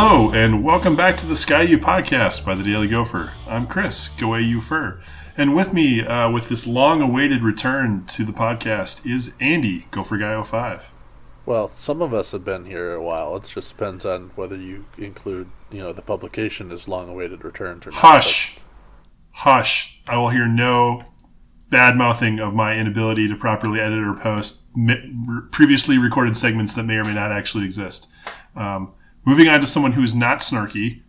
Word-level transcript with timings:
Hello, 0.00 0.30
and 0.30 0.62
welcome 0.62 0.94
back 0.94 1.16
to 1.16 1.26
the 1.26 1.34
Ski-U-Pahdcast 1.34 2.46
by 2.46 2.54
the 2.54 2.62
Daily 2.62 2.86
Gopher. 2.86 3.32
I'm 3.48 3.66
Chris, 3.66 4.06
Go 4.10 4.36
AU 4.36 4.60
Fur. 4.60 5.00
And 5.36 5.56
with 5.56 5.72
me, 5.72 6.06
uh, 6.06 6.30
with 6.30 6.48
this 6.48 6.68
long 6.68 7.02
awaited 7.02 7.42
return 7.42 8.04
to 8.06 8.22
the 8.22 8.30
podcast, 8.30 9.04
is 9.04 9.34
Andy, 9.40 9.86
Gopher 9.90 10.16
Guy 10.16 10.40
05. 10.40 10.92
Well, 11.44 11.66
some 11.66 12.00
of 12.00 12.14
us 12.14 12.30
have 12.30 12.44
been 12.44 12.66
here 12.66 12.92
a 12.92 13.02
while. 13.02 13.34
It 13.34 13.50
just 13.52 13.76
depends 13.76 14.04
on 14.04 14.30
whether 14.36 14.54
you 14.54 14.84
include, 14.96 15.50
you 15.72 15.80
know, 15.80 15.92
the 15.92 16.00
publication 16.00 16.70
as 16.70 16.86
long 16.86 17.08
awaited 17.08 17.44
returns 17.44 17.84
or 17.84 17.90
not. 17.90 17.98
Hush! 17.98 18.56
Hush! 19.32 20.00
I 20.08 20.16
will 20.16 20.28
hear 20.28 20.46
no 20.46 21.02
bad 21.70 21.96
mouthing 21.96 22.38
of 22.38 22.54
my 22.54 22.76
inability 22.76 23.26
to 23.26 23.34
properly 23.34 23.80
edit 23.80 24.04
or 24.04 24.14
post 24.14 24.62
previously 25.50 25.98
recorded 25.98 26.36
segments 26.36 26.74
that 26.76 26.84
may 26.84 26.98
or 26.98 27.04
may 27.04 27.14
not 27.14 27.32
actually 27.32 27.64
exist. 27.64 28.06
Um, 28.54 28.92
Moving 29.24 29.48
on 29.48 29.60
to 29.60 29.66
someone 29.66 29.92
who 29.92 30.02
is 30.02 30.14
not 30.14 30.38
snarky, 30.38 31.02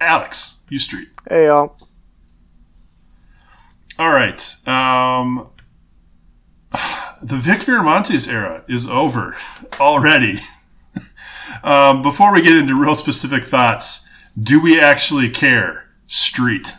Alex 0.00 0.62
U 0.68 0.78
Street. 0.78 1.08
Hey 1.28 1.46
y'all. 1.46 1.76
All 3.98 4.12
right. 4.12 4.56
Um, 4.66 5.48
the 7.22 7.36
Vic 7.36 7.60
Viramontes 7.60 8.30
era 8.30 8.64
is 8.68 8.86
over 8.86 9.36
already. 9.80 10.40
um, 11.64 12.02
before 12.02 12.32
we 12.32 12.42
get 12.42 12.56
into 12.56 12.78
real 12.80 12.94
specific 12.94 13.44
thoughts, 13.44 14.06
do 14.40 14.60
we 14.60 14.78
actually 14.78 15.30
care? 15.30 15.84
Street. 16.06 16.74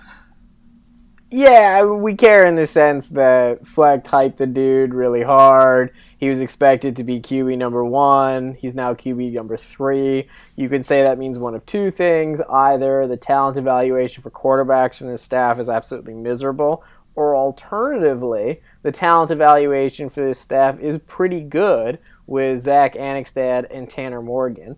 Yeah, 1.29 1.83
we 1.83 2.15
care 2.15 2.45
in 2.45 2.55
the 2.55 2.65
sense 2.65 3.09
that 3.09 3.67
Fleck 3.67 4.05
hyped 4.05 4.37
the 4.37 4.47
dude 4.47 4.93
really 4.93 5.23
hard. 5.23 5.91
He 6.19 6.29
was 6.29 6.39
expected 6.39 6.95
to 6.95 7.03
be 7.03 7.19
QB 7.19 7.57
number 7.57 7.83
one. 7.83 8.53
He's 8.53 8.73
now 8.73 8.93
QB 8.93 9.33
number 9.33 9.57
three. 9.57 10.29
You 10.55 10.69
can 10.69 10.83
say 10.83 11.03
that 11.03 11.17
means 11.17 11.37
one 11.37 11.53
of 11.53 11.65
two 11.65 11.91
things. 11.91 12.39
Either 12.49 13.07
the 13.07 13.17
talent 13.17 13.57
evaluation 13.57 14.23
for 14.23 14.31
quarterbacks 14.31 14.95
from 14.95 15.11
the 15.11 15.17
staff 15.17 15.59
is 15.59 15.67
absolutely 15.67 16.13
miserable, 16.13 16.81
or 17.13 17.35
alternatively, 17.35 18.61
the 18.83 18.93
talent 18.93 19.29
evaluation 19.29 20.09
for 20.09 20.23
this 20.23 20.39
staff 20.39 20.79
is 20.79 20.97
pretty 20.99 21.41
good 21.41 21.99
with 22.25 22.61
Zach 22.61 22.93
Annexstad 22.93 23.67
and 23.69 23.89
Tanner 23.89 24.21
Morgan. 24.21 24.77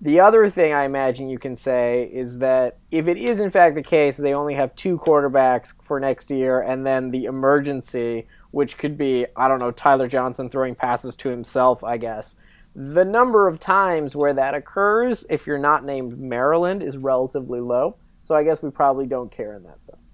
The 0.00 0.20
other 0.20 0.50
thing 0.50 0.74
I 0.74 0.84
imagine 0.84 1.30
you 1.30 1.38
can 1.38 1.56
say 1.56 2.10
is 2.12 2.38
that 2.38 2.78
if 2.90 3.06
it 3.06 3.16
is 3.16 3.40
in 3.40 3.50
fact 3.50 3.76
the 3.76 3.82
case, 3.82 4.18
they 4.18 4.34
only 4.34 4.54
have 4.54 4.76
two 4.76 4.98
quarterbacks 4.98 5.72
for 5.82 5.98
next 5.98 6.30
year, 6.30 6.60
and 6.60 6.86
then 6.86 7.10
the 7.10 7.24
emergency, 7.24 8.26
which 8.50 8.76
could 8.76 8.98
be, 8.98 9.26
I 9.36 9.48
don't 9.48 9.58
know, 9.58 9.70
Tyler 9.70 10.06
Johnson 10.06 10.50
throwing 10.50 10.74
passes 10.74 11.16
to 11.16 11.30
himself, 11.30 11.82
I 11.82 11.96
guess. 11.96 12.36
The 12.74 13.06
number 13.06 13.48
of 13.48 13.58
times 13.58 14.14
where 14.14 14.34
that 14.34 14.54
occurs, 14.54 15.24
if 15.30 15.46
you're 15.46 15.56
not 15.56 15.86
named 15.86 16.18
Maryland, 16.18 16.82
is 16.82 16.98
relatively 16.98 17.60
low. 17.60 17.96
So 18.20 18.34
I 18.34 18.44
guess 18.44 18.62
we 18.62 18.70
probably 18.70 19.06
don't 19.06 19.32
care 19.32 19.54
in 19.54 19.62
that 19.62 19.86
sense. 19.86 20.10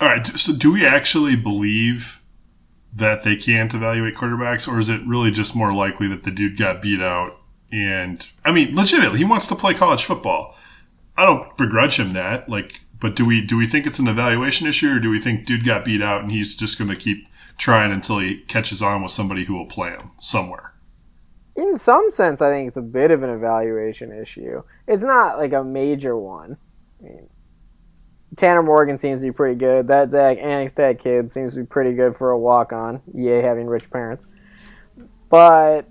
All 0.00 0.08
right. 0.08 0.26
So 0.26 0.52
do 0.52 0.72
we 0.72 0.84
actually 0.84 1.36
believe 1.36 2.22
that 2.92 3.22
they 3.22 3.36
can't 3.36 3.72
evaluate 3.72 4.14
quarterbacks, 4.14 4.66
or 4.66 4.80
is 4.80 4.88
it 4.88 5.06
really 5.06 5.30
just 5.30 5.54
more 5.54 5.72
likely 5.72 6.08
that 6.08 6.24
the 6.24 6.30
dude 6.32 6.58
got 6.58 6.82
beat 6.82 7.00
out 7.00 7.38
and 7.76 8.26
I 8.44 8.52
mean, 8.52 8.74
legitimately, 8.74 9.18
he 9.18 9.24
wants 9.24 9.46
to 9.48 9.54
play 9.54 9.74
college 9.74 10.04
football. 10.04 10.56
I 11.16 11.24
don't 11.26 11.56
begrudge 11.56 11.98
him 11.98 12.14
that. 12.14 12.48
Like, 12.48 12.80
but 13.00 13.14
do 13.14 13.26
we 13.26 13.44
do 13.44 13.56
we 13.56 13.66
think 13.66 13.86
it's 13.86 13.98
an 13.98 14.08
evaluation 14.08 14.66
issue, 14.66 14.96
or 14.96 14.98
do 14.98 15.10
we 15.10 15.20
think 15.20 15.44
dude 15.44 15.64
got 15.64 15.84
beat 15.84 16.02
out 16.02 16.22
and 16.22 16.32
he's 16.32 16.56
just 16.56 16.78
going 16.78 16.90
to 16.90 16.96
keep 16.96 17.28
trying 17.58 17.92
until 17.92 18.18
he 18.18 18.38
catches 18.42 18.82
on 18.82 19.02
with 19.02 19.12
somebody 19.12 19.44
who 19.44 19.54
will 19.54 19.66
play 19.66 19.90
him 19.90 20.10
somewhere? 20.20 20.74
In 21.54 21.76
some 21.76 22.10
sense, 22.10 22.42
I 22.42 22.50
think 22.50 22.68
it's 22.68 22.76
a 22.76 22.82
bit 22.82 23.10
of 23.10 23.22
an 23.22 23.30
evaluation 23.30 24.12
issue. 24.12 24.62
It's 24.86 25.02
not 25.02 25.38
like 25.38 25.52
a 25.52 25.64
major 25.64 26.16
one. 26.16 26.56
I 27.00 27.04
mean, 27.04 27.28
Tanner 28.36 28.62
Morgan 28.62 28.98
seems 28.98 29.20
to 29.20 29.28
be 29.28 29.32
pretty 29.32 29.58
good. 29.58 29.88
That 29.88 30.10
Zach 30.10 30.38
Annexstad 30.38 30.98
kid 30.98 31.30
seems 31.30 31.54
to 31.54 31.60
be 31.60 31.66
pretty 31.66 31.94
good 31.94 32.16
for 32.16 32.30
a 32.30 32.38
walk 32.38 32.72
on. 32.72 33.02
Yay, 33.14 33.40
having 33.40 33.66
rich 33.66 33.90
parents. 33.90 34.34
But 35.28 35.88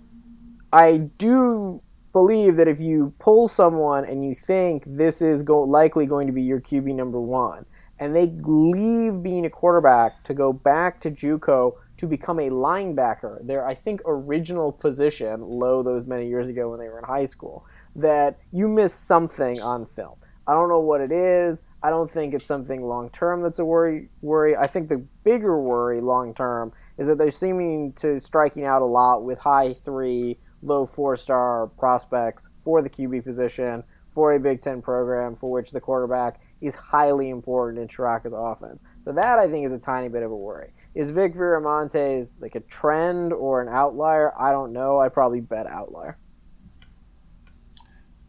I 0.71 0.97
do 1.17 1.81
believe 2.13 2.55
that 2.55 2.67
if 2.67 2.79
you 2.79 3.13
pull 3.19 3.47
someone 3.47 4.05
and 4.05 4.23
you 4.23 4.33
think 4.33 4.83
this 4.87 5.21
is 5.21 5.43
go- 5.43 5.63
likely 5.63 6.05
going 6.05 6.27
to 6.27 6.33
be 6.33 6.43
your 6.43 6.61
QB 6.61 6.95
number 6.95 7.19
one, 7.19 7.65
and 7.99 8.15
they 8.15 8.27
leave 8.27 9.23
being 9.23 9.45
a 9.45 9.49
quarterback 9.49 10.23
to 10.23 10.33
go 10.33 10.53
back 10.53 10.99
to 11.01 11.11
JUCO 11.11 11.73
to 11.97 12.07
become 12.07 12.39
a 12.39 12.49
linebacker, 12.49 13.45
their 13.45 13.65
I 13.65 13.73
think 13.73 14.01
original 14.05 14.71
position, 14.71 15.41
low 15.41 15.83
those 15.83 16.05
many 16.05 16.27
years 16.27 16.47
ago 16.47 16.69
when 16.69 16.79
they 16.79 16.89
were 16.89 16.99
in 16.99 17.05
high 17.05 17.25
school, 17.25 17.65
that 17.95 18.39
you 18.51 18.67
miss 18.67 18.93
something 18.93 19.61
on 19.61 19.85
film. 19.85 20.15
I 20.47 20.53
don't 20.53 20.69
know 20.69 20.79
what 20.79 21.01
it 21.01 21.11
is. 21.11 21.63
I 21.81 21.89
don't 21.89 22.09
think 22.09 22.33
it's 22.33 22.45
something 22.45 22.83
long 22.83 23.09
term 23.09 23.41
that's 23.41 23.59
a 23.59 23.65
worry. 23.65 24.09
Worry. 24.21 24.55
I 24.55 24.67
think 24.67 24.89
the 24.89 24.99
bigger 25.23 25.59
worry 25.59 26.01
long 26.01 26.33
term 26.33 26.71
is 26.97 27.07
that 27.07 27.17
they're 27.17 27.31
seeming 27.31 27.93
to 27.93 28.19
striking 28.19 28.65
out 28.65 28.81
a 28.81 28.85
lot 28.85 29.23
with 29.23 29.39
high 29.39 29.73
three 29.73 30.37
low 30.65 30.85
four 30.85 31.15
star 31.15 31.67
prospects 31.77 32.49
for 32.57 32.81
the 32.81 32.89
QB 32.89 33.23
position 33.23 33.83
for 34.07 34.33
a 34.33 34.39
Big 34.39 34.61
Ten 34.61 34.81
program 34.81 35.35
for 35.35 35.51
which 35.51 35.71
the 35.71 35.81
quarterback 35.81 36.39
is 36.61 36.73
highly 36.73 37.29
important 37.29 37.81
in 37.81 37.87
Ciarrocca's 37.87 38.33
offense. 38.35 38.81
So 39.03 39.11
that 39.11 39.37
I 39.37 39.47
think 39.47 39.65
is 39.65 39.73
a 39.73 39.79
tiny 39.79 40.07
bit 40.07 40.23
of 40.23 40.31
a 40.31 40.35
worry. 40.35 40.71
Is 40.95 41.11
Vic 41.11 41.33
Viramontes 41.33 42.33
like 42.39 42.55
a 42.55 42.61
trend 42.61 43.33
or 43.33 43.61
an 43.61 43.67
outlier? 43.67 44.31
I 44.39 44.51
don't 44.51 44.71
know. 44.71 44.99
I 44.99 45.09
probably 45.09 45.41
bet 45.41 45.67
outlier. 45.67 46.17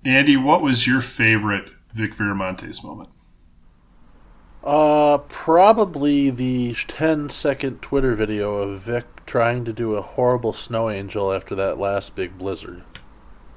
Andy, 0.04 0.36
what 0.36 0.60
was 0.60 0.86
your 0.86 1.00
favorite 1.00 1.70
Vic 1.92 2.14
Viramontes 2.14 2.84
moment? 2.84 3.08
Uh, 4.62 5.18
probably 5.28 6.30
the 6.30 6.74
10 6.74 7.30
second 7.30 7.80
Twitter 7.80 8.16
video 8.16 8.56
of 8.56 8.80
Vic 8.80 9.04
trying 9.26 9.64
to 9.64 9.72
do 9.72 9.94
a 9.94 10.02
horrible 10.02 10.52
snow 10.52 10.88
angel 10.88 11.32
after 11.32 11.54
that 11.56 11.78
last 11.78 12.14
big 12.14 12.38
blizzard. 12.38 12.82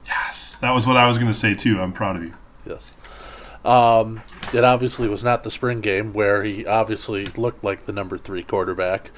Yes, 0.06 0.56
that 0.56 0.72
was 0.72 0.88
what 0.88 0.98
I 0.98 1.08
was 1.08 1.18
going 1.18 1.30
to 1.30 1.38
say 1.38 1.54
too. 1.54 1.80
I'm 1.80 1.92
proud 1.92 2.16
of 2.16 2.24
you. 2.24 2.34
Yes. 2.66 2.94
Um, 3.64 4.22
it 4.54 4.64
obviously 4.64 5.08
was 5.08 5.24
not 5.24 5.44
the 5.44 5.52
spring 5.52 5.82
game 5.82 6.14
where 6.14 6.44
he 6.44 6.66
obviously 6.66 7.26
looked 7.26 7.64
like 7.64 7.86
the 7.86 7.92
number 7.92 8.18
three 8.18 8.42
quarterback. 8.42 9.12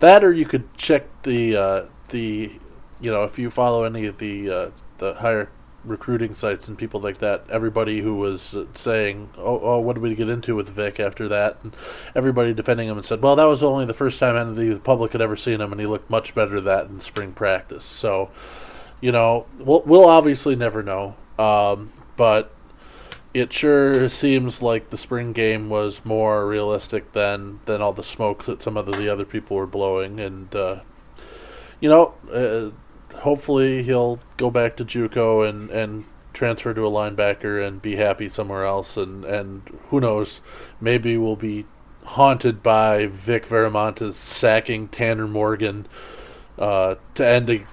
That, 0.00 0.24
or 0.24 0.32
you 0.32 0.46
could 0.46 0.76
check 0.76 1.06
the 1.22 1.56
uh, 1.56 1.84
the 2.08 2.52
you 3.00 3.10
know 3.10 3.24
if 3.24 3.38
you 3.38 3.50
follow 3.50 3.84
any 3.84 4.06
of 4.06 4.18
the 4.18 4.50
uh, 4.50 4.70
the 4.98 5.14
higher 5.14 5.50
recruiting 5.84 6.34
sites 6.34 6.68
and 6.68 6.78
people 6.78 7.00
like 7.00 7.18
that, 7.18 7.44
everybody 7.50 8.00
who 8.00 8.16
was 8.16 8.54
saying, 8.74 9.30
"Oh, 9.36 9.60
oh 9.62 9.78
what 9.80 9.94
did 9.94 10.02
we 10.02 10.14
get 10.14 10.28
into 10.28 10.54
with 10.54 10.68
Vic 10.68 11.00
after 11.00 11.28
that?" 11.28 11.58
and 11.62 11.74
everybody 12.14 12.54
defending 12.54 12.88
him 12.88 12.96
and 12.96 13.06
said, 13.06 13.22
"Well, 13.22 13.36
that 13.36 13.44
was 13.44 13.62
only 13.62 13.86
the 13.86 13.94
first 13.94 14.20
time 14.20 14.36
any 14.36 14.68
the 14.68 14.80
public 14.80 15.12
had 15.12 15.20
ever 15.20 15.36
seen 15.36 15.60
him, 15.60 15.72
and 15.72 15.80
he 15.80 15.86
looked 15.86 16.10
much 16.10 16.34
better 16.34 16.60
that 16.60 16.86
in 16.86 17.00
spring 17.00 17.32
practice." 17.32 17.84
So, 17.84 18.30
you 19.00 19.12
know, 19.12 19.46
we'll 19.58 19.82
we'll 19.84 20.06
obviously 20.08 20.56
never 20.56 20.82
know, 20.82 21.16
um, 21.38 21.92
but 22.16 22.52
it 23.34 23.52
sure 23.52 24.08
seems 24.08 24.62
like 24.62 24.90
the 24.90 24.96
spring 24.96 25.32
game 25.32 25.70
was 25.70 26.04
more 26.04 26.46
realistic 26.46 27.12
than 27.12 27.60
than 27.64 27.82
all 27.82 27.92
the 27.92 28.04
smoke 28.04 28.44
that 28.44 28.62
some 28.62 28.76
of 28.76 28.86
the 28.86 29.08
other 29.08 29.24
people 29.24 29.56
were 29.56 29.66
blowing, 29.66 30.20
and 30.20 30.54
uh, 30.54 30.80
you 31.80 31.88
know. 31.88 32.14
Uh, 32.32 32.70
hopefully 33.20 33.82
he'll 33.82 34.18
go 34.36 34.50
back 34.50 34.76
to 34.76 34.84
JUCO 34.84 35.48
and, 35.48 35.70
and 35.70 36.04
transfer 36.32 36.74
to 36.74 36.86
a 36.86 36.90
linebacker 36.90 37.66
and 37.66 37.82
be 37.82 37.96
happy 37.96 38.28
somewhere 38.28 38.64
else. 38.64 38.96
And, 38.96 39.24
and 39.24 39.62
who 39.88 40.00
knows, 40.00 40.40
maybe 40.80 41.16
we'll 41.16 41.36
be 41.36 41.66
haunted 42.04 42.62
by 42.62 43.06
Vic 43.06 43.46
Viramontes 43.46 44.14
sacking 44.14 44.88
Tanner 44.88 45.28
Morgan 45.28 45.86
uh, 46.58 46.96
to 47.14 47.26
end 47.26 47.50
a 47.50 47.66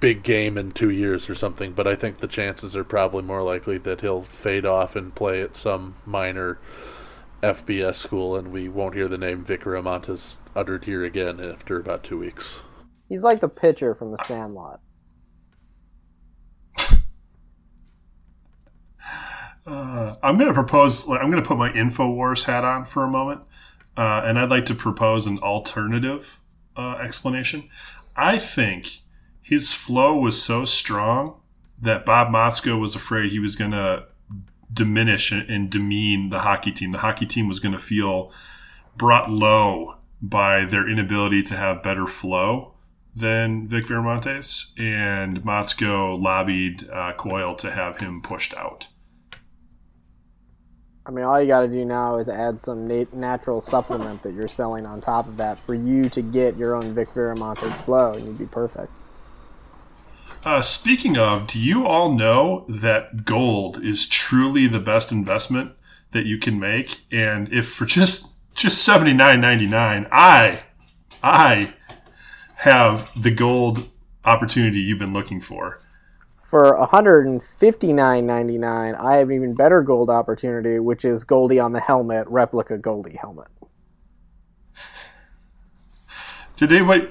big 0.00 0.22
game 0.22 0.56
in 0.56 0.72
two 0.72 0.90
years 0.90 1.28
or 1.28 1.34
something. 1.34 1.72
But 1.72 1.86
I 1.86 1.94
think 1.94 2.18
the 2.18 2.28
chances 2.28 2.76
are 2.76 2.84
probably 2.84 3.22
more 3.22 3.42
likely 3.42 3.78
that 3.78 4.00
he'll 4.00 4.22
fade 4.22 4.66
off 4.66 4.96
and 4.96 5.14
play 5.14 5.42
at 5.42 5.56
some 5.56 5.94
minor 6.06 6.58
FBS 7.42 7.94
school, 7.94 8.36
and 8.36 8.50
we 8.50 8.68
won't 8.68 8.94
hear 8.94 9.08
the 9.08 9.18
name 9.18 9.44
Vic 9.44 9.62
Viramontes 9.62 10.36
uttered 10.56 10.84
here 10.84 11.04
again 11.04 11.40
after 11.40 11.78
about 11.78 12.02
two 12.02 12.18
weeks. 12.18 12.62
He's 13.08 13.22
like 13.22 13.40
the 13.40 13.48
pitcher 13.48 13.94
from 13.94 14.10
the 14.10 14.18
Sandlot. 14.18 14.80
Uh, 19.66 20.14
I'm 20.22 20.36
going 20.36 20.48
to 20.48 20.54
propose. 20.54 21.08
I'm 21.08 21.30
going 21.30 21.42
to 21.42 21.46
put 21.46 21.58
my 21.58 21.70
Infowars 21.70 22.44
hat 22.44 22.64
on 22.64 22.86
for 22.86 23.04
a 23.04 23.10
moment, 23.10 23.42
uh, 23.96 24.22
and 24.24 24.38
I'd 24.38 24.50
like 24.50 24.64
to 24.66 24.74
propose 24.74 25.26
an 25.26 25.38
alternative 25.40 26.40
uh, 26.74 26.96
explanation. 27.02 27.68
I 28.16 28.38
think 28.38 29.00
his 29.42 29.74
flow 29.74 30.16
was 30.16 30.42
so 30.42 30.64
strong 30.64 31.40
that 31.80 32.06
Bob 32.06 32.28
Motzko 32.28 32.80
was 32.80 32.94
afraid 32.94 33.30
he 33.30 33.38
was 33.38 33.56
going 33.56 33.72
to 33.72 34.06
diminish 34.72 35.32
and 35.32 35.70
demean 35.70 36.30
the 36.30 36.40
hockey 36.40 36.72
team. 36.72 36.92
The 36.92 36.98
hockey 36.98 37.26
team 37.26 37.46
was 37.46 37.60
going 37.60 37.72
to 37.72 37.78
feel 37.78 38.32
brought 38.96 39.30
low 39.30 39.96
by 40.20 40.64
their 40.64 40.88
inability 40.88 41.42
to 41.42 41.56
have 41.56 41.82
better 41.82 42.06
flow 42.06 42.74
than 43.18 43.66
Vic 43.66 43.86
Viramontes, 43.86 44.72
and 44.78 45.42
Motzko 45.42 46.20
lobbied 46.20 46.88
uh, 46.90 47.12
Coyle 47.14 47.54
to 47.56 47.70
have 47.70 47.98
him 47.98 48.20
pushed 48.20 48.54
out. 48.54 48.88
I 51.06 51.10
mean, 51.10 51.24
all 51.24 51.40
you 51.40 51.46
got 51.46 51.62
to 51.62 51.68
do 51.68 51.86
now 51.86 52.18
is 52.18 52.28
add 52.28 52.60
some 52.60 52.86
nat- 52.86 53.14
natural 53.14 53.62
supplement 53.62 54.22
that 54.24 54.34
you're 54.34 54.46
selling 54.46 54.84
on 54.84 55.00
top 55.00 55.26
of 55.26 55.38
that 55.38 55.58
for 55.58 55.74
you 55.74 56.10
to 56.10 56.20
get 56.20 56.58
your 56.58 56.74
own 56.74 56.94
Vic 56.94 57.08
Viramontes 57.14 57.82
flow, 57.84 58.12
and 58.12 58.26
you'd 58.26 58.38
be 58.38 58.44
perfect. 58.44 58.92
Uh, 60.44 60.60
speaking 60.60 61.18
of, 61.18 61.46
do 61.46 61.58
you 61.58 61.86
all 61.86 62.12
know 62.12 62.66
that 62.68 63.24
gold 63.24 63.82
is 63.82 64.06
truly 64.06 64.66
the 64.66 64.80
best 64.80 65.10
investment 65.10 65.72
that 66.12 66.26
you 66.26 66.38
can 66.38 66.60
make? 66.60 67.00
And 67.10 67.52
if 67.52 67.68
for 67.68 67.86
just 67.86 68.40
just 68.54 68.84
seventy 68.84 69.12
nine 69.12 69.40
ninety 69.40 69.66
nine, 69.66 70.06
I 70.12 70.62
I 71.22 71.74
have 72.58 73.10
the 73.20 73.30
gold 73.30 73.88
opportunity 74.24 74.80
you've 74.80 74.98
been 74.98 75.12
looking 75.12 75.40
for. 75.40 75.78
For 76.40 76.76
$159.99, 76.78 78.98
I 78.98 79.16
have 79.16 79.30
even 79.30 79.54
better 79.54 79.82
gold 79.82 80.08
opportunity, 80.10 80.80
which 80.80 81.04
is 81.04 81.22
Goldie 81.22 81.60
on 81.60 81.72
the 81.72 81.80
helmet, 81.80 82.26
replica 82.28 82.78
Goldie 82.78 83.16
helmet. 83.16 83.48
Did 86.56 86.72
anybody, 86.72 87.08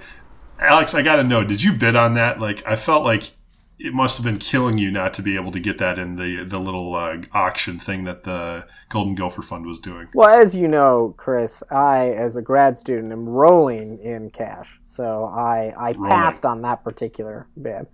Alex? 0.60 0.94
I 0.94 1.04
gotta 1.04 1.24
know. 1.24 1.42
Did 1.44 1.64
you 1.64 1.72
bid 1.74 1.96
on 1.96 2.16
that? 2.16 2.40
Like, 2.40 2.68
I 2.68 2.76
felt 2.76 3.06
like 3.06 3.32
it 3.80 3.94
must 3.94 4.18
have 4.18 4.26
been 4.26 4.38
killing 4.40 4.78
you 4.78 4.90
not 4.90 5.14
to 5.14 5.22
be 5.22 5.36
able 5.36 5.52
to 5.52 5.60
get 5.60 5.78
that 5.78 6.00
in 6.00 6.16
the 6.16 6.44
the 6.44 6.60
little 6.60 6.96
uh, 6.96 7.18
auction 7.34 7.78
thing 7.80 8.04
that 8.06 8.24
the 8.24 8.66
Golden 8.90 9.14
Gopher 9.16 9.42
Fund 9.42 9.66
was 9.66 9.80
doing. 9.80 10.08
Well, 10.14 10.30
as 10.30 10.56
you 10.56 10.68
know, 10.68 11.14
Chris, 11.18 11.62
I, 11.70 12.10
as 12.10 12.36
a 12.36 12.42
grad 12.42 12.78
student, 12.78 13.12
am 13.12 13.28
rolling 13.30 14.00
in 14.00 14.30
cash, 14.32 14.80
so 14.84 15.26
I 15.26 15.74
I 15.78 15.92
Rolling. 15.92 16.10
passed 16.10 16.46
on 16.46 16.62
that 16.64 16.84
particular 16.84 17.48
bid. 17.62 17.88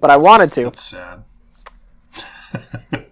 But 0.00 0.10
I 0.10 0.16
wanted 0.16 0.50
to. 0.52 0.64
That's 0.64 0.84
sad. 0.84 1.24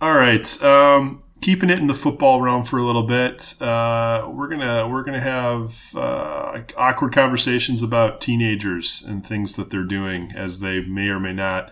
All 0.00 0.14
right, 0.14 0.62
um, 0.62 1.22
keeping 1.40 1.70
it 1.70 1.78
in 1.78 1.86
the 1.86 1.94
football 1.94 2.40
realm 2.40 2.64
for 2.64 2.78
a 2.78 2.84
little 2.84 3.02
bit. 3.02 3.60
Uh, 3.60 4.28
we're 4.32 4.48
gonna 4.48 4.88
we're 4.88 5.02
gonna 5.02 5.20
have 5.20 5.94
uh, 5.96 6.62
awkward 6.76 7.12
conversations 7.12 7.82
about 7.82 8.20
teenagers 8.20 9.04
and 9.06 9.24
things 9.24 9.56
that 9.56 9.70
they're 9.70 9.84
doing 9.84 10.32
as 10.34 10.60
they 10.60 10.80
may 10.80 11.08
or 11.08 11.20
may 11.20 11.32
not 11.32 11.70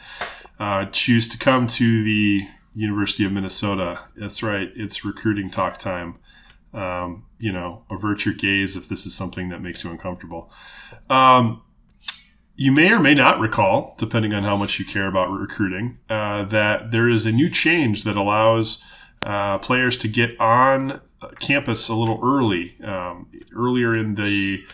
uh, 0.59 0.85
choose 0.87 1.29
to 1.29 1.39
come 1.39 1.67
to 1.67 2.03
the 2.03 2.47
University 2.75 3.25
of 3.25 3.33
Minnesota. 3.33 4.01
That's 4.17 4.43
right, 4.43 4.71
it's 4.75 5.05
recruiting 5.05 5.51
talk 5.51 5.79
time. 5.79 6.17
Um, 6.73 7.25
you 7.39 7.53
know, 7.53 7.85
avert 7.91 8.25
your 8.27 8.35
gaze 8.35 8.77
if 8.77 8.89
this 8.89 9.07
is 9.07 9.15
something 9.15 9.49
that 9.49 9.63
makes 9.63 9.83
you 9.83 9.91
uncomfortable. 9.91 10.51
Um, 11.09 11.63
you 12.57 12.73
may 12.73 12.91
or 12.91 12.99
may 12.99 13.15
not 13.15 13.39
recall, 13.39 13.95
depending 13.99 14.33
on 14.33 14.43
how 14.43 14.57
much 14.57 14.79
you 14.79 14.85
care 14.85 15.07
about 15.07 15.31
recruiting, 15.31 15.99
uh, 16.09 16.45
that 16.45 16.91
there 16.91 17.09
is 17.09 17.27
a 17.27 17.33
new 17.33 17.51
change 17.51 18.05
that 18.05 18.17
allows 18.17 18.83
uh, 19.25 19.59
players 19.59 19.97
to 19.99 20.09
get 20.09 20.39
on 20.41 21.01
campus 21.41 21.89
a 21.89 21.95
little 21.95 22.21
early, 22.23 22.77
um, 22.85 23.31
earlier 23.55 23.97
in 23.97 24.15
the 24.15 24.65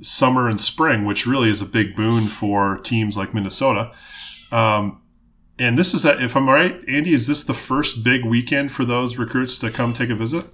summer 0.00 0.48
and 0.48 0.60
spring, 0.60 1.04
which 1.04 1.26
really 1.26 1.48
is 1.48 1.60
a 1.60 1.66
big 1.66 1.96
boon 1.96 2.28
for 2.28 2.78
teams 2.78 3.16
like 3.16 3.34
Minnesota. 3.34 3.92
Um, 4.52 5.02
and 5.58 5.76
this 5.76 5.92
is 5.92 6.04
that, 6.04 6.22
if 6.22 6.36
I'm 6.36 6.48
right, 6.48 6.80
Andy, 6.88 7.12
is 7.12 7.26
this 7.26 7.42
the 7.42 7.54
first 7.54 8.04
big 8.04 8.24
weekend 8.24 8.70
for 8.70 8.84
those 8.84 9.18
recruits 9.18 9.58
to 9.58 9.70
come 9.70 9.92
take 9.92 10.10
a 10.10 10.14
visit? 10.14 10.52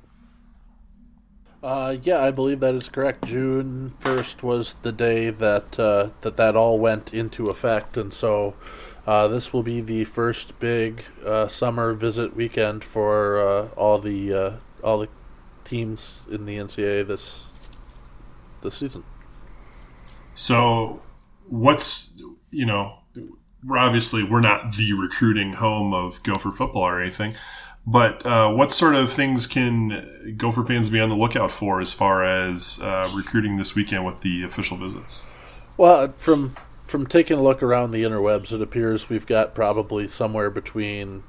Uh, 1.63 1.97
yeah, 2.03 2.23
I 2.23 2.31
believe 2.31 2.61
that 2.61 2.75
is 2.75 2.89
correct. 2.89 3.25
June 3.25 3.95
first 3.99 4.43
was 4.43 4.75
the 4.83 4.93
day 4.93 5.31
that 5.31 5.79
uh, 5.79 6.11
that 6.21 6.37
that 6.37 6.57
all 6.57 6.79
went 6.79 7.15
into 7.15 7.47
effect, 7.47 7.97
and 7.97 8.13
so 8.13 8.55
uh, 9.07 9.29
this 9.29 9.53
will 9.53 9.63
be 9.63 9.81
the 9.81 10.05
first 10.05 10.59
big 10.59 11.05
uh, 11.25 11.49
summer 11.49 11.93
visit 11.93 12.35
weekend 12.35 12.85
for 12.85 13.39
uh, 13.39 13.69
all 13.77 13.99
the 13.99 14.33
uh, 14.33 14.53
all 14.83 14.99
the 14.99 15.09
teams 15.65 16.23
in 16.31 16.47
the 16.47 16.57
NCAA 16.57 17.07
this 17.07 17.45
this 18.63 18.77
season. 18.77 19.05
So, 20.35 21.03
what's 21.49 22.21
you 22.51 22.67
know, 22.67 22.99
we're 23.65 23.79
obviously 23.79 24.25
we're 24.25 24.41
not 24.41 24.73
the 24.73 24.93
recruiting 24.95 25.55
home 25.55 25.93
of 25.93 26.23
Gopher 26.23 26.51
football 26.51 26.83
or 26.83 27.01
anything, 27.01 27.35
but 27.87 28.25
uh, 28.25 28.51
what 28.51 28.71
sort 28.71 28.95
of 28.95 29.13
things 29.13 29.47
can 29.47 30.35
Gopher 30.39 30.63
fans 30.63 30.89
be 30.89 31.01
on 31.01 31.11
the 31.11 31.17
lookout 31.17 31.51
for 31.51 31.81
as 31.81 31.93
far 31.93 32.25
as 32.25 32.81
uh, 32.83 33.11
recruiting 33.15 33.59
this 33.59 33.75
weekend 33.75 34.07
with 34.07 34.23
the 34.23 34.43
official 34.45 34.79
visits? 34.79 35.29
Well, 35.77 36.13
from 36.17 36.55
from 36.85 37.07
taking 37.07 37.39
a 37.39 37.43
look 37.43 37.63
around 37.63 37.91
the 37.91 38.03
interwebs, 38.05 38.53
it 38.53 38.61
appears 38.61 39.09
we've 39.09 39.27
got 39.27 39.55
probably 39.55 40.07
somewhere 40.07 40.51
between 40.51 41.23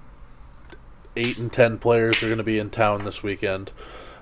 eight 1.15 1.37
and 1.37 1.51
ten 1.51 1.77
players 1.77 2.21
are 2.21 2.27
going 2.27 2.37
to 2.37 2.43
be 2.43 2.59
in 2.59 2.69
town 2.69 3.05
this 3.05 3.23
weekend. 3.23 3.71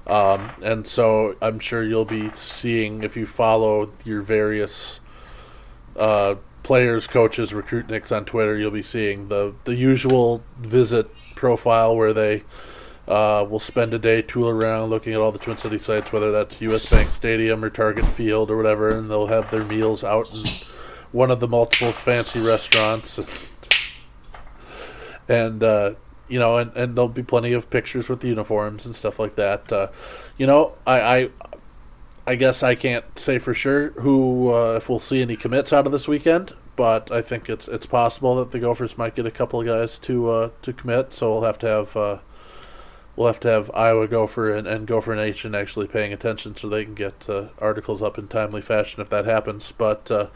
Um, 0.06 0.52
and 0.62 0.86
so 0.86 1.36
I'm 1.42 1.60
sure 1.60 1.84
you'll 1.84 2.06
be 2.06 2.30
seeing 2.32 3.04
if 3.04 3.16
you 3.16 3.26
follow 3.26 3.92
your 4.06 4.22
various 4.22 5.00
uh, 5.96 6.36
players, 6.62 7.08
coaches, 7.08 7.52
recruitniks 7.52 8.16
on 8.16 8.26
Twitter, 8.26 8.58
you'll 8.58 8.72
be 8.72 8.82
seeing 8.82 9.28
the 9.28 9.54
the 9.64 9.76
usual 9.76 10.44
visit 10.60 11.10
profile 11.36 11.96
where 11.96 12.14
they 12.14 12.44
uh, 13.08 13.46
will 13.50 13.60
spend 13.60 13.94
a 13.94 14.00
day 14.00 14.22
tooling 14.22 14.56
around 14.56 14.90
looking 14.90 15.14
at 15.14 15.20
all 15.20 15.32
the 15.32 15.40
Twin 15.40 15.58
City 15.58 15.78
sites, 15.78 16.12
whether 16.12 16.32
that's 16.32 16.62
U.S. 16.62 16.86
Bank 16.86 17.10
Stadium 17.10 17.64
or 17.64 17.70
Target 17.70 18.06
Field 18.06 18.50
or 18.52 18.58
whatever, 18.58 18.90
and 18.90 19.10
they'll 19.10 19.28
have 19.28 19.52
their 19.52 19.66
meals 19.66 20.04
out 20.04 20.32
in 20.34 20.44
one 21.14 21.32
of 21.32 21.40
the 21.40 21.48
multiple 21.48 21.94
fancy 21.94 22.42
restaurants. 22.42 23.18
And, 25.30 25.64
uh, 25.64 25.94
you 26.28 26.40
know, 26.40 26.58
and, 26.58 26.76
and 26.76 26.98
there'll 26.98 27.08
be 27.08 27.24
plenty 27.24 27.54
of 27.54 27.70
pictures 27.70 28.10
with 28.10 28.20
the 28.20 28.28
uniforms 28.28 28.86
and 28.86 28.94
stuff 28.94 29.20
like 29.20 29.36
that. 29.36 29.72
Uh, 29.72 29.88
you 30.38 30.46
know, 30.46 30.76
I, 30.86 31.00
I 31.00 31.30
I 32.26 32.36
guess 32.36 32.64
I 32.64 32.76
can't 32.76 33.20
say 33.20 33.38
for 33.38 33.54
sure 33.54 33.90
who 33.92 34.54
uh, 34.54 34.76
if 34.78 34.90
we'll 34.90 35.00
see 35.00 35.22
any 35.22 35.36
commits 35.36 35.74
out 35.74 35.86
of 35.86 35.92
this 35.92 36.08
weekend, 36.08 36.54
but 36.78 37.12
I 37.12 37.22
think 37.22 37.50
it's 37.50 37.68
it's 37.68 37.86
possible 37.86 38.36
that 38.38 38.52
the 38.52 38.60
Gophers 38.60 38.98
might 38.98 39.16
get 39.16 39.26
a 39.26 39.32
couple 39.32 39.60
of 39.60 39.68
guys 39.68 40.00
to 40.00 40.30
uh, 40.30 40.50
to 40.62 40.74
commit. 40.74 41.14
So 41.14 41.34
we'll 41.34 41.44
have 41.44 41.60
to 41.60 41.68
have 41.68 41.98
uh, 41.98 42.18
we'll 43.16 43.28
have 43.28 43.40
to 43.42 43.48
have 43.48 43.72
Iowa 43.74 44.08
Gopher 44.08 44.52
and, 44.52 44.68
and 44.68 44.88
Gopher 44.88 45.16
Nation 45.16 45.54
actually 45.54 45.88
paying 45.88 46.14
attention 46.14 46.56
so 46.56 46.68
they 46.68 46.86
can 46.86 46.96
get 46.96 47.30
uh, 47.30 47.48
articles 47.60 48.02
up 48.02 48.18
in 48.18 48.28
timely 48.28 48.62
fashion 48.62 49.02
if 49.02 49.10
that 49.10 49.26
happens. 49.26 49.72
But 49.72 50.10
uh, 50.10 50.28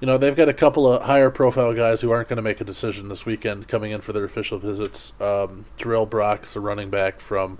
you 0.00 0.06
know 0.06 0.18
they've 0.18 0.36
got 0.36 0.48
a 0.48 0.54
couple 0.54 0.90
of 0.90 1.02
higher 1.02 1.30
profile 1.30 1.74
guys 1.74 2.02
who 2.02 2.10
aren't 2.10 2.28
going 2.28 2.36
to 2.36 2.42
make 2.42 2.60
a 2.60 2.64
decision 2.64 3.08
this 3.08 3.24
weekend 3.26 3.68
coming 3.68 3.90
in 3.90 4.00
for 4.00 4.12
their 4.12 4.24
official 4.24 4.58
visits. 4.58 5.18
Um, 5.20 5.64
Terrell 5.78 6.06
Brock's 6.06 6.56
a 6.56 6.60
running 6.60 6.90
back 6.90 7.20
from. 7.20 7.58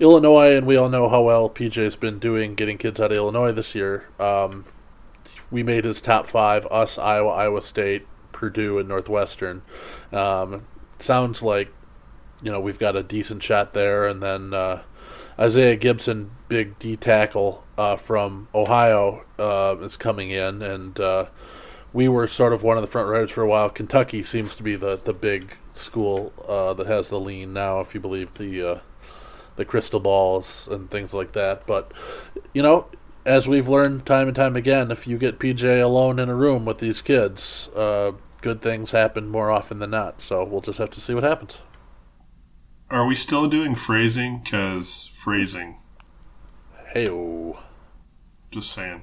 Illinois, 0.00 0.56
and 0.56 0.66
we 0.66 0.74
all 0.76 0.88
know 0.88 1.08
how 1.08 1.22
well 1.22 1.48
PJ's 1.48 1.94
been 1.94 2.18
doing 2.18 2.56
getting 2.56 2.76
kids 2.76 2.98
out 2.98 3.12
of 3.12 3.16
Illinois 3.16 3.52
this 3.52 3.72
year. 3.72 4.08
Um, 4.18 4.64
we 5.48 5.62
made 5.62 5.84
his 5.84 6.00
top 6.00 6.26
five: 6.26 6.66
us, 6.72 6.98
Iowa, 6.98 7.30
Iowa 7.30 7.62
State, 7.62 8.02
Purdue, 8.32 8.78
and 8.78 8.88
Northwestern. 8.88 9.62
Um, 10.10 10.64
sounds 10.98 11.42
like 11.42 11.72
you 12.42 12.50
know 12.50 12.60
we've 12.60 12.78
got 12.78 12.96
a 12.96 13.02
decent 13.02 13.42
shot 13.42 13.72
there, 13.72 14.06
and 14.06 14.22
then 14.22 14.54
uh, 14.54 14.82
Isaiah 15.38 15.76
Gibson, 15.76 16.30
big 16.48 16.78
D 16.78 16.96
tackle 16.96 17.64
uh, 17.78 17.96
from 17.96 18.48
Ohio, 18.54 19.24
uh, 19.38 19.76
is 19.80 19.96
coming 19.96 20.30
in, 20.30 20.62
and 20.62 20.98
uh, 20.98 21.26
we 21.92 22.08
were 22.08 22.26
sort 22.26 22.52
of 22.52 22.62
one 22.62 22.76
of 22.76 22.82
the 22.82 22.88
front 22.88 23.08
runners 23.08 23.30
for 23.30 23.42
a 23.42 23.48
while. 23.48 23.70
Kentucky 23.70 24.22
seems 24.22 24.54
to 24.56 24.62
be 24.62 24.76
the 24.76 24.96
the 24.96 25.12
big 25.12 25.56
school 25.66 26.32
uh, 26.48 26.74
that 26.74 26.86
has 26.86 27.08
the 27.08 27.20
lean 27.20 27.52
now, 27.52 27.80
if 27.80 27.94
you 27.94 28.00
believe 28.00 28.34
the 28.34 28.82
the 29.56 29.64
crystal 29.64 30.00
balls 30.00 30.68
and 30.68 30.90
things 30.90 31.12
like 31.12 31.32
that. 31.32 31.66
But 31.66 31.92
you 32.52 32.62
know, 32.62 32.86
as 33.24 33.48
we've 33.48 33.68
learned 33.68 34.06
time 34.06 34.28
and 34.28 34.36
time 34.36 34.56
again, 34.56 34.90
if 34.90 35.06
you 35.06 35.18
get 35.18 35.38
PJ 35.38 35.82
alone 35.82 36.18
in 36.18 36.28
a 36.28 36.34
room 36.34 36.64
with 36.64 36.78
these 36.78 37.02
kids, 37.02 37.68
uh, 37.74 38.12
good 38.40 38.60
things 38.60 38.90
happen 38.90 39.28
more 39.28 39.50
often 39.50 39.78
than 39.78 39.90
not. 39.90 40.20
So 40.20 40.44
we'll 40.44 40.60
just 40.60 40.78
have 40.78 40.90
to 40.90 41.00
see 41.00 41.14
what 41.14 41.22
happens. 41.22 41.60
Are 42.92 43.06
we 43.06 43.14
still 43.14 43.48
doing 43.48 43.74
phrasing? 43.74 44.40
Because 44.44 45.10
phrasing. 45.14 45.76
Hey, 46.92 47.08
Just 48.50 48.70
saying. 48.70 49.02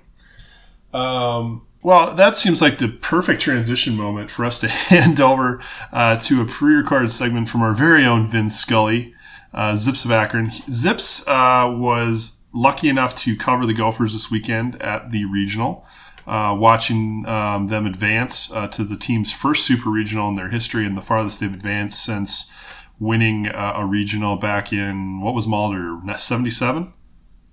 Um, 0.93 1.65
well, 1.81 2.13
that 2.13 2.36
seems 2.36 2.62
like 2.62 2.77
the 2.77 2.89
perfect 2.89 3.41
transition 3.41 3.98
moment 3.98 4.29
for 4.29 4.46
us 4.46 4.60
to 4.60 4.67
hand 4.67 5.19
over 5.19 5.60
uh, 5.91 6.17
to 6.17 6.39
a 6.39 6.46
pre-recorded 6.46 7.10
segment 7.10 7.50
from 7.50 7.63
our 7.63 7.74
very 7.74 8.05
own 8.05 8.27
Vince 8.27 8.55
Scully, 8.55 9.15
uh, 9.55 9.74
Zips 9.74 10.05
of 10.05 10.12
Akron. 10.12 10.51
Zips 10.51 11.27
uh, 11.27 11.67
was 11.75 12.43
lucky 12.53 12.89
enough 12.89 13.15
to 13.15 13.36
cover 13.36 13.65
the 13.65 13.74
Gophers 13.74 14.13
this 14.13 14.29
weekend 14.29 14.79
at 14.84 15.10
the 15.10 15.25
regional, 15.25 15.84
uh, 16.27 16.55
watching 16.55 17.25
um, 17.25 17.65
them 17.67 17.88
advance 17.88 18.51
uh, 18.51 18.67
to 18.67 18.84
the 18.84 18.98
team's 18.98 19.34
first 19.34 19.65
super 19.65 19.89
regional 19.89 20.29
in 20.29 20.36
their 20.36 20.50
history 20.50 20.86
and 20.86 20.96
the 20.96 21.01
farthest 21.01 21.39
they've 21.39 21.51
advanced 21.51 22.05
since 22.05 22.53
winning 23.00 23.48
uh, 23.48 23.74
a 23.75 23.86
regional 23.86 24.36
back 24.36 24.74
in 24.74 25.22
what 25.22 25.34
was 25.34 25.48
Mulder, 25.48 26.00
77? 26.15 26.94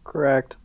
Correct. 0.05 0.57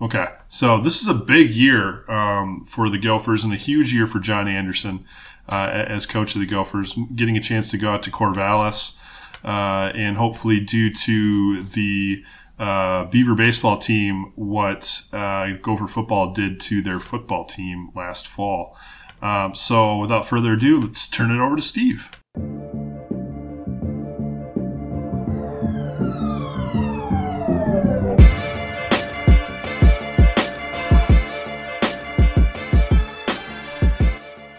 Okay, 0.00 0.26
so 0.48 0.78
this 0.78 1.02
is 1.02 1.08
a 1.08 1.14
big 1.14 1.50
year 1.50 2.08
um, 2.08 2.62
for 2.62 2.88
the 2.88 2.98
Gophers 2.98 3.42
and 3.42 3.52
a 3.52 3.56
huge 3.56 3.92
year 3.92 4.06
for 4.06 4.20
John 4.20 4.46
Anderson 4.46 5.04
uh, 5.48 5.68
as 5.72 6.06
coach 6.06 6.36
of 6.36 6.40
the 6.40 6.46
Gophers, 6.46 6.96
getting 7.16 7.36
a 7.36 7.40
chance 7.40 7.70
to 7.72 7.78
go 7.78 7.90
out 7.90 8.04
to 8.04 8.10
Corvallis 8.10 8.96
uh, 9.44 9.90
and 9.94 10.16
hopefully 10.16 10.60
due 10.60 10.92
to 10.92 11.60
the 11.62 12.22
uh, 12.60 13.04
Beaver 13.06 13.34
baseball 13.34 13.76
team 13.76 14.32
what 14.36 15.02
uh, 15.12 15.52
Gopher 15.62 15.88
football 15.88 16.32
did 16.32 16.60
to 16.60 16.80
their 16.82 16.98
football 16.98 17.44
team 17.44 17.90
last 17.94 18.28
fall. 18.28 18.76
Um, 19.20 19.54
so 19.54 19.98
without 19.98 20.26
further 20.26 20.52
ado, 20.52 20.80
let's 20.80 21.08
turn 21.08 21.30
it 21.30 21.40
over 21.40 21.56
to 21.56 21.62
Steve. 21.62 22.10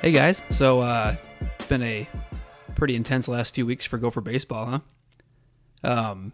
Hey 0.02 0.14
guys, 0.14 0.42
so 0.50 0.80
uh, 0.80 1.18
it's 1.42 1.68
been 1.68 1.84
a 1.84 2.08
pretty 2.76 2.96
intense 2.96 3.28
last 3.28 3.54
few 3.54 3.66
weeks 3.66 3.84
for 3.84 3.98
Gopher 3.98 4.22
baseball, 4.22 4.66
huh? 4.66 4.80
Um, 5.84 6.32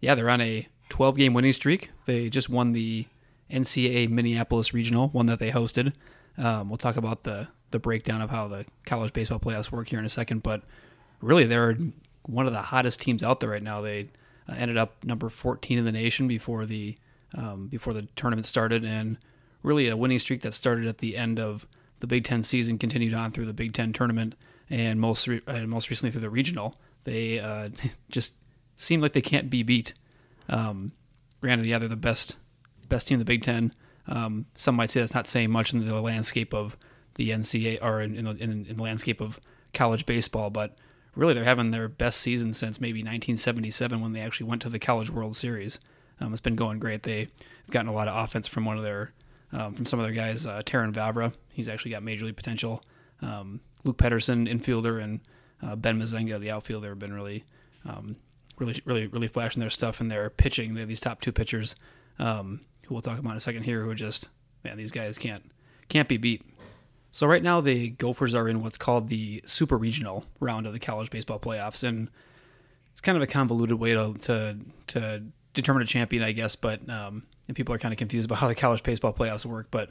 yeah, 0.00 0.16
they're 0.16 0.28
on 0.28 0.40
a 0.40 0.66
12 0.88 1.16
game 1.16 1.32
winning 1.32 1.52
streak. 1.52 1.90
They 2.06 2.28
just 2.28 2.48
won 2.48 2.72
the 2.72 3.06
NCAA 3.48 4.10
Minneapolis 4.10 4.74
Regional, 4.74 5.06
one 5.10 5.26
that 5.26 5.38
they 5.38 5.52
hosted. 5.52 5.92
Um, 6.36 6.68
we'll 6.68 6.78
talk 6.78 6.96
about 6.96 7.22
the 7.22 7.46
the 7.70 7.78
breakdown 7.78 8.20
of 8.22 8.30
how 8.30 8.48
the 8.48 8.66
college 8.86 9.12
baseball 9.12 9.38
playoffs 9.38 9.70
work 9.70 9.90
here 9.90 10.00
in 10.00 10.04
a 10.04 10.08
second, 10.08 10.42
but 10.42 10.62
really 11.20 11.44
they're 11.44 11.78
one 12.26 12.48
of 12.48 12.52
the 12.52 12.60
hottest 12.62 13.00
teams 13.00 13.22
out 13.22 13.38
there 13.38 13.50
right 13.50 13.62
now. 13.62 13.80
They 13.80 14.08
uh, 14.48 14.54
ended 14.56 14.76
up 14.76 15.04
number 15.04 15.28
14 15.28 15.78
in 15.78 15.84
the 15.84 15.92
nation 15.92 16.26
before 16.26 16.66
the 16.66 16.98
um, 17.36 17.68
before 17.68 17.92
the 17.92 18.08
tournament 18.16 18.46
started, 18.46 18.84
and 18.84 19.16
really 19.62 19.86
a 19.86 19.96
winning 19.96 20.18
streak 20.18 20.40
that 20.40 20.54
started 20.54 20.88
at 20.88 20.98
the 20.98 21.16
end 21.16 21.38
of 21.38 21.68
the 22.00 22.06
Big 22.06 22.24
Ten 22.24 22.42
season 22.42 22.78
continued 22.78 23.14
on 23.14 23.30
through 23.30 23.46
the 23.46 23.52
Big 23.52 23.72
Ten 23.72 23.92
tournament 23.92 24.34
and 24.68 25.00
most 25.00 25.26
re- 25.26 25.42
and 25.46 25.68
most 25.68 25.90
recently 25.90 26.10
through 26.10 26.20
the 26.22 26.30
regional. 26.30 26.74
They 27.04 27.38
uh, 27.38 27.68
just 28.10 28.34
seem 28.76 29.00
like 29.00 29.12
they 29.12 29.22
can't 29.22 29.48
be 29.48 29.62
beat. 29.62 29.94
Um, 30.48 30.92
granted, 31.40 31.66
yeah, 31.66 31.78
they're 31.78 31.88
the 31.88 31.96
best 31.96 32.36
best 32.88 33.06
team 33.06 33.16
in 33.16 33.20
the 33.20 33.24
Big 33.24 33.42
Ten. 33.42 33.72
Um, 34.06 34.46
some 34.54 34.74
might 34.74 34.90
say 34.90 35.00
that's 35.00 35.14
not 35.14 35.28
saying 35.28 35.50
much 35.50 35.72
in 35.72 35.86
the 35.86 36.00
landscape 36.00 36.52
of 36.52 36.76
the 37.14 37.30
NCAA 37.30 37.78
or 37.82 38.00
in, 38.00 38.16
in, 38.16 38.24
the, 38.24 38.30
in, 38.32 38.66
in 38.66 38.76
the 38.76 38.82
landscape 38.82 39.20
of 39.20 39.38
college 39.72 40.06
baseball, 40.06 40.50
but 40.50 40.76
really 41.14 41.34
they're 41.34 41.44
having 41.44 41.70
their 41.70 41.88
best 41.88 42.20
season 42.20 42.52
since 42.52 42.80
maybe 42.80 43.00
1977 43.00 44.00
when 44.00 44.12
they 44.12 44.20
actually 44.20 44.48
went 44.48 44.62
to 44.62 44.68
the 44.68 44.78
College 44.78 45.10
World 45.10 45.36
Series. 45.36 45.78
Um, 46.20 46.32
it's 46.32 46.40
been 46.40 46.56
going 46.56 46.78
great. 46.78 47.02
They've 47.02 47.30
gotten 47.70 47.88
a 47.88 47.94
lot 47.94 48.08
of 48.08 48.24
offense 48.24 48.46
from 48.46 48.64
one 48.64 48.76
of 48.76 48.82
their 48.82 49.12
um, 49.52 49.74
from 49.74 49.86
some 49.86 50.00
other 50.00 50.12
guys. 50.12 50.46
Uh, 50.46 50.62
Terrin 50.64 50.92
Vavra, 50.92 51.32
he's 51.52 51.68
actually 51.68 51.90
got 51.90 52.02
major 52.02 52.24
league 52.24 52.36
potential. 52.36 52.82
Um, 53.22 53.60
Luke 53.84 53.98
Pettersen, 53.98 54.48
infielder, 54.48 55.02
and 55.02 55.20
uh, 55.62 55.76
Ben 55.76 55.98
Mezzenga, 55.98 56.38
the 56.38 56.50
outfielder, 56.50 56.90
have 56.90 56.98
been 56.98 57.12
really, 57.12 57.44
um, 57.84 58.16
really, 58.58 58.80
really, 58.84 59.06
really 59.06 59.28
flashing 59.28 59.60
their 59.60 59.70
stuff 59.70 60.00
in 60.00 60.08
their 60.08 60.30
pitching. 60.30 60.74
They 60.74 60.80
have 60.80 60.88
these 60.88 61.00
top 61.00 61.20
two 61.20 61.32
pitchers, 61.32 61.74
um, 62.18 62.60
who 62.86 62.94
we'll 62.94 63.02
talk 63.02 63.18
about 63.18 63.30
in 63.30 63.36
a 63.36 63.40
second 63.40 63.64
here, 63.64 63.82
who 63.82 63.90
are 63.90 63.94
just 63.94 64.28
man, 64.64 64.76
these 64.76 64.90
guys 64.90 65.18
can't 65.18 65.50
can't 65.88 66.08
be 66.08 66.16
beat. 66.16 66.44
So 67.12 67.26
right 67.26 67.42
now 67.42 67.60
the 67.60 67.90
Gophers 67.90 68.34
are 68.34 68.48
in 68.48 68.62
what's 68.62 68.78
called 68.78 69.08
the 69.08 69.42
Super 69.44 69.76
Regional 69.76 70.24
round 70.38 70.66
of 70.66 70.72
the 70.72 70.78
college 70.78 71.10
baseball 71.10 71.40
playoffs, 71.40 71.82
and 71.82 72.08
it's 72.92 73.00
kind 73.00 73.16
of 73.16 73.22
a 73.22 73.26
convoluted 73.26 73.78
way 73.78 73.94
to 73.94 74.14
to, 74.22 74.58
to 74.88 75.22
determine 75.54 75.82
a 75.82 75.86
champion, 75.86 76.22
I 76.22 76.32
guess. 76.32 76.56
But 76.56 76.88
um, 76.88 77.24
and 77.50 77.56
people 77.56 77.74
are 77.74 77.78
kind 77.78 77.92
of 77.92 77.98
confused 77.98 78.26
about 78.26 78.38
how 78.38 78.46
the 78.46 78.54
college 78.54 78.84
baseball 78.84 79.12
playoffs 79.12 79.44
work. 79.44 79.66
But 79.72 79.90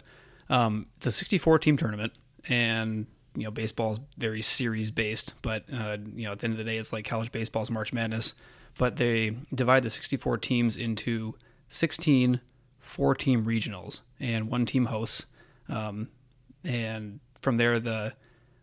um, 0.50 0.86
it's 0.96 1.08
a 1.08 1.12
64 1.12 1.60
team 1.60 1.76
tournament, 1.76 2.14
and 2.48 3.06
you 3.36 3.44
know 3.44 3.52
baseball 3.52 3.92
is 3.92 4.00
very 4.18 4.42
series 4.42 4.92
based. 4.92 5.34
But 5.42 5.66
uh, 5.72 5.98
you 6.16 6.24
know 6.24 6.32
at 6.32 6.40
the 6.40 6.46
end 6.46 6.54
of 6.54 6.58
the 6.58 6.64
day, 6.64 6.78
it's 6.78 6.94
like 6.94 7.04
college 7.04 7.34
baseball's 7.34 7.70
March 7.70 7.92
Madness. 7.92 8.34
But 8.78 8.96
they 8.96 9.36
divide 9.54 9.84
the 9.84 9.90
64 9.90 10.38
teams 10.38 10.78
into 10.78 11.36
16 11.68 12.40
four 12.80 13.14
team 13.14 13.46
regionals 13.46 14.02
and 14.22 14.50
one 14.50 14.66
team 14.66 14.86
hosts. 14.86 15.26
Um, 15.68 16.08
and 16.64 17.20
from 17.42 17.58
there, 17.58 17.78
the 17.78 18.14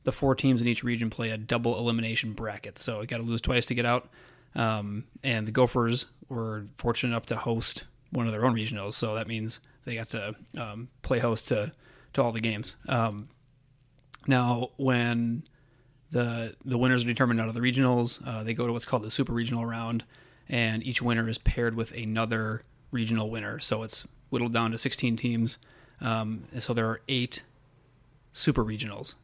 the 0.05 0.13
four 0.13 0.35
teams 0.35 0.63
in 0.63 0.69
each 0.69 0.83
region 0.83 1.11
play 1.11 1.31
a 1.31 1.37
double 1.37 1.79
elimination 1.79 2.33
bracket. 2.33 2.79
So 2.79 3.03
you 3.03 3.07
got 3.07 3.19
to 3.19 3.25
lose 3.25 3.43
twice 3.43 3.67
to 3.67 3.75
get 3.75 3.85
out. 3.85 4.09
Um, 4.55 5.05
and 5.23 5.47
the 5.47 5.53
Gophers 5.53 6.07
were 6.31 6.65
fortunate 6.77 7.11
enough 7.11 7.27
to 7.27 7.37
host 7.37 7.85
one 8.11 8.27
of 8.27 8.33
their 8.33 8.45
own 8.45 8.55
regionals, 8.55 8.95
so 8.95 9.15
that 9.15 9.27
means 9.27 9.61
they 9.85 9.95
got 9.95 10.09
to 10.11 10.35
um, 10.57 10.89
play 11.03 11.19
host 11.19 11.49
to 11.49 11.73
to 12.13 12.23
all 12.23 12.33
the 12.33 12.41
games. 12.41 12.77
Um, 12.89 13.29
now, 14.27 14.71
when 14.77 15.45
the 16.11 16.55
the 16.65 16.79
winners 16.79 17.05
are 17.05 17.07
determined 17.07 17.41
out 17.41 17.49
of 17.49 17.55
the 17.55 17.61
regionals, 17.61 18.27
uh, 18.27 18.43
they 18.43 18.55
go 18.55 18.67
to 18.67 18.73
what's 18.73 18.87
called 18.87 19.03
the 19.03 19.11
super 19.11 19.33
regional 19.33 19.65
round, 19.65 20.05
and 20.49 20.83
each 20.83 21.03
winner 21.03 21.29
is 21.29 21.39
paired 21.39 21.75
with 21.75 21.93
another 21.93 22.63
regional 22.91 23.31
winner. 23.31 23.59
So 23.61 23.83
it's 23.83 24.07
whittled 24.31 24.53
down 24.53 24.71
to 24.73 24.79
16 24.79 25.17
teams. 25.17 25.59
Um, 26.01 26.45
so 26.59 26.75
there 26.75 26.89
are 26.89 27.01
eight 27.09 27.43
super 28.33 28.65
regionals, 28.65 29.15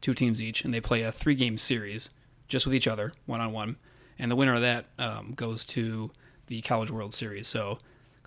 two 0.00 0.14
teams 0.14 0.42
each, 0.42 0.64
and 0.64 0.74
they 0.74 0.80
play 0.80 1.02
a 1.02 1.12
three 1.12 1.34
game 1.34 1.58
series 1.58 2.10
just 2.48 2.66
with 2.66 2.74
each 2.74 2.88
other, 2.88 3.12
one 3.26 3.40
on 3.40 3.52
one. 3.52 3.76
And 4.18 4.30
the 4.30 4.36
winner 4.36 4.54
of 4.54 4.62
that 4.62 4.86
um, 4.98 5.32
goes 5.36 5.64
to 5.66 6.10
the 6.46 6.60
College 6.62 6.90
World 6.90 7.14
Series. 7.14 7.46
So 7.46 7.78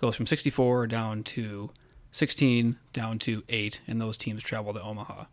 goes 0.02 0.16
from 0.16 0.26
64 0.26 0.88
down 0.88 1.22
to 1.22 1.70
16, 2.10 2.76
down 2.92 3.18
to 3.20 3.42
eight, 3.48 3.80
and 3.86 4.00
those 4.00 4.16
teams 4.16 4.42
travel 4.42 4.74
to 4.74 4.82
Omaha. 4.82 5.24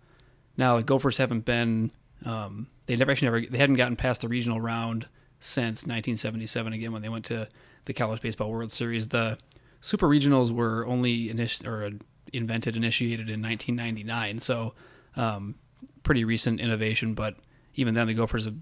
Now 0.55 0.77
the 0.77 0.83
Gophers 0.83 1.17
haven't 1.17 1.43
been 1.43 1.91
um, 2.23 2.67
they 2.85 2.95
never 2.95 3.11
actually 3.11 3.27
never 3.27 3.41
they 3.41 3.57
hadn't 3.57 3.75
gotten 3.75 3.95
past 3.95 4.21
the 4.21 4.27
regional 4.27 4.61
round 4.61 5.07
since 5.39 5.83
1977 5.83 6.73
again 6.73 6.91
when 6.91 7.01
they 7.01 7.09
went 7.09 7.25
to 7.25 7.47
the 7.85 7.93
College 7.93 8.21
Baseball 8.21 8.51
World 8.51 8.71
Series. 8.71 9.07
The 9.07 9.37
Super 9.81 10.07
Regionals 10.07 10.51
were 10.51 10.85
only 10.85 11.29
initi- 11.29 11.65
or 11.65 11.91
invented 12.33 12.75
initiated 12.75 13.29
in 13.29 13.41
1999, 13.41 14.39
so 14.39 14.73
um, 15.15 15.55
pretty 16.03 16.23
recent 16.23 16.59
innovation. 16.59 17.13
But 17.13 17.35
even 17.75 17.93
then, 17.95 18.07
the 18.07 18.13
Gophers 18.13 18.45
have 18.45 18.55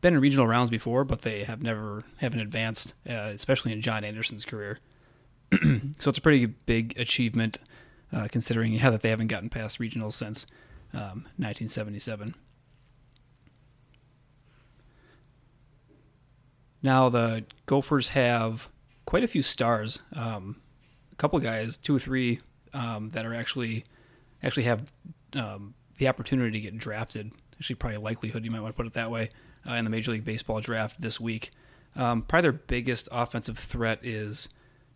been 0.00 0.14
in 0.14 0.20
regional 0.20 0.48
rounds 0.48 0.70
before, 0.70 1.04
but 1.04 1.22
they 1.22 1.44
have 1.44 1.62
never 1.62 2.02
haven't 2.16 2.40
advanced, 2.40 2.94
uh, 3.08 3.30
especially 3.34 3.72
in 3.72 3.82
John 3.82 4.04
Anderson's 4.04 4.44
career. 4.44 4.78
so 5.98 6.08
it's 6.08 6.18
a 6.18 6.22
pretty 6.22 6.46
big 6.46 6.98
achievement, 6.98 7.58
uh, 8.12 8.28
considering 8.30 8.72
yeah 8.72 8.90
that 8.90 9.02
they 9.02 9.10
haven't 9.10 9.28
gotten 9.28 9.50
past 9.50 9.78
regionals 9.78 10.12
since 10.12 10.46
um, 10.94 11.26
1977. 11.36 12.34
Now 16.82 17.08
the 17.08 17.44
Gophers 17.66 18.08
have 18.08 18.68
quite 19.04 19.24
a 19.24 19.28
few 19.28 19.42
stars. 19.42 20.00
Um, 20.14 20.60
a 21.12 21.16
couple 21.16 21.38
guys, 21.38 21.76
two 21.76 21.96
or 21.96 21.98
three, 21.98 22.40
um, 22.72 23.10
that 23.10 23.24
are 23.26 23.34
actually 23.34 23.84
actually 24.42 24.64
have 24.64 24.92
um, 25.34 25.74
the 25.98 26.08
opportunity 26.08 26.50
to 26.52 26.60
get 26.60 26.78
drafted. 26.78 27.30
Actually, 27.58 27.76
probably 27.76 27.98
likelihood 27.98 28.44
you 28.44 28.50
might 28.50 28.60
want 28.60 28.74
to 28.74 28.76
put 28.76 28.86
it 28.86 28.94
that 28.94 29.10
way 29.10 29.30
uh, 29.68 29.74
in 29.74 29.84
the 29.84 29.90
Major 29.90 30.12
League 30.12 30.24
Baseball 30.24 30.60
draft 30.60 31.00
this 31.00 31.20
week. 31.20 31.50
Um, 31.94 32.22
probably 32.22 32.50
their 32.50 32.52
biggest 32.52 33.08
offensive 33.12 33.58
threat 33.58 34.00
is 34.02 34.48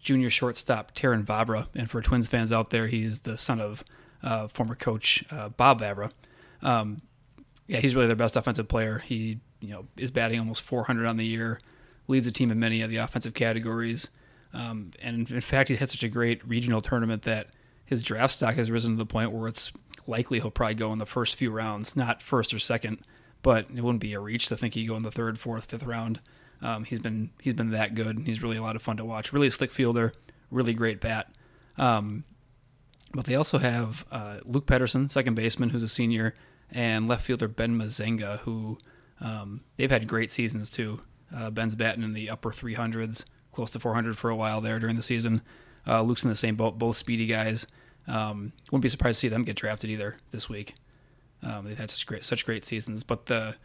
junior 0.06 0.30
shortstop 0.30 0.94
Terrin 0.94 1.24
Vavra, 1.24 1.66
and 1.74 1.90
for 1.90 2.00
Twins 2.00 2.28
fans 2.28 2.52
out 2.52 2.70
there, 2.70 2.86
he's 2.86 3.20
the 3.20 3.36
son 3.36 3.60
of 3.60 3.84
uh, 4.22 4.46
former 4.46 4.76
coach 4.76 5.24
uh, 5.30 5.48
Bob 5.48 5.80
Vavra. 5.80 6.12
Um, 6.62 7.02
yeah, 7.66 7.80
he's 7.80 7.94
really 7.96 8.06
their 8.06 8.16
best 8.16 8.36
offensive 8.36 8.68
player. 8.68 9.00
He 9.00 9.40
you 9.60 9.70
know 9.70 9.86
is 9.96 10.12
batting 10.12 10.38
almost 10.38 10.62
400 10.62 11.06
on 11.06 11.16
the 11.16 11.26
year 11.26 11.60
leads 12.08 12.24
the 12.24 12.30
team 12.30 12.52
in 12.52 12.58
many 12.60 12.82
of 12.82 12.90
the 12.90 12.98
offensive 12.98 13.34
categories. 13.34 14.08
Um, 14.54 14.92
and 15.02 15.28
in 15.28 15.40
fact, 15.40 15.68
he 15.68 15.76
had 15.76 15.90
such 15.90 16.04
a 16.04 16.08
great 16.08 16.46
regional 16.46 16.80
tournament 16.80 17.22
that 17.22 17.48
his 17.84 18.02
draft 18.02 18.34
stock 18.34 18.54
has 18.54 18.70
risen 18.70 18.92
to 18.92 18.98
the 18.98 19.06
point 19.06 19.32
where 19.32 19.48
it's 19.48 19.72
likely 20.06 20.38
he'll 20.38 20.52
probably 20.52 20.76
go 20.76 20.92
in 20.92 20.98
the 20.98 21.06
first 21.06 21.34
few 21.34 21.50
rounds, 21.50 21.96
not 21.96 22.22
first 22.22 22.54
or 22.54 22.60
second, 22.60 22.98
but 23.42 23.66
it 23.74 23.82
wouldn't 23.82 24.00
be 24.00 24.12
a 24.12 24.20
reach 24.20 24.46
to 24.46 24.56
think 24.56 24.74
he'd 24.74 24.86
go 24.86 24.96
in 24.96 25.02
the 25.02 25.10
third, 25.10 25.38
fourth, 25.38 25.64
fifth 25.64 25.82
round. 25.82 26.20
Um, 26.62 26.84
he's 26.84 27.00
been 27.00 27.30
he's 27.40 27.54
been 27.54 27.70
that 27.70 27.94
good. 27.94 28.16
and 28.16 28.26
He's 28.26 28.42
really 28.42 28.56
a 28.56 28.62
lot 28.62 28.76
of 28.76 28.82
fun 28.82 28.96
to 28.96 29.04
watch. 29.04 29.32
Really 29.32 29.50
slick 29.50 29.70
fielder, 29.70 30.12
really 30.50 30.74
great 30.74 31.00
bat. 31.00 31.30
Um, 31.78 32.24
but 33.12 33.26
they 33.26 33.34
also 33.34 33.58
have 33.58 34.04
uh, 34.10 34.38
Luke 34.44 34.66
Pettersen, 34.66 35.10
second 35.10 35.34
baseman, 35.34 35.70
who's 35.70 35.82
a 35.82 35.88
senior, 35.88 36.34
and 36.70 37.08
left 37.08 37.24
fielder 37.24 37.48
Ben 37.48 37.78
Mezzenga, 37.78 38.40
who 38.40 38.78
um, 39.20 39.62
they've 39.76 39.90
had 39.90 40.08
great 40.08 40.30
seasons 40.30 40.70
too. 40.70 41.02
Uh, 41.34 41.50
Ben's 41.50 41.74
batting 41.76 42.02
in 42.02 42.12
the 42.12 42.30
upper 42.30 42.50
300s, 42.50 43.24
close 43.52 43.70
to 43.70 43.80
400 43.80 44.16
for 44.16 44.30
a 44.30 44.36
while 44.36 44.60
there 44.60 44.78
during 44.78 44.96
the 44.96 45.02
season. 45.02 45.42
Uh, 45.86 46.02
Luke's 46.02 46.24
in 46.24 46.30
the 46.30 46.36
same 46.36 46.56
boat, 46.56 46.78
both 46.78 46.96
speedy 46.96 47.26
guys. 47.26 47.66
Um, 48.08 48.52
wouldn't 48.70 48.82
be 48.82 48.88
surprised 48.88 49.16
to 49.16 49.20
see 49.20 49.28
them 49.28 49.44
get 49.44 49.56
drafted 49.56 49.90
either 49.90 50.16
this 50.30 50.48
week. 50.48 50.74
Um, 51.42 51.64
they've 51.64 51.78
had 51.78 51.90
such 51.90 52.06
great, 52.06 52.24
such 52.24 52.44
great 52.46 52.64
seasons. 52.64 53.02
But 53.02 53.26
the 53.26 53.56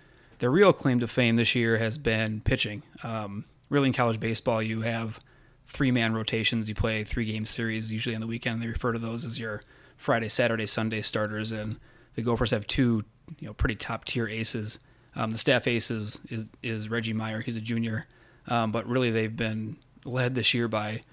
their 0.42 0.50
real 0.50 0.74
claim 0.74 1.00
to 1.00 1.08
fame 1.08 1.36
this 1.36 1.54
year 1.54 1.78
has 1.78 2.00
been 2.00 2.42
pitching. 2.42 2.82
Um, 3.04 3.46
really, 3.70 3.88
in 3.88 3.94
college 3.94 4.20
baseball, 4.20 4.60
you 4.62 4.82
have 4.82 5.20
three 5.68 5.92
man 5.92 6.16
rotations. 6.16 6.68
You 6.68 6.74
play 6.74 7.04
three 7.04 7.26
game 7.26 7.46
series 7.46 7.94
usually 7.94 8.16
on 8.16 8.22
the 8.22 8.28
weekend. 8.28 8.60
They 8.60 8.66
refer 8.66 8.92
to 8.92 8.98
those 8.98 9.24
as 9.24 9.38
your 9.38 9.62
Friday, 9.98 10.30
Saturday, 10.30 10.66
Sunday 10.66 11.04
starters. 11.04 11.52
And 11.52 11.80
the 12.16 12.24
Gophers 12.24 12.50
have 12.50 12.66
two, 12.66 13.06
you 13.40 13.48
know, 13.48 13.54
pretty 13.54 13.76
top 13.76 14.04
tier 14.04 14.28
aces. 14.28 14.80
Um, 15.16 15.30
the 15.30 15.38
staff 15.38 15.68
ace 15.68 15.92
is, 15.92 16.20
is, 16.30 16.46
is 16.64 16.90
Reggie 16.90 17.14
Meyer. 17.14 17.42
He's 17.42 17.56
a 17.56 17.62
junior, 17.62 18.08
um, 18.48 18.72
but 18.72 18.88
really 18.88 19.12
they've 19.12 19.36
been 19.36 19.78
led 20.06 20.34
this 20.34 20.56
year 20.56 20.68
by 20.68 21.04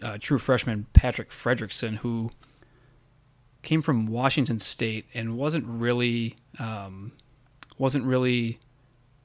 uh, 0.00 0.16
true 0.20 0.38
freshman 0.38 0.86
Patrick 0.92 1.30
Fredrickson, 1.30 1.96
who 1.96 2.30
came 3.62 3.82
from 3.82 4.06
Washington 4.06 4.60
State 4.60 5.06
and 5.12 5.36
wasn't 5.36 5.66
really 5.66 6.36
um, 6.60 7.10
wasn't 7.80 8.04
really 8.04 8.60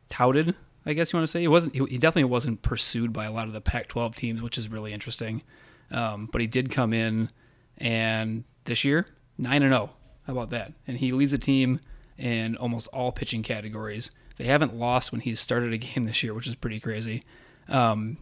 touted. 0.08 0.56
I 0.86 0.94
guess 0.94 1.12
you 1.12 1.18
want 1.18 1.28
to 1.28 1.32
say 1.32 1.42
he 1.42 1.48
wasn't. 1.48 1.76
He, 1.76 1.98
definitely 1.98 2.24
wasn't 2.24 2.62
pursued 2.62 3.12
by 3.12 3.26
a 3.26 3.32
lot 3.32 3.48
of 3.48 3.54
the 3.54 3.60
Pac-12 3.60 4.16
teams, 4.16 4.42
which 4.42 4.58
is 4.58 4.70
really 4.70 4.94
interesting. 4.94 5.44
Um, 5.92 6.30
but 6.32 6.40
he 6.40 6.48
did 6.48 6.72
come 6.72 6.94
in, 6.94 7.30
and 7.78 8.46
this 8.64 8.84
year 8.84 9.08
nine 9.38 9.62
and 9.62 9.74
zero. 9.74 9.92
How 10.26 10.34
about 10.34 10.52
that? 10.52 10.72
And 10.88 10.98
he 10.98 11.12
leads 11.12 11.34
a 11.34 11.38
team 11.38 11.82
in 12.18 12.56
almost 12.56 12.88
all 12.88 13.12
pitching 13.12 13.44
categories. 13.44 14.12
They 14.38 14.46
haven't 14.46 14.74
lost 14.74 15.12
when 15.12 15.22
he's 15.22 15.40
started 15.40 15.74
a 15.74 15.78
game 15.78 16.04
this 16.04 16.24
year, 16.24 16.34
which 16.34 16.48
is 16.48 16.56
pretty 16.56 16.80
crazy. 16.80 17.24
Um, 17.68 18.18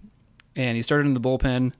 and 0.56 0.76
he 0.76 0.82
started 0.82 1.08
in 1.08 1.14
the 1.14 1.22
bullpen 1.22 1.74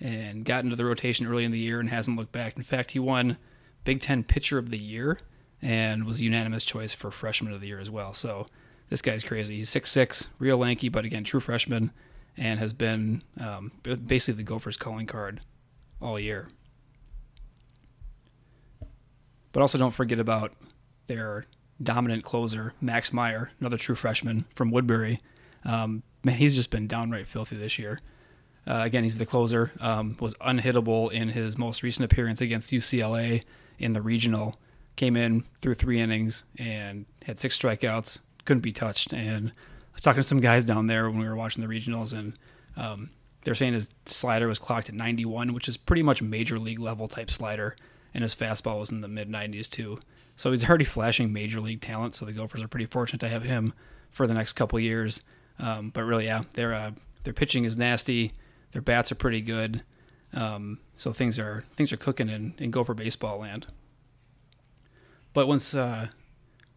and 0.00 0.44
got 0.44 0.64
into 0.64 0.74
the 0.74 0.84
rotation 0.84 1.26
early 1.26 1.44
in 1.44 1.52
the 1.52 1.58
year 1.58 1.78
and 1.78 1.90
hasn't 1.90 2.16
looked 2.16 2.32
back. 2.32 2.56
In 2.56 2.62
fact, 2.64 2.90
he 2.92 2.98
won 2.98 3.36
Big 3.84 4.00
Ten 4.00 4.24
Pitcher 4.24 4.58
of 4.58 4.70
the 4.70 4.82
Year 4.82 5.20
and 5.62 6.04
was 6.04 6.22
unanimous 6.22 6.64
choice 6.64 6.94
for 6.94 7.10
Freshman 7.10 7.52
of 7.52 7.60
the 7.60 7.66
Year 7.68 7.80
as 7.80 7.90
well. 7.90 8.12
So 8.14 8.46
this 8.88 9.02
guy's 9.02 9.24
crazy. 9.24 9.56
He's 9.56 9.70
six 9.70 9.90
six, 9.90 10.28
real 10.38 10.58
lanky, 10.58 10.88
but 10.88 11.04
again, 11.04 11.24
true 11.24 11.40
freshman, 11.40 11.92
and 12.36 12.58
has 12.58 12.72
been 12.72 13.22
um, 13.38 13.72
basically 13.82 14.38
the 14.38 14.42
Gophers' 14.42 14.76
calling 14.76 15.06
card 15.06 15.40
all 16.00 16.18
year. 16.18 16.48
But 19.52 19.60
also, 19.60 19.78
don't 19.78 19.90
forget 19.90 20.18
about 20.18 20.52
their 21.06 21.46
dominant 21.82 22.24
closer, 22.24 22.74
Max 22.80 23.12
Meyer, 23.12 23.50
another 23.60 23.78
true 23.78 23.94
freshman 23.94 24.44
from 24.54 24.70
Woodbury. 24.70 25.18
Um, 25.64 26.02
man, 26.24 26.36
he's 26.36 26.54
just 26.54 26.70
been 26.70 26.86
downright 26.86 27.26
filthy 27.26 27.56
this 27.56 27.78
year. 27.78 28.00
Uh, 28.66 28.82
again, 28.84 29.02
he's 29.02 29.18
the 29.18 29.26
closer. 29.26 29.72
Um, 29.80 30.16
was 30.20 30.34
unhittable 30.34 31.10
in 31.10 31.30
his 31.30 31.58
most 31.58 31.82
recent 31.82 32.10
appearance 32.10 32.40
against 32.40 32.70
UCLA 32.70 33.44
in 33.78 33.92
the 33.92 34.02
regional. 34.02 34.58
Came 35.00 35.16
in 35.16 35.44
through 35.62 35.76
three 35.76 35.98
innings 35.98 36.44
and 36.58 37.06
had 37.24 37.38
six 37.38 37.58
strikeouts. 37.58 38.18
Couldn't 38.44 38.60
be 38.60 38.70
touched. 38.70 39.14
And 39.14 39.48
I 39.48 39.92
was 39.94 40.02
talking 40.02 40.20
to 40.20 40.28
some 40.28 40.40
guys 40.40 40.66
down 40.66 40.88
there 40.88 41.08
when 41.08 41.18
we 41.18 41.26
were 41.26 41.36
watching 41.36 41.62
the 41.62 41.74
regionals, 41.74 42.12
and 42.12 42.34
um, 42.76 43.08
they're 43.40 43.54
saying 43.54 43.72
his 43.72 43.88
slider 44.04 44.46
was 44.46 44.58
clocked 44.58 44.90
at 44.90 44.94
91, 44.94 45.54
which 45.54 45.68
is 45.68 45.78
pretty 45.78 46.02
much 46.02 46.20
major 46.20 46.58
league 46.58 46.80
level 46.80 47.08
type 47.08 47.30
slider, 47.30 47.76
and 48.12 48.22
his 48.22 48.34
fastball 48.34 48.78
was 48.78 48.90
in 48.90 49.00
the 49.00 49.08
mid 49.08 49.30
90s 49.30 49.70
too. 49.70 50.00
So 50.36 50.50
he's 50.50 50.68
already 50.68 50.84
flashing 50.84 51.32
major 51.32 51.62
league 51.62 51.80
talent. 51.80 52.14
So 52.14 52.26
the 52.26 52.32
Gophers 52.32 52.62
are 52.62 52.68
pretty 52.68 52.84
fortunate 52.84 53.20
to 53.20 53.28
have 53.30 53.44
him 53.44 53.72
for 54.10 54.26
the 54.26 54.34
next 54.34 54.52
couple 54.52 54.78
years. 54.78 55.22
Um, 55.58 55.88
but 55.94 56.04
really, 56.04 56.26
yeah, 56.26 56.42
their 56.52 56.74
uh, 56.74 56.90
their 57.24 57.32
pitching 57.32 57.64
is 57.64 57.74
nasty. 57.74 58.34
Their 58.72 58.82
bats 58.82 59.10
are 59.10 59.14
pretty 59.14 59.40
good. 59.40 59.82
Um, 60.34 60.78
so 60.94 61.14
things 61.14 61.38
are 61.38 61.64
things 61.74 61.90
are 61.90 61.96
cooking 61.96 62.28
in, 62.28 62.52
in 62.58 62.70
Gopher 62.70 62.92
baseball 62.92 63.38
land. 63.38 63.66
But 65.32 65.46
once 65.46 65.74
uh, 65.74 66.08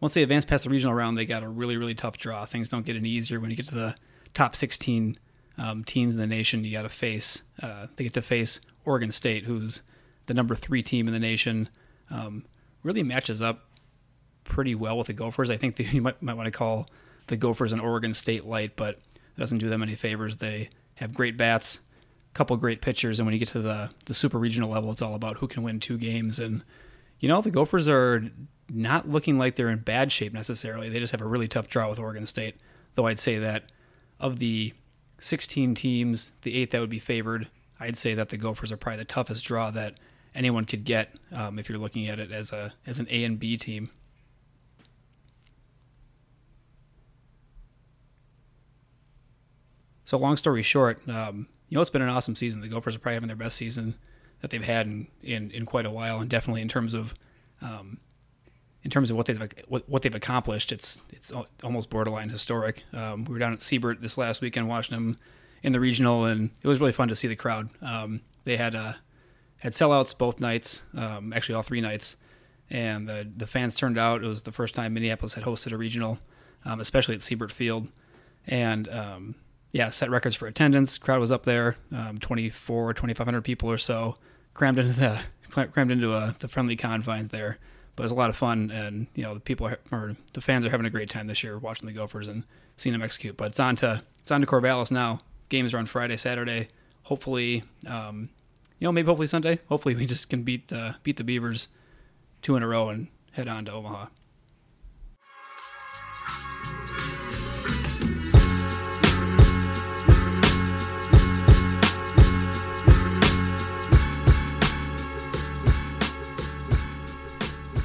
once 0.00 0.14
they 0.14 0.22
advance 0.22 0.44
past 0.44 0.64
the 0.64 0.70
regional 0.70 0.94
round, 0.94 1.16
they 1.16 1.26
got 1.26 1.42
a 1.42 1.48
really 1.48 1.76
really 1.76 1.94
tough 1.94 2.18
draw. 2.18 2.44
Things 2.46 2.68
don't 2.68 2.86
get 2.86 2.96
any 2.96 3.10
easier 3.10 3.40
when 3.40 3.50
you 3.50 3.56
get 3.56 3.68
to 3.68 3.74
the 3.74 3.96
top 4.32 4.56
16 4.56 5.18
um, 5.58 5.84
teams 5.84 6.14
in 6.14 6.20
the 6.20 6.26
nation. 6.26 6.64
You 6.64 6.72
got 6.72 6.82
to 6.82 6.88
face 6.88 7.42
uh, 7.62 7.88
they 7.96 8.04
get 8.04 8.14
to 8.14 8.22
face 8.22 8.60
Oregon 8.84 9.12
State, 9.12 9.44
who's 9.44 9.82
the 10.26 10.34
number 10.34 10.54
three 10.54 10.82
team 10.82 11.06
in 11.06 11.12
the 11.12 11.20
nation. 11.20 11.68
Um, 12.10 12.44
really 12.82 13.02
matches 13.02 13.40
up 13.40 13.68
pretty 14.44 14.74
well 14.74 14.98
with 14.98 15.06
the 15.08 15.12
Gophers. 15.12 15.50
I 15.50 15.56
think 15.56 15.78
you 15.92 16.02
might 16.02 16.22
might 16.22 16.34
want 16.34 16.46
to 16.46 16.52
call 16.52 16.88
the 17.26 17.36
Gophers 17.36 17.72
an 17.72 17.80
Oregon 17.80 18.14
State 18.14 18.44
light, 18.44 18.76
but 18.76 18.96
it 19.14 19.38
doesn't 19.40 19.58
do 19.58 19.68
them 19.68 19.82
any 19.82 19.94
favors. 19.94 20.36
They 20.36 20.70
have 20.96 21.14
great 21.14 21.36
bats, 21.36 21.80
a 22.30 22.34
couple 22.34 22.56
great 22.56 22.80
pitchers, 22.80 23.18
and 23.18 23.26
when 23.26 23.32
you 23.32 23.38
get 23.38 23.48
to 23.48 23.62
the 23.62 23.90
the 24.04 24.14
super 24.14 24.38
regional 24.38 24.70
level, 24.70 24.92
it's 24.92 25.02
all 25.02 25.14
about 25.14 25.38
who 25.38 25.48
can 25.48 25.62
win 25.62 25.80
two 25.80 25.98
games 25.98 26.38
and 26.38 26.62
you 27.20 27.28
know, 27.28 27.40
the 27.40 27.50
Gophers 27.50 27.88
are 27.88 28.30
not 28.68 29.08
looking 29.08 29.38
like 29.38 29.56
they're 29.56 29.70
in 29.70 29.78
bad 29.78 30.12
shape 30.12 30.32
necessarily. 30.32 30.88
They 30.88 30.98
just 30.98 31.12
have 31.12 31.20
a 31.20 31.26
really 31.26 31.48
tough 31.48 31.68
draw 31.68 31.88
with 31.88 31.98
Oregon 31.98 32.26
State. 32.26 32.56
Though 32.94 33.06
I'd 33.06 33.18
say 33.18 33.38
that 33.38 33.64
of 34.20 34.38
the 34.38 34.72
16 35.18 35.74
teams, 35.74 36.32
the 36.42 36.56
eight 36.56 36.70
that 36.70 36.80
would 36.80 36.90
be 36.90 36.98
favored, 36.98 37.48
I'd 37.80 37.96
say 37.96 38.14
that 38.14 38.28
the 38.28 38.36
Gophers 38.36 38.70
are 38.72 38.76
probably 38.76 38.98
the 38.98 39.04
toughest 39.04 39.44
draw 39.44 39.70
that 39.72 39.94
anyone 40.34 40.64
could 40.64 40.84
get 40.84 41.14
um, 41.32 41.58
if 41.58 41.68
you're 41.68 41.78
looking 41.78 42.08
at 42.08 42.18
it 42.18 42.32
as 42.32 42.52
a 42.52 42.74
as 42.86 42.98
an 42.98 43.06
A 43.10 43.24
and 43.24 43.38
B 43.38 43.56
team. 43.56 43.90
So 50.04 50.18
long 50.18 50.36
story 50.36 50.62
short, 50.62 51.00
um, 51.08 51.48
you 51.68 51.76
know 51.76 51.80
it's 51.80 51.90
been 51.90 52.02
an 52.02 52.08
awesome 52.08 52.36
season. 52.36 52.60
The 52.60 52.68
Gophers 52.68 52.96
are 52.96 52.98
probably 52.98 53.14
having 53.14 53.28
their 53.28 53.36
best 53.36 53.56
season 53.56 53.94
that 54.44 54.50
they've 54.50 54.62
had 54.62 54.86
in, 54.86 55.06
in, 55.22 55.50
in 55.52 55.64
quite 55.64 55.86
a 55.86 55.90
while, 55.90 56.20
and 56.20 56.28
definitely 56.28 56.60
in 56.60 56.68
terms 56.68 56.92
of 56.92 57.14
um, 57.62 57.96
in 58.82 58.90
terms 58.90 59.10
of 59.10 59.16
what 59.16 59.24
they've 59.24 59.40
what, 59.68 59.88
what 59.88 60.02
they've 60.02 60.14
accomplished, 60.14 60.70
it's 60.70 61.00
it's 61.08 61.32
almost 61.62 61.88
borderline 61.88 62.28
historic. 62.28 62.82
Um, 62.92 63.24
we 63.24 63.32
were 63.32 63.38
down 63.38 63.54
at 63.54 63.62
Siebert 63.62 64.02
this 64.02 64.18
last 64.18 64.42
weekend 64.42 64.68
watching 64.68 64.94
them 64.94 65.16
in 65.62 65.72
the 65.72 65.80
regional, 65.80 66.26
and 66.26 66.50
it 66.62 66.68
was 66.68 66.78
really 66.78 66.92
fun 66.92 67.08
to 67.08 67.16
see 67.16 67.26
the 67.26 67.36
crowd. 67.36 67.70
Um, 67.80 68.20
they 68.44 68.58
had 68.58 68.74
uh, 68.74 68.92
had 69.56 69.72
sellouts 69.72 70.16
both 70.16 70.40
nights, 70.40 70.82
um, 70.94 71.32
actually 71.32 71.54
all 71.54 71.62
three 71.62 71.80
nights, 71.80 72.16
and 72.68 73.08
the 73.08 73.26
the 73.34 73.46
fans 73.46 73.76
turned 73.76 73.96
out. 73.96 74.22
It 74.22 74.28
was 74.28 74.42
the 74.42 74.52
first 74.52 74.74
time 74.74 74.92
Minneapolis 74.92 75.32
had 75.32 75.44
hosted 75.44 75.72
a 75.72 75.78
regional, 75.78 76.18
um, 76.66 76.80
especially 76.80 77.14
at 77.14 77.22
Siebert 77.22 77.50
Field, 77.50 77.88
and 78.46 78.90
um, 78.90 79.36
yeah, 79.72 79.88
set 79.88 80.10
records 80.10 80.34
for 80.36 80.46
attendance. 80.46 80.98
Crowd 80.98 81.20
was 81.20 81.32
up 81.32 81.44
there, 81.44 81.78
um, 81.90 82.18
24, 82.18 82.92
2,500 82.92 83.40
people 83.40 83.70
or 83.70 83.78
so 83.78 84.18
crammed 84.54 84.78
into 84.78 84.92
the 84.92 85.20
crammed 85.72 85.90
into 85.90 86.12
uh, 86.12 86.32
the 86.38 86.48
friendly 86.48 86.76
confines 86.76 87.28
there. 87.28 87.58
But 87.96 88.02
it 88.02 88.06
was 88.06 88.12
a 88.12 88.16
lot 88.16 88.30
of 88.30 88.36
fun, 88.36 88.70
and 88.72 89.06
you 89.14 89.22
know 89.22 89.34
the 89.34 89.40
people 89.40 89.66
are, 89.66 89.78
or 89.92 90.16
the 90.32 90.40
fans 90.40 90.64
are 90.66 90.70
having 90.70 90.86
a 90.86 90.90
great 90.90 91.10
time 91.10 91.26
this 91.26 91.44
year 91.44 91.58
watching 91.58 91.86
the 91.86 91.92
Gophers 91.92 92.26
and 92.26 92.44
seeing 92.76 92.92
them 92.92 93.02
execute. 93.02 93.36
But 93.36 93.48
it's 93.48 93.60
on 93.60 93.76
to 93.76 94.02
it's 94.20 94.30
on 94.30 94.40
to 94.40 94.46
Corvallis 94.46 94.90
now. 94.90 95.20
Games 95.48 95.74
are 95.74 95.78
on 95.78 95.86
Friday, 95.86 96.16
Saturday. 96.16 96.68
Hopefully, 97.04 97.62
um, 97.86 98.30
you 98.78 98.86
know 98.88 98.92
maybe 98.92 99.06
hopefully 99.06 99.28
Sunday. 99.28 99.60
Hopefully 99.68 99.94
we 99.94 100.06
just 100.06 100.28
can 100.28 100.42
beat 100.42 100.68
the 100.68 100.96
beat 101.02 101.18
the 101.18 101.24
Beavers 101.24 101.68
two 102.42 102.56
in 102.56 102.62
a 102.62 102.66
row 102.66 102.88
and 102.88 103.08
head 103.32 103.48
on 103.48 103.64
to 103.66 103.72
Omaha. 103.72 104.06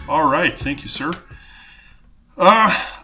All 0.10 0.28
right, 0.28 0.58
thank 0.58 0.82
you, 0.82 0.88
sir. 0.88 1.12
Uh, 2.36 3.04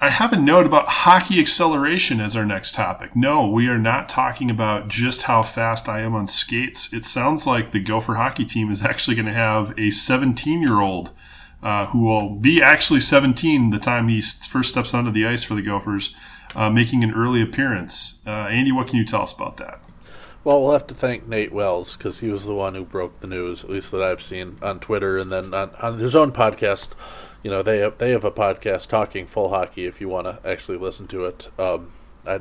I 0.00 0.08
have 0.08 0.32
a 0.32 0.40
note 0.40 0.64
about 0.64 0.88
hockey 0.88 1.38
acceleration 1.40 2.20
as 2.20 2.34
our 2.34 2.46
next 2.46 2.74
topic. 2.74 3.14
No, 3.14 3.50
we 3.50 3.68
are 3.68 3.78
not 3.78 4.08
talking 4.08 4.48
about 4.50 4.88
just 4.88 5.24
how 5.24 5.42
fast 5.42 5.90
I 5.90 6.00
am 6.00 6.14
on 6.14 6.26
skates. 6.26 6.90
It 6.90 7.04
sounds 7.04 7.46
like 7.46 7.70
the 7.70 7.80
Gopher 7.80 8.14
hockey 8.14 8.46
team 8.46 8.70
is 8.70 8.82
actually 8.82 9.14
going 9.14 9.26
to 9.26 9.32
have 9.34 9.78
a 9.78 9.90
17 9.90 10.62
year 10.62 10.80
old 10.80 11.10
uh, 11.62 11.84
who 11.88 12.04
will 12.04 12.30
be 12.30 12.62
actually 12.62 13.00
17 13.00 13.68
the 13.68 13.78
time 13.78 14.08
he 14.08 14.22
first 14.22 14.70
steps 14.70 14.94
onto 14.94 15.10
the 15.10 15.26
ice 15.26 15.44
for 15.44 15.54
the 15.54 15.60
Gophers, 15.60 16.16
uh, 16.54 16.70
making 16.70 17.04
an 17.04 17.12
early 17.12 17.42
appearance. 17.42 18.22
Uh, 18.26 18.30
Andy, 18.30 18.72
what 18.72 18.86
can 18.86 18.96
you 18.96 19.04
tell 19.04 19.20
us 19.20 19.34
about 19.34 19.58
that? 19.58 19.82
Well, 20.48 20.62
we'll 20.62 20.72
have 20.72 20.86
to 20.86 20.94
thank 20.94 21.28
Nate 21.28 21.52
Wells 21.52 21.94
because 21.94 22.20
he 22.20 22.30
was 22.30 22.46
the 22.46 22.54
one 22.54 22.74
who 22.74 22.82
broke 22.82 23.20
the 23.20 23.26
news, 23.26 23.64
at 23.64 23.68
least 23.68 23.90
that 23.90 24.02
I've 24.02 24.22
seen 24.22 24.56
on 24.62 24.80
Twitter, 24.80 25.18
and 25.18 25.30
then 25.30 25.52
on, 25.52 25.74
on 25.82 25.98
his 25.98 26.16
own 26.16 26.32
podcast. 26.32 26.94
You 27.42 27.50
know, 27.50 27.62
they 27.62 27.80
have, 27.80 27.98
they 27.98 28.12
have 28.12 28.24
a 28.24 28.30
podcast 28.30 28.88
talking 28.88 29.26
full 29.26 29.50
hockey. 29.50 29.84
If 29.84 30.00
you 30.00 30.08
want 30.08 30.26
to 30.26 30.40
actually 30.48 30.78
listen 30.78 31.06
to 31.08 31.26
it, 31.26 31.50
um, 31.58 31.92
I 32.26 32.40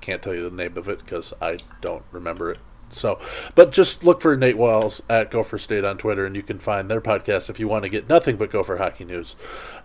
can't 0.00 0.22
tell 0.22 0.32
you 0.32 0.48
the 0.48 0.56
name 0.56 0.78
of 0.78 0.88
it 0.88 1.00
because 1.00 1.34
I 1.38 1.58
don't 1.82 2.04
remember 2.12 2.50
it. 2.50 2.60
So, 2.94 3.18
but 3.54 3.72
just 3.72 4.04
look 4.04 4.20
for 4.20 4.36
Nate 4.36 4.56
Wells 4.56 5.02
at 5.08 5.30
Gopher 5.30 5.58
State 5.58 5.84
on 5.84 5.98
Twitter, 5.98 6.24
and 6.26 6.36
you 6.36 6.42
can 6.42 6.58
find 6.58 6.90
their 6.90 7.00
podcast 7.00 7.50
if 7.50 7.60
you 7.60 7.68
want 7.68 7.84
to 7.84 7.88
get 7.88 8.08
nothing 8.08 8.36
but 8.36 8.50
Gopher 8.50 8.76
hockey 8.76 9.04
news. 9.04 9.36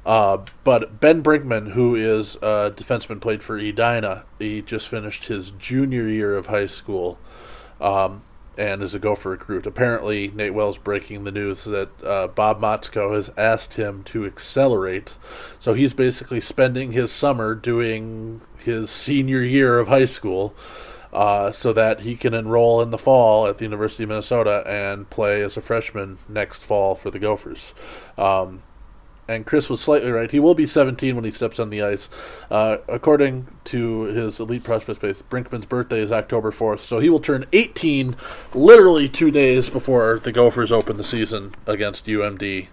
Uh, 0.05 0.37
but 0.63 0.99
Ben 0.99 1.21
Brinkman, 1.21 1.71
who 1.71 1.95
is 1.95 2.35
a 2.37 2.73
defenseman, 2.75 3.19
played 3.19 3.43
for 3.43 3.57
Edina. 3.57 4.25
He 4.37 4.61
just 4.61 4.87
finished 4.87 5.25
his 5.25 5.51
junior 5.51 6.07
year 6.07 6.35
of 6.35 6.47
high 6.47 6.67
school 6.67 7.19
um, 7.81 8.21
and 8.57 8.83
is 8.83 8.93
a 8.93 8.99
Gopher 8.99 9.29
recruit. 9.29 9.65
Apparently, 9.65 10.29
Nate 10.29 10.53
Wells 10.53 10.77
breaking 10.77 11.23
the 11.23 11.31
news 11.31 11.63
that 11.63 11.89
uh, 12.03 12.27
Bob 12.27 12.59
Motzko 12.59 13.13
has 13.15 13.31
asked 13.37 13.75
him 13.75 14.03
to 14.03 14.25
accelerate. 14.25 15.13
So 15.59 15.73
he's 15.73 15.93
basically 15.93 16.41
spending 16.41 16.91
his 16.91 17.11
summer 17.11 17.55
doing 17.55 18.41
his 18.57 18.91
senior 18.91 19.41
year 19.41 19.79
of 19.79 19.87
high 19.87 20.05
school. 20.05 20.53
Uh, 21.13 21.51
so 21.51 21.73
that 21.73 22.01
he 22.01 22.15
can 22.15 22.33
enroll 22.33 22.81
in 22.81 22.91
the 22.91 22.97
fall 22.97 23.47
at 23.47 23.57
the 23.57 23.65
University 23.65 24.03
of 24.03 24.09
Minnesota 24.09 24.63
and 24.67 25.09
play 25.09 25.41
as 25.41 25.57
a 25.57 25.61
freshman 25.61 26.17
next 26.27 26.63
fall 26.63 26.95
for 26.95 27.09
the 27.09 27.19
Gophers. 27.19 27.73
Um, 28.17 28.61
and 29.29 29.45
Chris 29.45 29.69
was 29.69 29.79
slightly 29.79 30.11
right. 30.11 30.31
He 30.31 30.39
will 30.39 30.55
be 30.55 30.65
17 30.65 31.15
when 31.15 31.23
he 31.23 31.29
steps 31.29 31.59
on 31.59 31.69
the 31.69 31.83
ice. 31.83 32.09
Uh, 32.49 32.77
according 32.87 33.47
to 33.65 34.03
his 34.05 34.39
elite 34.39 34.63
prospect 34.63 35.01
base, 35.01 35.21
Brinkman's 35.21 35.65
birthday 35.65 35.99
is 35.99 36.11
October 36.11 36.49
4th, 36.49 36.79
so 36.79 36.97
he 36.97 37.09
will 37.09 37.19
turn 37.19 37.45
18 37.53 38.15
literally 38.55 39.07
two 39.07 39.29
days 39.29 39.69
before 39.69 40.17
the 40.17 40.31
Gophers 40.31 40.71
open 40.71 40.97
the 40.97 41.03
season 41.03 41.53
against 41.67 42.07
UMD. 42.07 42.69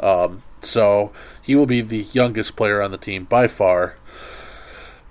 Um, 0.00 0.42
so 0.62 1.12
he 1.42 1.54
will 1.54 1.66
be 1.66 1.82
the 1.82 2.06
youngest 2.12 2.56
player 2.56 2.80
on 2.80 2.90
the 2.90 2.98
team 2.98 3.24
by 3.24 3.46
far. 3.46 3.97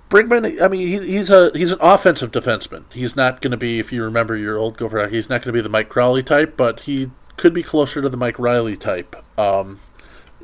Brinkman, 0.09 0.61
I 0.61 0.67
mean, 0.69 0.87
he, 0.87 1.11
he's 1.11 1.29
a 1.29 1.51
he's 1.53 1.73
an 1.73 1.79
offensive 1.81 2.31
defenseman. 2.31 2.85
He's 2.93 3.15
not 3.15 3.41
going 3.41 3.51
to 3.51 3.57
be, 3.57 3.79
if 3.79 3.91
you 3.91 4.03
remember 4.03 4.37
your 4.37 4.57
old 4.57 4.77
Gopher, 4.77 5.07
he's 5.07 5.29
not 5.29 5.41
going 5.41 5.53
to 5.53 5.57
be 5.57 5.61
the 5.61 5.69
Mike 5.69 5.89
Crowley 5.89 6.23
type, 6.23 6.55
but 6.55 6.81
he 6.81 7.11
could 7.35 7.53
be 7.53 7.63
closer 7.63 8.01
to 8.01 8.09
the 8.09 8.17
Mike 8.17 8.39
Reilly 8.39 8.77
type. 8.77 9.15
Um, 9.37 9.79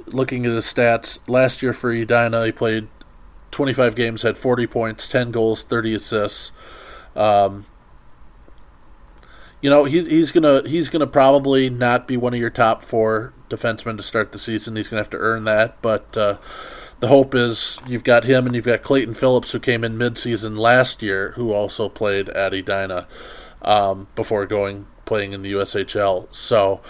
looking 0.07 0.45
at 0.45 0.51
his 0.51 0.65
stats, 0.65 1.19
last 1.27 1.63
year 1.63 1.73
for 1.73 1.91
Edina, 1.91 2.45
he 2.45 2.51
played 2.51 2.87
25 3.51 3.95
games, 3.95 4.23
had 4.23 4.37
40 4.37 4.67
points, 4.67 5.07
10 5.07 5.31
goals, 5.31 5.63
30 5.63 5.95
assists. 5.95 6.51
Um, 7.15 7.65
you 9.61 9.69
know, 9.69 9.85
he's 9.85 10.07
he's 10.07 10.31
gonna 10.31 10.61
he's 10.67 10.89
gonna 10.89 11.07
probably 11.07 11.69
not 11.69 12.05
be 12.05 12.17
one 12.17 12.33
of 12.33 12.39
your 12.39 12.49
top 12.49 12.83
four 12.83 13.33
defensemen 13.49 13.95
to 13.95 14.03
start 14.03 14.33
the 14.33 14.39
season. 14.39 14.75
He's 14.75 14.89
gonna 14.89 15.01
have 15.01 15.09
to 15.11 15.17
earn 15.17 15.45
that, 15.45 15.81
but 15.81 16.17
uh, 16.17 16.37
the 17.03 17.09
hope 17.09 17.35
is 17.35 17.81
you've 17.85 18.05
got 18.05 18.23
him 18.23 18.45
and 18.45 18.55
you've 18.55 18.63
got 18.63 18.81
Clayton 18.81 19.13
Phillips 19.13 19.51
who 19.51 19.59
came 19.59 19.83
in 19.83 19.97
midseason 19.97 20.57
last 20.57 21.01
year, 21.01 21.31
who 21.31 21.51
also 21.51 21.89
played 21.89 22.29
at 22.29 22.53
Edina 22.53 23.09
um, 23.61 24.07
before 24.15 24.45
going 24.45 24.87
playing 25.03 25.33
in 25.33 25.41
the 25.41 25.51
USHL. 25.51 26.33
So 26.33 26.81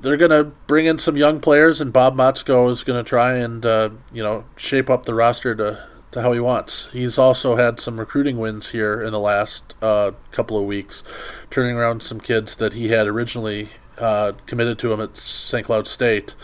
they're 0.00 0.16
going 0.16 0.30
to 0.30 0.44
bring 0.68 0.86
in 0.86 0.98
some 0.98 1.16
young 1.16 1.40
players, 1.40 1.80
and 1.80 1.92
Bob 1.92 2.14
Motzko 2.14 2.70
is 2.70 2.84
going 2.84 3.04
to 3.04 3.08
try 3.08 3.34
and 3.34 3.66
uh, 3.66 3.90
you 4.12 4.22
know 4.22 4.44
shape 4.54 4.88
up 4.88 5.04
the 5.04 5.14
roster 5.14 5.52
to 5.56 5.84
to 6.12 6.22
how 6.22 6.30
he 6.30 6.38
wants. 6.38 6.88
He's 6.92 7.18
also 7.18 7.56
had 7.56 7.80
some 7.80 7.98
recruiting 7.98 8.38
wins 8.38 8.70
here 8.70 9.02
in 9.02 9.10
the 9.10 9.18
last 9.18 9.74
uh, 9.82 10.12
couple 10.30 10.56
of 10.56 10.64
weeks, 10.64 11.02
turning 11.50 11.76
around 11.76 12.04
some 12.04 12.20
kids 12.20 12.54
that 12.54 12.72
he 12.72 12.90
had 12.90 13.08
originally 13.08 13.70
uh, 13.98 14.34
committed 14.46 14.78
to 14.78 14.92
him 14.92 15.00
at 15.00 15.16
St. 15.16 15.66
Cloud 15.66 15.88
State. 15.88 16.36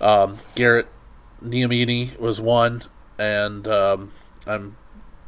Um, 0.00 0.36
Garrett 0.54 0.88
Niamini 1.42 2.18
was 2.18 2.40
one, 2.40 2.84
and 3.18 3.66
um, 3.68 4.12
I'm 4.46 4.76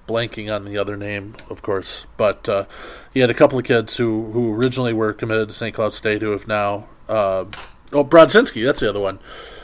blanking 0.07 0.55
on 0.55 0.64
the 0.64 0.77
other 0.77 0.96
name, 0.96 1.35
of 1.48 1.62
course, 1.62 2.07
but 2.16 2.48
uh, 2.48 2.64
he 3.12 3.20
had 3.20 3.31
a 3.31 3.35
couple 3.35 3.59
of 3.59 3.64
kids 3.64 3.96
who, 3.96 4.33
who 4.33 4.55
originally 4.55 4.92
were 4.92 5.12
committed 5.12 5.48
to 5.48 5.55
St. 5.55 5.74
Cloud 5.74 5.94
State 5.94 6.22
who 6.22 6.31
have 6.31 6.46
now 6.46 6.87
uh, 7.09 7.46
Oh, 7.94 8.05
Brodzinski, 8.05 8.64
that's 8.64 8.81
the 8.81 8.90
other 8.90 9.00
one. 9.00 9.20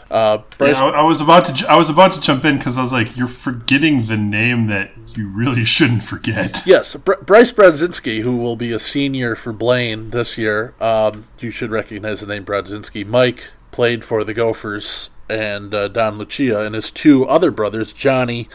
Uh, 0.08 0.38
Bryce, 0.58 0.80
yeah, 0.80 0.86
I, 0.86 1.00
I, 1.00 1.02
was 1.02 1.20
about 1.20 1.44
to 1.44 1.70
I 1.70 1.76
was 1.76 1.88
about 1.88 2.12
to 2.12 2.20
jump 2.20 2.44
in 2.44 2.58
because 2.58 2.78
I 2.78 2.80
was 2.80 2.92
like, 2.92 3.16
you're 3.16 3.28
forgetting 3.28 4.06
the 4.06 4.16
name 4.16 4.66
that 4.66 4.90
you 5.16 5.28
really 5.28 5.64
shouldn't 5.64 6.02
forget. 6.02 6.62
Yes, 6.66 6.94
Br- 6.96 7.14
Bryce 7.24 7.52
Brodzinski, 7.52 8.22
who 8.22 8.36
will 8.36 8.56
be 8.56 8.72
a 8.72 8.78
senior 8.78 9.36
for 9.36 9.52
Blaine 9.52 10.10
this 10.10 10.36
year. 10.36 10.74
Um, 10.80 11.24
you 11.38 11.50
should 11.50 11.70
recognize 11.70 12.20
the 12.20 12.26
name 12.26 12.44
Brodzinski. 12.44 13.06
Mike 13.06 13.50
played 13.70 14.04
for 14.04 14.24
the 14.24 14.34
Gophers 14.34 15.10
and 15.28 15.72
uh, 15.72 15.88
Don 15.88 16.18
Lucia, 16.18 16.64
and 16.64 16.74
his 16.74 16.90
two 16.90 17.24
other 17.26 17.50
brothers, 17.50 17.92
Jonny 17.92 18.48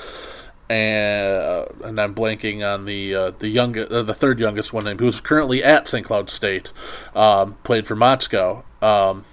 and, 0.69 1.27
uh, 1.27 1.65
and 1.83 2.01
I'm 2.01 2.15
blanking 2.15 2.63
on 2.65 2.85
the 2.85 3.13
uh, 3.13 3.31
the 3.31 3.49
youngest, 3.49 3.91
uh, 3.91 4.01
the 4.01 4.13
third 4.13 4.39
youngest 4.39 4.73
one, 4.73 4.85
named 4.85 4.99
who's 4.99 5.19
currently 5.19 5.63
at 5.63 5.87
St. 5.87 6.05
Cloud 6.05 6.29
State, 6.29 6.71
um, 7.13 7.57
played 7.63 7.85
for 7.85 7.95
Motzko. 7.95 8.63
Um, 8.81 9.25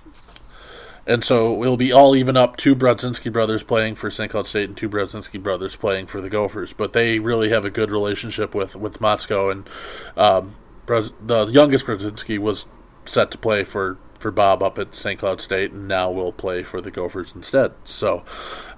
and 1.06 1.24
so 1.24 1.62
it'll 1.62 1.76
be 1.76 1.92
all 1.92 2.14
even 2.14 2.36
up 2.36 2.56
two 2.56 2.76
Brodzinski 2.76 3.32
brothers 3.32 3.62
playing 3.62 3.96
for 3.96 4.10
St. 4.10 4.30
Cloud 4.30 4.46
State 4.46 4.68
and 4.68 4.76
two 4.76 4.88
Brodzinski 4.88 5.42
brothers 5.42 5.74
playing 5.74 6.06
for 6.06 6.20
the 6.20 6.30
Gophers. 6.30 6.72
But 6.72 6.92
they 6.92 7.18
really 7.18 7.48
have 7.50 7.64
a 7.64 7.70
good 7.70 7.90
relationship 7.90 8.54
with, 8.54 8.76
with 8.76 9.00
Motzko. 9.00 9.50
And 9.50 9.68
um, 10.16 10.54
the 10.86 11.46
youngest 11.50 11.86
Brodzinski 11.86 12.38
was 12.38 12.66
set 13.04 13.32
to 13.32 13.38
play 13.38 13.64
for, 13.64 13.98
for 14.22 14.30
Bob 14.30 14.62
up 14.62 14.78
at 14.78 14.94
St. 14.94 15.18
Cloud 15.18 15.40
State 15.40 15.72
and 15.72 15.86
now 15.86 16.10
will 16.10 16.32
play 16.32 16.62
for 16.62 16.80
the 16.80 16.90
Gophers 16.90 17.34
instead. 17.34 17.72
So, 17.84 18.24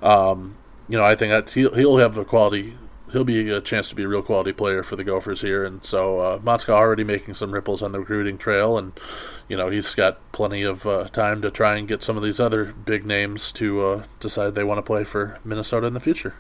um, 0.02 0.56
you 0.88 0.98
know, 0.98 1.04
I 1.04 1.14
think 1.14 1.30
that 1.30 1.54
he'll, 1.54 1.74
he'll 1.74 1.98
have 1.98 2.14
the 2.14 2.24
quality 2.24 2.74
he'll 3.14 3.24
be 3.24 3.48
a 3.48 3.60
chance 3.60 3.88
to 3.88 3.94
be 3.94 4.02
a 4.02 4.08
real 4.08 4.22
quality 4.22 4.52
player 4.52 4.82
for 4.82 4.96
the 4.96 5.04
Gophers 5.04 5.40
here. 5.40 5.64
And 5.64 5.84
so 5.84 6.18
uh, 6.18 6.38
Motzko 6.40 6.70
already 6.70 7.04
making 7.04 7.34
some 7.34 7.52
ripples 7.52 7.80
on 7.80 7.92
the 7.92 8.00
recruiting 8.00 8.36
trail, 8.36 8.76
and 8.76 8.92
you 9.48 9.56
know 9.56 9.70
he's 9.70 9.94
got 9.94 10.18
plenty 10.32 10.62
of 10.62 10.84
uh, 10.84 11.04
time 11.04 11.40
to 11.42 11.50
try 11.50 11.76
and 11.76 11.88
get 11.88 12.02
some 12.02 12.16
of 12.16 12.22
these 12.22 12.40
other 12.40 12.74
big 12.84 13.06
names 13.06 13.52
to 13.52 13.80
uh, 13.80 14.04
decide 14.20 14.54
they 14.54 14.64
want 14.64 14.78
to 14.78 14.82
play 14.82 15.04
for 15.04 15.38
Minnesota 15.44 15.86
in 15.86 15.94
the 15.94 16.00
future. 16.00 16.34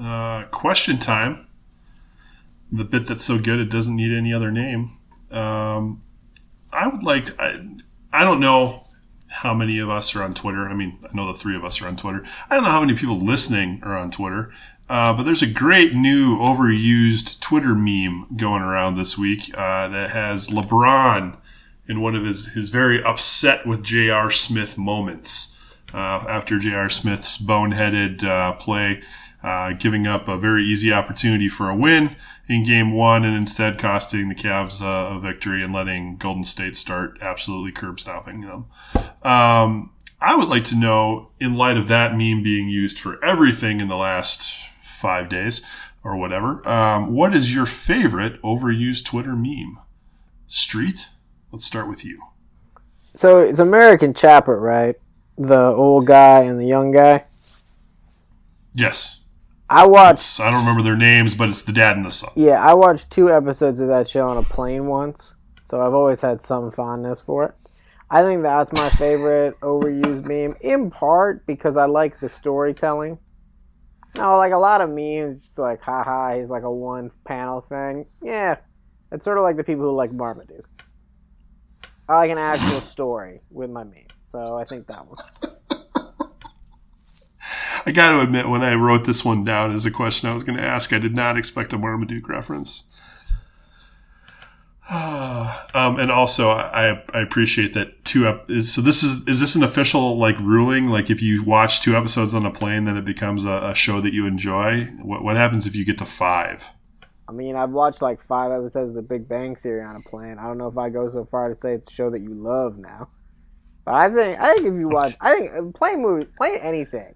Uh, 0.00 0.44
question 0.44 0.98
time. 0.98 1.48
The 2.72 2.84
bit 2.84 3.06
that's 3.06 3.24
so 3.24 3.38
good 3.38 3.60
it 3.60 3.70
doesn't 3.70 3.94
need 3.94 4.16
any 4.16 4.32
other 4.32 4.50
name. 4.50 4.96
Um, 5.30 6.00
I 6.72 6.88
would 6.88 7.02
like 7.02 7.26
to. 7.26 7.42
I, 7.42 7.62
I 8.14 8.22
don't 8.22 8.38
know 8.38 8.80
how 9.28 9.52
many 9.52 9.80
of 9.80 9.90
us 9.90 10.14
are 10.14 10.22
on 10.22 10.34
Twitter. 10.34 10.68
I 10.68 10.74
mean, 10.74 10.98
I 11.02 11.14
know 11.16 11.32
the 11.32 11.38
three 11.38 11.56
of 11.56 11.64
us 11.64 11.82
are 11.82 11.88
on 11.88 11.96
Twitter. 11.96 12.24
I 12.48 12.54
don't 12.54 12.62
know 12.62 12.70
how 12.70 12.80
many 12.80 12.94
people 12.94 13.18
listening 13.18 13.80
are 13.82 13.98
on 13.98 14.12
Twitter. 14.12 14.52
Uh, 14.88 15.12
but 15.14 15.24
there's 15.24 15.42
a 15.42 15.48
great 15.48 15.94
new 15.94 16.38
overused 16.38 17.40
Twitter 17.40 17.74
meme 17.74 18.26
going 18.36 18.62
around 18.62 18.94
this 18.94 19.18
week 19.18 19.50
uh, 19.58 19.88
that 19.88 20.10
has 20.10 20.48
LeBron 20.48 21.36
in 21.88 22.00
one 22.00 22.14
of 22.14 22.24
his, 22.24 22.52
his 22.52 22.68
very 22.68 23.02
upset 23.02 23.66
with 23.66 23.82
J.R. 23.82 24.30
Smith 24.30 24.78
moments 24.78 25.74
uh, 25.92 26.24
after 26.28 26.58
J.R. 26.58 26.88
Smith's 26.88 27.36
boneheaded 27.36 28.22
uh, 28.22 28.52
play, 28.52 29.02
uh, 29.44 29.72
giving 29.72 30.06
up 30.06 30.26
a 30.26 30.38
very 30.38 30.64
easy 30.64 30.90
opportunity 30.90 31.48
for 31.48 31.68
a 31.68 31.76
win 31.76 32.16
in 32.48 32.64
game 32.64 32.92
one 32.92 33.24
and 33.24 33.36
instead 33.36 33.78
costing 33.78 34.30
the 34.30 34.34
Cavs 34.34 34.80
a 34.82 35.20
victory 35.20 35.62
and 35.62 35.72
letting 35.72 36.16
Golden 36.16 36.44
State 36.44 36.76
start 36.76 37.18
absolutely 37.20 37.70
curb 37.70 38.00
stomping 38.00 38.40
them. 38.40 38.64
Um, 39.22 39.92
I 40.18 40.34
would 40.34 40.48
like 40.48 40.64
to 40.64 40.76
know, 40.76 41.30
in 41.38 41.54
light 41.54 41.76
of 41.76 41.88
that 41.88 42.12
meme 42.12 42.42
being 42.42 42.68
used 42.68 42.98
for 42.98 43.22
everything 43.22 43.80
in 43.80 43.88
the 43.88 43.96
last 43.96 44.70
five 44.82 45.28
days 45.28 45.60
or 46.02 46.16
whatever. 46.16 46.66
Um, 46.66 47.12
what 47.12 47.36
is 47.36 47.54
your 47.54 47.66
favorite 47.66 48.40
overused 48.40 49.04
Twitter 49.04 49.36
meme? 49.36 49.78
Street, 50.46 51.08
let's 51.52 51.64
start 51.64 51.88
with 51.88 52.04
you. 52.04 52.22
So 52.88 53.40
it's 53.40 53.58
American 53.58 54.14
Chopper, 54.14 54.58
right? 54.58 54.96
The 55.36 55.66
old 55.66 56.06
guy 56.06 56.40
and 56.40 56.58
the 56.58 56.66
young 56.66 56.90
guy. 56.90 57.24
Yes. 58.74 59.23
I 59.68 59.86
watched. 59.86 60.40
I 60.40 60.50
don't 60.50 60.60
remember 60.60 60.82
their 60.82 60.96
names, 60.96 61.34
but 61.34 61.48
it's 61.48 61.62
the 61.62 61.72
dad 61.72 61.96
and 61.96 62.04
the 62.04 62.10
son. 62.10 62.30
Yeah, 62.36 62.62
I 62.62 62.74
watched 62.74 63.10
two 63.10 63.30
episodes 63.30 63.80
of 63.80 63.88
that 63.88 64.08
show 64.08 64.28
on 64.28 64.36
a 64.36 64.42
plane 64.42 64.86
once, 64.86 65.34
so 65.64 65.80
I've 65.80 65.94
always 65.94 66.20
had 66.20 66.42
some 66.42 66.70
fondness 66.70 67.22
for 67.22 67.44
it. 67.44 67.54
I 68.10 68.22
think 68.22 68.42
that's 68.42 68.72
my 68.72 68.88
favorite 68.90 69.56
overused 69.60 70.28
meme, 70.28 70.54
in 70.60 70.90
part 70.90 71.46
because 71.46 71.76
I 71.76 71.86
like 71.86 72.20
the 72.20 72.28
storytelling. 72.28 73.18
No, 74.16 74.36
like 74.36 74.52
a 74.52 74.58
lot 74.58 74.80
of 74.80 74.90
memes, 74.90 75.42
just 75.42 75.58
like, 75.58 75.82
haha, 75.82 76.36
he's 76.38 76.50
like 76.50 76.62
a 76.62 76.70
one 76.70 77.10
panel 77.24 77.60
thing. 77.60 78.04
Yeah, 78.22 78.58
it's 79.10 79.24
sort 79.24 79.38
of 79.38 79.44
like 79.44 79.56
the 79.56 79.64
people 79.64 79.84
who 79.84 79.94
like 79.94 80.12
Marmaduke. 80.12 80.68
I 82.06 82.18
like 82.18 82.30
an 82.30 82.38
actual 82.38 82.80
story 82.80 83.40
with 83.50 83.70
my 83.70 83.82
meme, 83.82 84.06
so 84.22 84.58
I 84.58 84.64
think 84.64 84.86
that 84.88 85.06
one. 85.06 85.16
I 87.86 87.92
got 87.92 88.12
to 88.12 88.20
admit, 88.20 88.48
when 88.48 88.62
I 88.62 88.74
wrote 88.74 89.04
this 89.04 89.24
one 89.24 89.44
down 89.44 89.72
as 89.72 89.84
a 89.84 89.90
question 89.90 90.28
I 90.28 90.32
was 90.32 90.42
going 90.42 90.56
to 90.56 90.64
ask, 90.64 90.92
I 90.92 90.98
did 90.98 91.14
not 91.14 91.36
expect 91.36 91.72
a 91.72 91.78
Marmaduke 91.78 92.28
reference. 92.28 92.90
um, 94.90 95.98
and 95.98 96.10
also, 96.10 96.50
I, 96.50 97.02
I 97.12 97.20
appreciate 97.20 97.74
that 97.74 98.04
two 98.04 98.26
ep- 98.26 98.50
is, 98.50 98.72
so 98.72 98.80
this 98.80 99.02
is 99.02 99.26
is 99.26 99.40
this 99.40 99.54
an 99.54 99.62
official 99.62 100.16
like 100.16 100.38
ruling? 100.40 100.88
Like 100.88 101.10
if 101.10 101.22
you 101.22 101.42
watch 101.42 101.80
two 101.80 101.96
episodes 101.96 102.34
on 102.34 102.44
a 102.44 102.50
plane, 102.50 102.84
then 102.84 102.96
it 102.96 103.04
becomes 103.04 103.46
a, 103.46 103.70
a 103.70 103.74
show 103.74 104.02
that 104.02 104.12
you 104.12 104.26
enjoy. 104.26 104.84
What 105.02 105.24
what 105.24 105.36
happens 105.36 105.66
if 105.66 105.74
you 105.74 105.86
get 105.86 105.96
to 105.98 106.04
five? 106.04 106.68
I 107.26 107.32
mean, 107.32 107.56
I've 107.56 107.70
watched 107.70 108.02
like 108.02 108.20
five 108.20 108.52
episodes 108.52 108.90
of 108.90 108.96
The 108.96 109.02
Big 109.02 109.26
Bang 109.26 109.56
Theory 109.56 109.82
on 109.82 109.96
a 109.96 110.00
plane. 110.00 110.38
I 110.38 110.46
don't 110.46 110.58
know 110.58 110.68
if 110.68 110.76
I 110.76 110.90
go 110.90 111.08
so 111.08 111.24
far 111.24 111.48
to 111.48 111.54
say 111.54 111.72
it's 111.72 111.88
a 111.88 111.90
show 111.90 112.10
that 112.10 112.20
you 112.20 112.34
love 112.34 112.76
now, 112.76 113.08
but 113.86 113.94
I 113.94 114.10
think 114.10 114.38
I 114.38 114.54
think 114.54 114.66
if 114.66 114.74
you 114.74 114.88
watch, 114.88 115.14
I 115.20 115.34
think 115.34 115.74
playing 115.76 116.02
movie, 116.02 116.26
playing 116.36 116.60
anything 116.60 117.14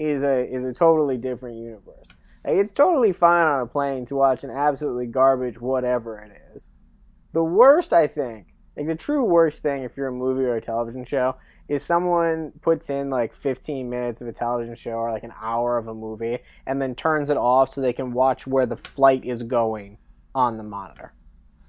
is 0.00 0.22
a 0.22 0.50
is 0.50 0.64
a 0.64 0.74
totally 0.74 1.18
different 1.18 1.58
universe. 1.58 2.08
Like, 2.44 2.56
it's 2.56 2.72
totally 2.72 3.12
fine 3.12 3.46
on 3.46 3.60
a 3.60 3.66
plane 3.66 4.06
to 4.06 4.16
watch 4.16 4.42
an 4.42 4.50
absolutely 4.50 5.06
garbage 5.06 5.60
whatever 5.60 6.18
it 6.18 6.32
is. 6.54 6.70
The 7.34 7.44
worst, 7.44 7.92
I 7.92 8.06
think, 8.06 8.46
like 8.76 8.86
the 8.86 8.96
true 8.96 9.24
worst 9.24 9.62
thing 9.62 9.82
if 9.82 9.96
you're 9.96 10.08
a 10.08 10.12
movie 10.12 10.44
or 10.44 10.56
a 10.56 10.60
television 10.60 11.04
show 11.04 11.36
is 11.68 11.82
someone 11.82 12.52
puts 12.62 12.88
in 12.88 13.10
like 13.10 13.34
15 13.34 13.90
minutes 13.90 14.22
of 14.22 14.28
a 14.28 14.32
television 14.32 14.74
show 14.74 14.92
or 14.92 15.12
like 15.12 15.22
an 15.22 15.34
hour 15.40 15.76
of 15.76 15.86
a 15.86 15.94
movie 15.94 16.38
and 16.66 16.80
then 16.80 16.94
turns 16.94 17.28
it 17.28 17.36
off 17.36 17.74
so 17.74 17.80
they 17.80 17.92
can 17.92 18.12
watch 18.12 18.46
where 18.46 18.66
the 18.66 18.76
flight 18.76 19.24
is 19.24 19.42
going 19.42 19.98
on 20.34 20.56
the 20.56 20.62
monitor. 20.62 21.12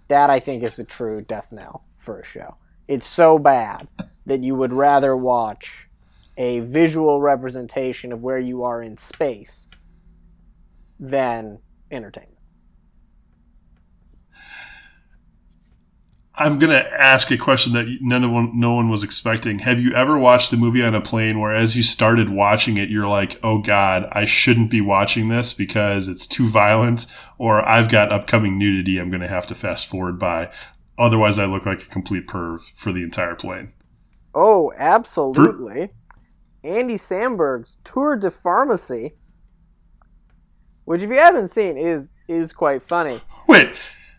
That 0.08 0.30
I 0.30 0.40
think 0.40 0.64
is 0.64 0.78
the 0.78 0.86
true 0.86 1.22
death 1.22 1.52
knell 1.52 1.84
for 1.98 2.20
a 2.20 2.26
show. 2.26 2.56
It's 2.88 3.08
so 3.08 3.38
bad 3.38 3.90
that 4.26 4.42
you 4.42 4.56
would 4.56 4.72
rather 4.72 5.18
watch 5.18 5.90
a 6.42 6.60
visual 6.62 7.22
representation 7.22 8.12
of 8.12 8.24
where 8.24 8.40
you 8.40 8.64
are 8.64 8.82
in 8.82 8.98
space 8.98 9.68
than 11.00 11.60
entertainment. 11.92 12.40
I'm 16.34 16.58
gonna 16.58 16.84
ask 16.98 17.30
a 17.30 17.38
question 17.38 17.74
that 17.74 17.86
none 18.02 18.24
of 18.24 18.32
one, 18.32 18.60
no 18.60 18.74
one 18.74 18.90
was 18.90 19.04
expecting. 19.04 19.60
Have 19.60 19.80
you 19.80 19.94
ever 19.94 20.18
watched 20.18 20.52
a 20.52 20.58
movie 20.58 20.84
on 20.84 20.96
a 20.96 21.02
plane 21.02 21.40
where, 21.40 21.54
as 21.56 21.78
you 21.78 21.84
started 21.84 22.30
watching 22.30 22.78
it, 22.78 22.90
you're 22.90 23.08
like, 23.08 23.40
"Oh 23.44 23.62
God, 23.62 24.10
I 24.12 24.26
shouldn't 24.26 24.72
be 24.72 24.82
watching 24.82 25.30
this 25.30 25.54
because 25.54 26.08
it's 26.08 26.26
too 26.26 26.48
violent," 26.48 27.06
or 27.38 27.64
"I've 27.70 27.90
got 27.90 28.12
upcoming 28.12 28.58
nudity 28.58 28.98
I'm 28.98 29.12
gonna 29.12 29.28
have 29.28 29.46
to 29.48 29.56
fast 29.56 29.88
forward 29.88 30.18
by, 30.18 30.50
otherwise 30.98 31.38
I 31.38 31.46
look 31.46 31.68
like 31.68 31.84
a 31.84 31.90
complete 31.90 32.26
perv 32.26 32.62
for 32.74 32.92
the 32.92 33.04
entire 33.04 33.36
plane." 33.36 33.74
Oh, 34.34 34.74
absolutely. 34.80 35.92
Andy 36.64 36.96
Samberg's 36.96 37.78
Tour 37.84 38.16
de 38.18 38.30
Pharmacy, 38.32 39.16
which 40.86 41.02
if 41.02 41.10
you 41.10 41.18
haven't 41.18 41.50
seen 41.50 41.78
is 41.78 42.10
is 42.28 42.54
quite 42.54 42.84
funny. 42.84 43.20
Wait, 43.48 43.70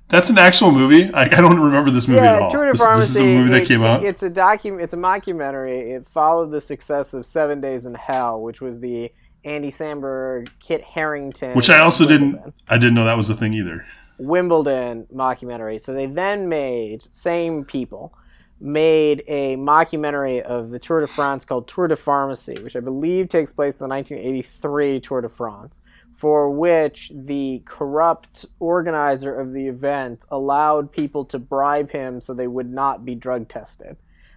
that's 0.08 0.28
an 0.30 0.38
actual 0.38 0.70
movie. 0.72 1.12
I, 1.14 1.22
I 1.22 1.28
don't 1.28 1.58
remember 1.60 1.90
this 1.90 2.06
movie 2.08 2.20
yeah, 2.20 2.36
at 2.36 2.42
all. 2.42 2.50
Tour 2.50 2.66
de 2.66 2.72
This, 2.72 2.80
Pharmacy. 2.82 3.06
this 3.06 3.16
is 3.16 3.22
a 3.22 3.24
movie 3.24 3.50
that 3.50 3.62
it- 3.62 3.68
came 3.68 3.82
out. 3.82 4.04
It's 4.04 4.22
a 4.22 4.30
docu- 4.30 4.82
It's 4.82 4.92
a 4.92 4.96
mockumentary. 4.96 5.96
It 5.96 6.06
followed 6.08 6.50
the 6.50 6.60
success 6.60 7.14
of 7.14 7.24
Seven 7.24 7.60
Days 7.60 7.86
in 7.86 7.94
Hell, 7.94 8.42
which 8.42 8.60
was 8.60 8.80
the 8.80 9.10
Andy 9.44 9.70
Samberg, 9.70 10.48
Kit 10.60 10.82
Harington, 10.82 11.54
Which 11.54 11.70
I 11.70 11.78
also 11.80 12.06
Wimbledon. 12.06 12.32
didn't. 12.32 12.54
I 12.68 12.78
didn't 12.78 12.94
know 12.94 13.04
that 13.04 13.16
was 13.16 13.28
the 13.28 13.34
thing 13.34 13.54
either. 13.54 13.84
Wimbledon 14.18 15.06
mockumentary. 15.12 15.80
So 15.80 15.92
they 15.94 16.06
then 16.06 16.48
made 16.48 17.04
same 17.10 17.64
people 17.64 18.14
made 18.62 19.24
a 19.26 19.56
mockumentary 19.56 20.40
of 20.40 20.70
the 20.70 20.78
Tour 20.78 21.00
de 21.00 21.06
France 21.08 21.44
called 21.44 21.66
Tour 21.66 21.88
de 21.88 21.96
Pharmacy, 21.96 22.54
which 22.62 22.76
I 22.76 22.80
believe 22.80 23.28
takes 23.28 23.50
place 23.50 23.74
in 23.74 23.88
the 23.88 23.88
1983 23.88 25.00
Tour 25.00 25.20
de 25.20 25.28
France, 25.28 25.80
for 26.12 26.48
which 26.48 27.10
the 27.12 27.62
corrupt 27.64 28.46
organizer 28.60 29.34
of 29.34 29.52
the 29.52 29.66
event 29.66 30.24
allowed 30.30 30.92
people 30.92 31.24
to 31.24 31.40
bribe 31.40 31.90
him 31.90 32.20
so 32.20 32.32
they 32.32 32.46
would 32.46 32.70
not 32.70 33.04
be 33.04 33.16
drug 33.16 33.48
tested. 33.48 33.96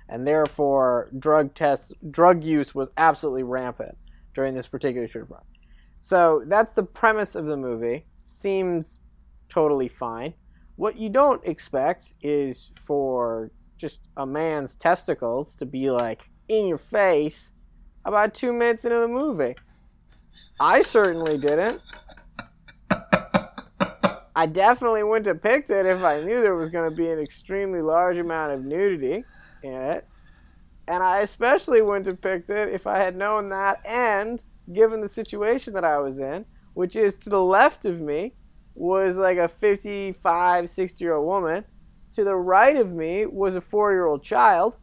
And 0.10 0.26
therefore 0.26 1.12
drug 1.18 1.54
tests 1.54 1.94
drug 2.10 2.44
use 2.44 2.74
was 2.74 2.92
absolutely 2.98 3.44
rampant 3.44 3.96
during 4.34 4.56
this 4.56 4.68
particular 4.68 5.08
Tour 5.08 5.22
de 5.22 5.28
France. 5.28 5.46
So 6.00 6.44
that's 6.48 6.74
the 6.74 6.84
premise 6.84 7.36
of 7.36 7.46
the 7.46 7.58
movie. 7.58 8.06
Seems 8.26 9.02
totally 9.50 9.88
fine. 9.88 10.34
What 10.78 10.98
you 10.98 11.10
don't 11.10 11.46
expect 11.46 12.16
is 12.22 12.72
for 12.86 13.52
just 13.78 14.00
a 14.18 14.26
man's 14.26 14.76
testicles 14.76 15.56
to 15.58 15.66
be 15.66 15.92
like 15.92 16.22
in 16.48 16.68
your 16.68 16.78
face 16.78 17.52
about 18.06 18.34
two 18.34 18.54
minutes 18.54 18.86
into 18.86 19.00
the 19.00 19.08
movie. 19.08 19.56
I 20.60 20.82
certainly 20.82 21.38
didn't. 21.38 21.82
I 24.38 24.48
definitely 24.48 25.04
wouldn't 25.04 25.28
have 25.28 25.42
picked 25.42 25.70
it 25.70 25.86
if 25.86 26.04
I 26.04 26.22
knew 26.22 26.42
there 26.42 26.56
was 26.56 26.70
going 26.70 26.90
to 26.90 26.96
be 26.96 27.10
an 27.10 27.20
extremely 27.20 27.82
large 27.82 28.18
amount 28.18 28.52
of 28.52 28.66
nudity 28.66 29.24
in 29.64 29.74
it. 29.74 30.08
And 30.88 31.02
I 31.02 31.22
especially 31.22 31.82
wouldn't 31.82 32.06
have 32.08 32.22
picked 32.22 32.50
it 32.50 32.74
if 32.74 32.86
I 32.86 32.98
had 32.98 33.16
known 33.16 33.50
that 33.50 33.80
and 33.86 34.42
given 34.72 35.02
the 35.02 35.10
situation 35.10 35.74
that 35.74 35.86
I 35.86 36.00
was 36.00 36.18
in, 36.18 36.46
which 36.74 36.96
is 36.96 37.18
to 37.20 37.30
the 37.30 37.44
left 37.44 37.86
of 37.86 38.02
me 38.02 38.34
was 38.76 39.16
like 39.16 39.38
a 39.38 39.48
55, 39.48 40.70
60 40.70 41.04
year 41.04 41.16
old 41.16 41.26
woman. 41.26 41.64
To 42.16 42.24
the 42.24 42.36
right 42.36 42.78
of 42.78 42.94
me 42.94 43.26
was 43.26 43.56
a 43.58 43.62
four 43.62 43.92
year 43.92 44.06
old 44.06 44.24
child. 44.24 44.76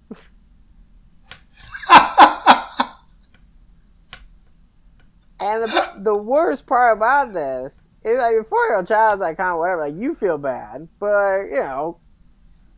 and 5.40 5.64
the, 5.64 5.92
the 6.00 6.14
worst 6.14 6.66
part 6.66 6.98
about 6.98 7.32
this 7.32 7.88
is 8.04 8.18
like 8.18 8.34
a 8.38 8.44
four 8.44 8.66
year 8.66 8.76
old 8.76 8.86
child's 8.86 9.22
like 9.22 9.38
kind 9.38 9.52
of 9.52 9.58
whatever, 9.60 9.88
like 9.88 9.96
you 9.96 10.14
feel 10.14 10.36
bad, 10.36 10.88
but 10.98 11.44
you 11.44 11.52
know, 11.52 11.98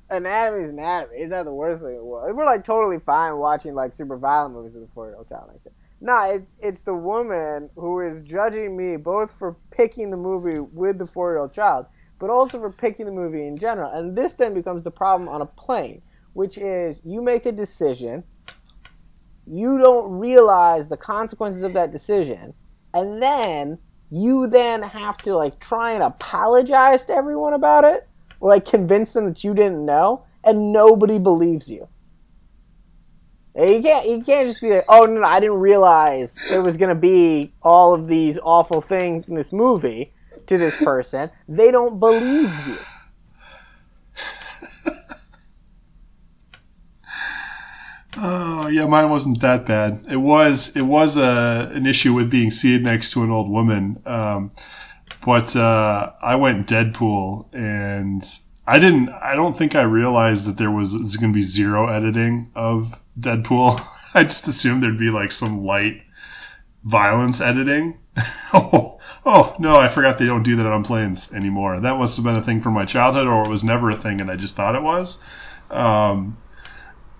anatomy 0.08 0.64
is 0.64 0.70
anatomy. 0.70 1.16
It's 1.16 1.32
not 1.32 1.46
the 1.46 1.52
worst 1.52 1.82
thing 1.82 1.90
in 1.90 1.96
the 1.96 2.04
world. 2.04 2.36
We're 2.36 2.44
like 2.44 2.62
totally 2.62 3.00
fine 3.00 3.36
watching 3.38 3.74
like 3.74 3.92
super 3.92 4.16
violent 4.16 4.54
movies 4.54 4.74
with 4.74 4.84
a 4.84 4.92
four 4.94 5.08
year 5.08 5.16
old 5.16 5.28
child. 5.28 5.48
Like 5.48 5.64
that. 5.64 5.72
No, 6.00 6.30
it's 6.30 6.54
it's 6.62 6.82
the 6.82 6.94
woman 6.94 7.70
who 7.74 8.00
is 8.00 8.22
judging 8.22 8.76
me 8.76 8.96
both 8.98 9.30
for 9.30 9.56
picking 9.72 10.10
the 10.10 10.16
movie 10.16 10.60
with 10.60 10.98
the 10.98 11.06
four 11.06 11.32
year 11.32 11.38
old 11.38 11.52
child, 11.52 11.86
but 12.18 12.30
also 12.30 12.58
for 12.58 12.70
picking 12.70 13.06
the 13.06 13.12
movie 13.12 13.46
in 13.46 13.56
general. 13.56 13.90
And 13.90 14.16
this 14.16 14.34
then 14.34 14.54
becomes 14.54 14.84
the 14.84 14.90
problem 14.90 15.28
on 15.28 15.42
a 15.42 15.46
plane, 15.46 16.02
which 16.32 16.58
is 16.58 17.00
you 17.04 17.22
make 17.22 17.46
a 17.46 17.52
decision, 17.52 18.24
you 19.46 19.78
don't 19.78 20.12
realize 20.12 20.88
the 20.88 20.96
consequences 20.96 21.62
of 21.62 21.72
that 21.74 21.90
decision, 21.90 22.54
and 22.92 23.22
then 23.22 23.78
you 24.10 24.46
then 24.46 24.82
have 24.82 25.18
to 25.18 25.34
like 25.34 25.60
try 25.60 25.92
and 25.92 26.02
apologize 26.02 27.04
to 27.06 27.14
everyone 27.14 27.52
about 27.52 27.84
it, 27.84 28.08
or 28.40 28.50
like 28.50 28.64
convince 28.64 29.12
them 29.12 29.26
that 29.26 29.44
you 29.44 29.54
didn't 29.54 29.84
know, 29.84 30.24
and 30.44 30.72
nobody 30.72 31.18
believes 31.18 31.68
you. 31.68 31.88
You 33.56 33.82
can't. 33.82 34.08
You 34.08 34.22
can't 34.22 34.48
just 34.48 34.60
be 34.60 34.70
like, 34.70 34.84
"Oh 34.88 35.04
no, 35.04 35.20
no, 35.20 35.26
I 35.26 35.40
didn't 35.40 35.60
realize 35.60 36.36
there 36.48 36.62
was 36.62 36.76
gonna 36.76 36.94
be 36.94 37.52
all 37.62 37.94
of 37.94 38.08
these 38.08 38.38
awful 38.42 38.80
things 38.80 39.28
in 39.28 39.34
this 39.34 39.52
movie." 39.52 40.13
To 40.46 40.58
this 40.58 40.76
person, 40.76 41.30
they 41.48 41.70
don't 41.70 41.98
believe 41.98 42.52
you. 42.66 42.78
Oh 48.16 48.68
yeah, 48.68 48.86
mine 48.86 49.10
wasn't 49.10 49.40
that 49.40 49.66
bad. 49.66 50.06
It 50.08 50.16
was 50.16 50.76
it 50.76 50.82
was 50.82 51.16
a 51.16 51.70
an 51.74 51.84
issue 51.84 52.14
with 52.14 52.30
being 52.30 52.50
seated 52.50 52.82
next 52.82 53.10
to 53.12 53.22
an 53.22 53.30
old 53.30 53.50
woman, 53.50 54.00
um, 54.06 54.52
but 55.24 55.56
uh, 55.56 56.12
I 56.22 56.36
went 56.36 56.68
Deadpool, 56.68 57.52
and 57.52 58.22
I 58.66 58.78
didn't. 58.78 59.08
I 59.10 59.34
don't 59.34 59.56
think 59.56 59.74
I 59.74 59.82
realized 59.82 60.46
that 60.46 60.58
there 60.58 60.70
was, 60.70 60.96
was 60.96 61.16
going 61.16 61.32
to 61.32 61.34
be 61.34 61.42
zero 61.42 61.88
editing 61.88 62.50
of 62.54 63.02
Deadpool. 63.18 63.80
I 64.14 64.22
just 64.22 64.46
assumed 64.46 64.82
there'd 64.82 64.98
be 64.98 65.10
like 65.10 65.32
some 65.32 65.64
light 65.64 66.02
violence 66.84 67.40
editing. 67.40 67.98
oh, 68.54 68.98
oh 69.24 69.54
no, 69.58 69.76
I 69.76 69.88
forgot 69.88 70.18
they 70.18 70.26
don't 70.26 70.42
do 70.42 70.56
that 70.56 70.66
on 70.66 70.84
planes 70.84 71.32
anymore. 71.32 71.80
That 71.80 71.98
must 71.98 72.16
have 72.16 72.24
been 72.24 72.36
a 72.36 72.42
thing 72.42 72.60
from 72.60 72.74
my 72.74 72.84
childhood, 72.84 73.26
or 73.26 73.44
it 73.44 73.48
was 73.48 73.64
never 73.64 73.90
a 73.90 73.94
thing, 73.94 74.20
and 74.20 74.30
I 74.30 74.36
just 74.36 74.56
thought 74.56 74.74
it 74.74 74.82
was. 74.82 75.22
Um, 75.70 76.36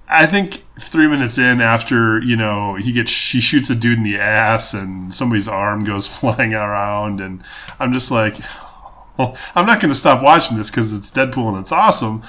I 0.08 0.26
think 0.26 0.62
three 0.78 1.08
minutes 1.08 1.38
in, 1.38 1.60
after 1.60 2.20
you 2.20 2.36
know 2.36 2.74
he 2.74 2.92
gets, 2.92 3.10
she 3.10 3.40
shoots 3.40 3.70
a 3.70 3.74
dude 3.74 3.98
in 3.98 4.04
the 4.04 4.18
ass, 4.18 4.74
and 4.74 5.12
somebody's 5.12 5.48
arm 5.48 5.84
goes 5.84 6.06
flying 6.20 6.54
around, 6.54 7.20
and 7.20 7.42
I'm 7.80 7.92
just 7.92 8.10
like, 8.10 8.36
oh, 9.18 9.36
I'm 9.54 9.66
not 9.66 9.80
going 9.80 9.92
to 9.92 9.98
stop 9.98 10.22
watching 10.22 10.56
this 10.56 10.70
because 10.70 10.96
it's 10.96 11.10
Deadpool 11.10 11.48
and 11.48 11.58
it's 11.58 11.72
awesome, 11.72 12.22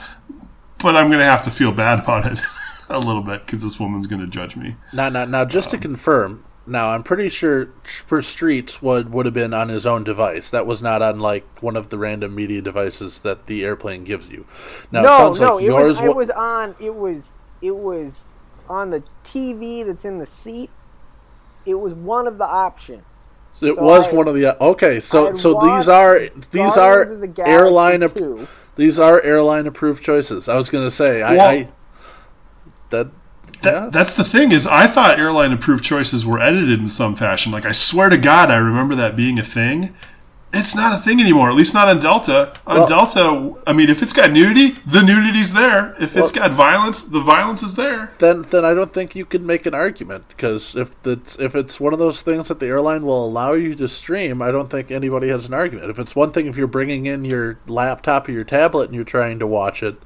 but 0.80 0.96
I'm 0.96 1.08
going 1.08 1.20
to 1.20 1.26
have 1.26 1.42
to 1.44 1.52
feel 1.52 1.72
bad 1.72 2.00
about 2.04 2.26
it 2.26 2.42
a 2.90 3.00
little 3.00 3.22
bit 3.22 3.46
because 3.46 3.64
this 3.64 3.80
woman's 3.80 4.08
going 4.08 4.22
to 4.22 4.28
judge 4.28 4.56
me. 4.56 4.76
Now, 4.94 5.10
now, 5.10 5.26
now, 5.26 5.46
just 5.46 5.72
to 5.72 5.78
confirm, 5.78 6.45
now 6.68 6.90
I'm 6.90 7.04
pretty 7.04 7.30
sure 7.30 7.68
for 7.84 8.22
Streets 8.22 8.82
would 8.82 9.12
would 9.14 9.26
have 9.26 9.34
been 9.36 9.54
on 9.54 9.70
his 9.70 9.86
own 9.86 10.04
device. 10.04 10.50
That 10.50 10.66
was 10.66 10.82
not 10.82 11.02
on 11.02 11.20
like 11.20 11.46
one 11.62 11.76
of 11.76 11.90
the 11.90 11.98
random 11.98 12.34
media 12.36 12.62
devices 12.62 13.22
that 13.22 13.46
the 13.46 13.64
airplane 13.64 14.04
gives 14.04 14.30
you. 14.30 14.46
Now 14.92 15.02
it 15.02 15.04
no, 15.04 15.18
sounds 15.18 15.42
no, 15.42 15.56
like 15.56 15.64
it 15.64 15.68
yours 15.68 16.02
was, 16.02 16.10
it 16.10 16.16
was 16.16 16.30
on. 16.32 16.76
It 16.80 16.96
was 16.96 17.32
it 17.62 17.76
was 17.76 18.24
on 18.70 18.90
the 18.92 19.04
TV 19.24 19.86
that's 19.86 20.06
in 20.06 20.20
the 20.20 20.26
seat. 20.26 20.70
It 21.66 21.76
was 21.76 21.94
one 21.94 22.28
of 22.28 22.38
the 22.38 22.46
options. 22.46 23.04
It 23.62 23.76
So 23.76 23.84
was 23.84 24.08
I- 24.08 24.12
one 24.14 24.28
of 24.28 24.36
the 24.36 24.62
okay. 24.62 25.00
So 25.00 25.36
so 25.36 25.54
these 25.62 25.88
are 25.88 26.20
these 26.52 26.78
are 26.78 27.06
the 27.06 27.44
airline 27.48 28.04
ap- 28.04 28.14
2. 28.14 28.48
these 28.76 29.00
are 29.00 29.22
airline 29.22 29.66
approved 29.68 30.04
choices. 30.04 30.50
I 30.50 30.56
was 30.56 30.70
going 30.70 30.84
to 30.84 30.92
say 30.92 31.22
I, 31.22 31.36
I 31.52 31.68
that 32.90 33.08
That, 33.66 33.74
yeah. 33.74 33.90
That's 33.92 34.16
the 34.16 34.24
thing 34.24 34.52
is, 34.52 34.66
I 34.66 34.88
thought 34.88 35.20
airline 35.20 35.52
approved 35.52 35.84
choices 35.84 36.26
were 36.26 36.40
edited 36.40 36.80
in 36.80 36.88
some 36.88 37.16
fashion. 37.16 37.52
Like 37.52 37.66
I 37.66 37.72
swear 37.72 38.10
to 38.10 38.18
God, 38.18 38.50
I 38.50 38.58
remember 38.58 38.96
that 38.96 39.16
being 39.16 39.38
a 39.38 39.44
thing. 39.44 39.94
It's 40.58 40.74
not 40.74 40.94
a 40.94 40.98
thing 40.98 41.20
anymore. 41.20 41.50
At 41.50 41.56
least 41.56 41.74
not 41.74 41.90
on 41.90 42.00
Delta. 42.00 42.54
On 42.66 42.78
Well- 42.78 42.88
Delta, 42.88 43.54
I 43.68 43.74
mean, 43.74 43.90
if 43.90 44.02
it's 44.02 44.14
got 44.14 44.32
nudity, 44.32 44.78
the 44.86 45.02
nudity's 45.04 45.52
there. 45.52 45.98
If 46.00 46.16
it's 46.16 46.32
got 46.32 46.52
violence, 46.52 47.02
the 47.04 47.20
violence 47.20 47.62
is 47.62 47.76
there. 47.76 48.14
then 48.20 48.44
then 48.52 48.64
I 48.64 48.74
don't 48.74 48.94
think 48.94 49.16
you 49.18 49.26
can 49.26 49.46
make 49.46 49.66
an 49.66 49.74
argument 49.74 50.24
because 50.30 50.74
if 50.74 51.02
the 51.04 51.20
if 51.40 51.56
it's 51.56 51.78
one 51.82 51.92
of 51.92 52.00
those 52.00 52.22
things 52.22 52.48
that 52.48 52.62
the 52.62 52.68
airline 52.68 53.06
will 53.06 53.26
allow 53.26 53.52
you 53.52 53.76
to 53.76 53.88
stream, 53.90 54.42
I 54.42 54.52
don't 54.52 54.70
think 54.70 54.92
anybody 54.92 55.28
has 55.28 55.46
an 55.46 55.54
argument. 55.54 55.90
If 55.90 56.00
it's 56.00 56.16
one 56.16 56.32
thing 56.32 56.48
if 56.48 56.56
you're 56.56 56.68
bringing 56.68 57.06
in 57.06 57.26
your 57.26 57.60
laptop 57.68 58.30
or 58.30 58.32
your 58.32 58.46
tablet 58.46 58.86
and 58.86 58.96
you're 58.96 59.04
trying 59.04 59.40
to 59.40 59.48
watch 59.48 59.84
it 59.84 59.98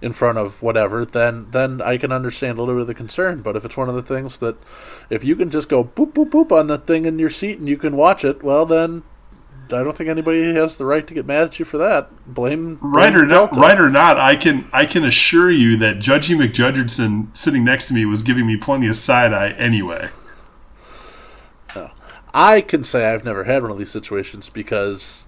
in 0.00 0.12
front 0.12 0.38
of 0.38 0.62
whatever, 0.62 1.04
then 1.04 1.50
then 1.50 1.82
I 1.82 1.96
can 1.96 2.12
understand 2.12 2.58
a 2.58 2.62
little 2.62 2.76
bit 2.76 2.82
of 2.82 2.86
the 2.86 2.94
concern. 2.94 3.42
But 3.42 3.56
if 3.56 3.64
it's 3.64 3.76
one 3.76 3.88
of 3.88 3.94
the 3.94 4.02
things 4.02 4.38
that 4.38 4.56
if 5.10 5.24
you 5.24 5.36
can 5.36 5.50
just 5.50 5.68
go 5.68 5.84
boop 5.84 6.12
boop 6.12 6.30
boop 6.30 6.52
on 6.52 6.68
the 6.68 6.78
thing 6.78 7.04
in 7.04 7.18
your 7.18 7.30
seat 7.30 7.58
and 7.58 7.68
you 7.68 7.76
can 7.76 7.96
watch 7.96 8.24
it, 8.24 8.42
well 8.42 8.64
then 8.64 9.02
I 9.66 9.82
don't 9.82 9.96
think 9.96 10.08
anybody 10.08 10.54
has 10.54 10.76
the 10.76 10.86
right 10.86 11.06
to 11.06 11.14
get 11.14 11.26
mad 11.26 11.42
at 11.42 11.58
you 11.58 11.64
for 11.64 11.78
that. 11.78 12.10
Blame, 12.26 12.76
blame 12.76 12.92
Right 12.94 13.14
or 13.14 13.26
not, 13.26 13.54
right 13.54 13.78
or 13.78 13.90
not, 13.90 14.18
I 14.18 14.36
can 14.36 14.68
I 14.72 14.86
can 14.86 15.04
assure 15.04 15.50
you 15.50 15.76
that 15.78 15.96
Judgy 15.96 16.36
McJudgerson 16.36 17.36
sitting 17.36 17.64
next 17.64 17.88
to 17.88 17.94
me 17.94 18.06
was 18.06 18.22
giving 18.22 18.46
me 18.46 18.56
plenty 18.56 18.86
of 18.86 18.96
side 18.96 19.32
eye 19.32 19.50
anyway. 19.50 20.10
Oh. 21.76 21.90
I 22.32 22.60
can 22.60 22.84
say 22.84 23.06
I've 23.06 23.24
never 23.24 23.44
had 23.44 23.62
one 23.62 23.70
of 23.70 23.78
these 23.78 23.90
situations 23.90 24.48
because 24.48 25.26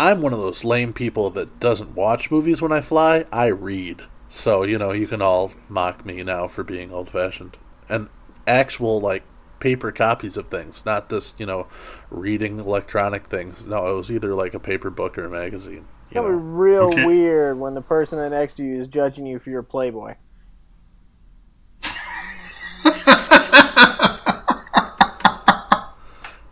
I'm 0.00 0.22
one 0.22 0.32
of 0.32 0.38
those 0.38 0.64
lame 0.64 0.94
people 0.94 1.28
that 1.28 1.60
doesn't 1.60 1.94
watch 1.94 2.30
movies 2.30 2.62
when 2.62 2.72
I 2.72 2.80
fly. 2.80 3.26
I 3.30 3.48
read. 3.48 4.00
So, 4.30 4.62
you 4.62 4.78
know, 4.78 4.92
you 4.92 5.06
can 5.06 5.20
all 5.20 5.52
mock 5.68 6.06
me 6.06 6.22
now 6.22 6.48
for 6.48 6.64
being 6.64 6.90
old 6.90 7.10
fashioned. 7.10 7.58
And 7.86 8.08
actual, 8.46 8.98
like, 8.98 9.24
paper 9.58 9.92
copies 9.92 10.38
of 10.38 10.46
things, 10.48 10.86
not 10.86 11.10
this, 11.10 11.34
you 11.36 11.44
know, 11.44 11.66
reading 12.08 12.58
electronic 12.58 13.26
things. 13.26 13.66
No, 13.66 13.90
it 13.90 13.94
was 13.94 14.10
either 14.10 14.34
like 14.34 14.54
a 14.54 14.58
paper 14.58 14.88
book 14.88 15.18
or 15.18 15.26
a 15.26 15.30
magazine. 15.30 15.84
That 16.14 16.14
You 16.14 16.22
would 16.22 16.28
be 16.30 16.34
real 16.34 16.88
Okay. 16.88 17.04
weird 17.04 17.58
when 17.58 17.74
the 17.74 17.82
person 17.82 18.18
next 18.30 18.56
to 18.56 18.64
you 18.64 18.80
is 18.80 18.86
judging 18.86 19.26
you 19.26 19.38
for 19.38 19.50
your 19.50 19.62
Playboy. 19.62 20.14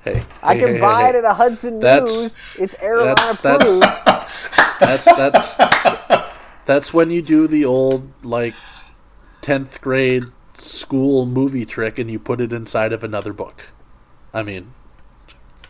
Hey, 0.04 0.24
I 0.42 0.54
hey, 0.54 0.60
can 0.60 0.74
hey, 0.74 0.80
buy 0.80 1.02
hey, 1.04 1.08
it 1.10 1.14
at 1.16 1.24
a 1.24 1.34
Hudson 1.34 1.80
That's- 1.80 2.08
News. 2.10 2.40
It's 2.58 2.74
airline 2.80 3.14
that's- 3.14 3.60
approved. 3.60 3.82
That's 4.80 5.04
that's 5.04 5.56
that's 6.66 6.94
when 6.94 7.10
you 7.10 7.20
do 7.20 7.46
the 7.48 7.64
old 7.64 8.12
like 8.24 8.54
tenth 9.40 9.80
grade 9.80 10.24
school 10.56 11.26
movie 11.26 11.64
trick 11.64 11.98
and 11.98 12.10
you 12.10 12.18
put 12.18 12.40
it 12.40 12.52
inside 12.52 12.92
of 12.92 13.02
another 13.02 13.32
book. 13.32 13.70
I 14.32 14.42
mean, 14.42 14.72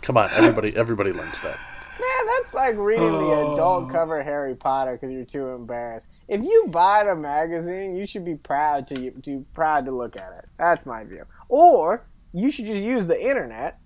come 0.02 0.16
on, 0.18 0.28
everybody 0.36 0.76
everybody 0.76 1.12
learns 1.12 1.40
that. 1.40 1.56
Man, 1.98 2.26
that's 2.36 2.52
like 2.54 2.76
reading 2.76 3.10
the 3.10 3.18
Oh. 3.18 3.54
adult 3.54 3.90
cover 3.90 4.22
Harry 4.22 4.54
Potter 4.54 4.92
because 4.92 5.10
you're 5.10 5.24
too 5.24 5.48
embarrassed. 5.48 6.08
If 6.28 6.42
you 6.42 6.66
buy 6.70 7.04
the 7.04 7.14
magazine, 7.16 7.96
you 7.96 8.06
should 8.06 8.24
be 8.26 8.34
proud 8.34 8.86
to 8.88 9.10
to 9.10 9.44
proud 9.54 9.86
to 9.86 9.90
look 9.90 10.16
at 10.16 10.32
it. 10.38 10.44
That's 10.58 10.84
my 10.84 11.04
view. 11.04 11.24
Or 11.48 12.04
you 12.34 12.50
should 12.50 12.66
just 12.66 12.82
use 12.82 13.06
the 13.06 13.20
internet. 13.20 13.78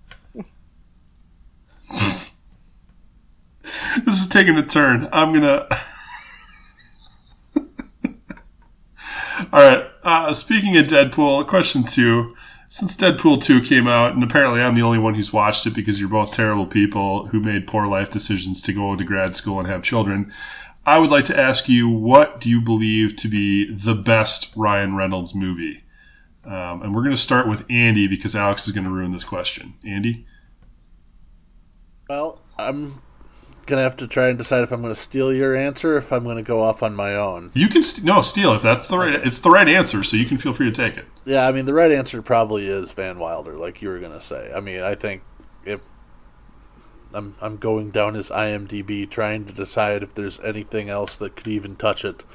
This 4.05 4.21
is 4.23 4.29
taking 4.29 4.57
a 4.57 4.63
turn. 4.63 5.07
I'm 5.13 5.33
gonna. 5.35 5.67
All 9.53 9.61
right. 9.61 9.87
Uh, 10.03 10.33
speaking 10.33 10.77
of 10.79 10.87
Deadpool, 10.87 11.47
question 11.47 11.85
two. 11.85 12.35
Since 12.69 12.97
Deadpool 12.97 13.43
2 13.43 13.61
came 13.61 13.87
out, 13.87 14.15
and 14.15 14.25
apparently 14.25 14.63
I'm 14.63 14.75
the 14.75 14.81
only 14.81 14.99
one 14.99 15.13
who's 15.13 15.31
watched 15.31 15.67
it 15.67 15.75
because 15.75 16.01
you're 16.01 16.09
both 16.09 16.33
terrible 16.33 16.65
people 16.65 17.27
who 17.27 17.39
made 17.39 17.67
poor 17.67 17.87
life 17.87 18.09
decisions 18.09 18.63
to 18.63 18.73
go 18.73 18.93
into 18.93 19.05
grad 19.05 19.35
school 19.35 19.59
and 19.59 19.69
have 19.69 19.83
children, 19.83 20.33
I 20.87 20.99
would 20.99 21.11
like 21.11 21.27
to 21.27 21.39
ask 21.39 21.69
you 21.69 21.87
what 21.87 22.41
do 22.41 22.49
you 22.49 22.63
believe 22.63 23.15
to 23.17 23.29
be 23.29 23.71
the 23.71 23.95
best 23.95 24.55
Ryan 24.57 24.97
Reynolds 24.97 25.35
movie? 25.35 25.85
Um, 26.47 26.81
and 26.81 26.95
we're 26.95 27.03
going 27.03 27.15
to 27.15 27.21
start 27.21 27.47
with 27.47 27.67
Andy 27.69 28.09
because 28.09 28.35
Alex 28.35 28.67
is 28.67 28.73
going 28.73 28.85
to 28.85 28.91
ruin 28.91 29.11
this 29.11 29.25
question. 29.25 29.75
Andy? 29.85 30.27
Well, 32.13 32.39
I'm 32.59 33.01
gonna 33.65 33.81
have 33.81 33.97
to 33.97 34.07
try 34.07 34.29
and 34.29 34.37
decide 34.37 34.63
if 34.63 34.71
I'm 34.71 34.83
gonna 34.83 34.95
steal 34.95 35.33
your 35.33 35.57
answer 35.57 35.95
or 35.95 35.97
if 35.97 36.13
I'm 36.13 36.25
gonna 36.25 36.43
go 36.43 36.63
off 36.63 36.83
on 36.83 36.95
my 36.95 37.15
own. 37.15 37.51
You 37.55 37.69
can 37.69 37.83
st- 37.83 38.05
no 38.05 38.21
steal 38.21 38.53
if 38.53 38.61
that's 38.61 38.87
the 38.87 38.99
right. 38.99 39.15
It's 39.15 39.39
the 39.39 39.49
right 39.49 39.67
answer, 39.67 40.03
so 40.03 40.19
you 40.19 40.27
can 40.27 40.37
feel 40.37 40.53
free 40.53 40.71
to 40.71 40.77
take 40.77 40.99
it. 40.99 41.07
Yeah, 41.25 41.49
I 41.49 41.53
mean 41.53 41.65
the 41.65 41.73
right 41.73 41.91
answer 41.91 42.21
probably 42.21 42.67
is 42.67 42.93
Van 42.93 43.19
Wilder, 43.19 43.55
like 43.55 43.81
you 43.81 43.89
were 43.89 43.99
gonna 43.99 44.21
say. 44.21 44.53
I 44.55 44.61
mean, 44.61 44.83
I 44.83 44.95
think 44.95 45.23
if 45.65 45.85
I'm 47.15 47.35
I'm 47.41 47.57
going 47.57 47.91
down 47.91 48.13
his 48.13 48.29
IMDb 48.29 49.09
trying 49.09 49.47
to 49.47 49.53
decide 49.55 50.03
if 50.03 50.13
there's 50.13 50.39
anything 50.41 50.91
else 50.91 51.17
that 51.17 51.35
could 51.35 51.49
even 51.49 51.77
touch 51.77 52.05
it, 52.05 52.27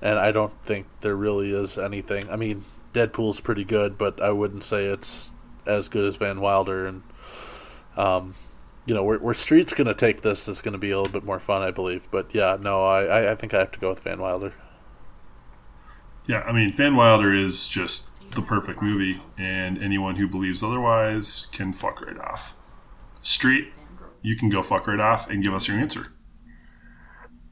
and 0.00 0.18
I 0.18 0.32
don't 0.32 0.58
think 0.62 0.86
there 1.02 1.14
really 1.14 1.52
is 1.52 1.76
anything. 1.76 2.30
I 2.30 2.36
mean, 2.36 2.64
Deadpool's 2.94 3.42
pretty 3.42 3.64
good, 3.64 3.98
but 3.98 4.18
I 4.18 4.30
wouldn't 4.30 4.64
say 4.64 4.86
it's 4.86 5.32
as 5.66 5.88
good 5.88 6.06
as 6.06 6.16
Van 6.16 6.40
Wilder. 6.40 6.86
And 6.86 7.02
um, 7.98 8.34
you 8.86 8.94
know, 8.94 9.04
where, 9.04 9.18
where 9.18 9.34
Street's 9.34 9.74
gonna 9.74 9.94
take 9.94 10.22
this 10.22 10.48
is 10.48 10.62
gonna 10.62 10.78
be 10.78 10.90
a 10.90 10.96
little 10.98 11.12
bit 11.12 11.24
more 11.24 11.40
fun, 11.40 11.62
I 11.62 11.70
believe. 11.70 12.08
But 12.10 12.34
yeah, 12.34 12.56
no, 12.60 12.84
I 12.84 13.04
I, 13.04 13.32
I 13.32 13.34
think 13.34 13.52
I 13.52 13.58
have 13.58 13.72
to 13.72 13.80
go 13.80 13.90
with 13.90 14.00
Van 14.00 14.20
Wilder. 14.20 14.54
Yeah, 16.26 16.40
I 16.40 16.52
mean 16.52 16.72
Van 16.72 16.96
Wilder 16.96 17.34
is 17.34 17.68
just 17.68 18.10
the 18.32 18.42
perfect 18.42 18.80
movie, 18.82 19.20
and 19.38 19.78
anyone 19.78 20.16
who 20.16 20.28
believes 20.28 20.62
otherwise 20.62 21.46
can 21.52 21.72
fuck 21.72 22.00
right 22.04 22.18
off. 22.18 22.56
Street, 23.22 23.72
you 24.22 24.36
can 24.36 24.48
go 24.48 24.62
fuck 24.62 24.86
right 24.86 25.00
off 25.00 25.28
and 25.28 25.42
give 25.42 25.54
us 25.54 25.68
your 25.68 25.76
answer. 25.76 26.12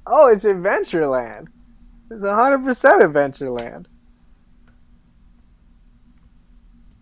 Oh, 0.07 0.29
it's 0.29 0.44
Adventureland. 0.44 1.49
It's 2.11 2.23
100% 2.23 2.64
Adventureland. 3.01 3.87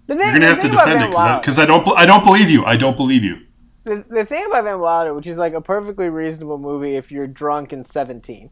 The 0.07 0.17
thing, 0.17 0.27
You're 0.27 0.33
gonna 0.35 0.47
have 0.47 0.63
to 0.63 0.69
defend 0.69 1.03
it 1.03 1.15
Wilder- 1.15 1.41
because 1.41 1.59
I, 1.59 1.67
don't. 1.67 1.87
I 1.97 2.07
don't 2.07 2.25
believe 2.25 2.51
you. 2.51 2.65
I 2.65 2.77
don't 2.77 2.97
believe 2.97 3.25
you. 3.25 3.41
The, 3.85 4.05
the 4.09 4.25
thing 4.25 4.47
about 4.47 4.65
Van 4.65 4.81
Wilder, 4.81 5.15
which 5.15 5.27
is 5.27 5.39
like 5.39 5.55
a 5.55 5.61
perfectly 5.61 6.09
reasonable 6.09 6.59
movie 6.59 6.97
if 6.97 7.11
you're 7.11 7.27
drunk 7.27 7.73
and 7.73 7.87
17, 7.87 8.51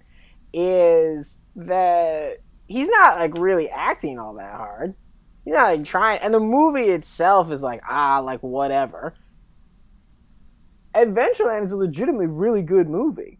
is 0.53 1.41
that 1.57 2.39
he's 2.67 2.89
not 2.89 3.19
like 3.19 3.37
really 3.39 3.69
acting 3.69 4.19
all 4.19 4.35
that 4.35 4.55
hard. 4.55 4.95
He's 5.45 5.55
not 5.55 5.77
like 5.77 5.87
trying, 5.87 6.21
and 6.21 6.35
the 6.35 6.41
movie 6.41 6.91
itself 6.91 7.51
is 7.51 7.63
like 7.63 7.81
ah, 7.89 8.21
like 8.21 8.41
whatever. 8.41 9.15
Adventureland 10.95 11.65
is 11.65 11.73
a 11.73 11.77
legitimately 11.77 12.27
really 12.27 12.63
good 12.63 12.89
movie, 12.89 13.39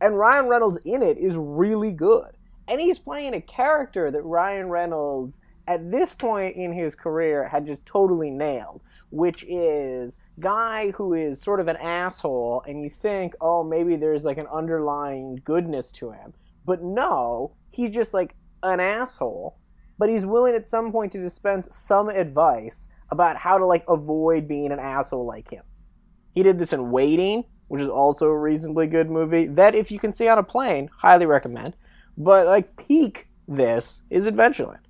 and 0.00 0.18
Ryan 0.18 0.46
Reynolds 0.48 0.80
in 0.84 1.02
it 1.02 1.18
is 1.18 1.34
really 1.36 1.92
good, 1.92 2.36
and 2.68 2.80
he's 2.80 2.98
playing 2.98 3.34
a 3.34 3.40
character 3.40 4.10
that 4.10 4.22
Ryan 4.22 4.68
Reynolds 4.68 5.38
at 5.70 5.88
this 5.88 6.12
point 6.12 6.56
in 6.56 6.72
his 6.72 6.96
career 6.96 7.46
had 7.46 7.64
just 7.64 7.86
totally 7.86 8.28
nailed 8.28 8.82
which 9.10 9.44
is 9.44 10.18
guy 10.40 10.90
who 10.90 11.14
is 11.14 11.40
sort 11.40 11.60
of 11.60 11.68
an 11.68 11.76
asshole 11.76 12.60
and 12.66 12.82
you 12.82 12.90
think 12.90 13.34
oh 13.40 13.62
maybe 13.62 13.94
there's 13.94 14.24
like 14.24 14.36
an 14.36 14.48
underlying 14.52 15.40
goodness 15.44 15.92
to 15.92 16.10
him. 16.10 16.34
But 16.66 16.82
no 16.82 17.54
he's 17.70 17.94
just 17.94 18.12
like 18.12 18.34
an 18.64 18.80
asshole 18.80 19.58
but 19.96 20.08
he's 20.08 20.26
willing 20.26 20.56
at 20.56 20.66
some 20.66 20.90
point 20.90 21.12
to 21.12 21.20
dispense 21.20 21.68
some 21.70 22.08
advice 22.08 22.88
about 23.12 23.36
how 23.36 23.56
to 23.56 23.64
like 23.64 23.84
avoid 23.88 24.48
being 24.48 24.72
an 24.72 24.80
asshole 24.80 25.24
like 25.24 25.50
him. 25.50 25.62
He 26.32 26.42
did 26.42 26.58
this 26.58 26.72
in 26.72 26.90
waiting 26.90 27.44
which 27.68 27.80
is 27.80 27.88
also 27.88 28.26
a 28.26 28.36
reasonably 28.36 28.88
good 28.88 29.08
movie 29.08 29.46
that 29.46 29.76
if 29.76 29.92
you 29.92 30.00
can 30.00 30.12
see 30.12 30.26
on 30.26 30.38
a 30.38 30.42
plane 30.42 30.90
highly 30.98 31.26
recommend. 31.26 31.76
But 32.18 32.48
like 32.48 32.76
peak 32.76 33.28
this 33.46 34.02
is 34.10 34.26
adventureland 34.26 34.89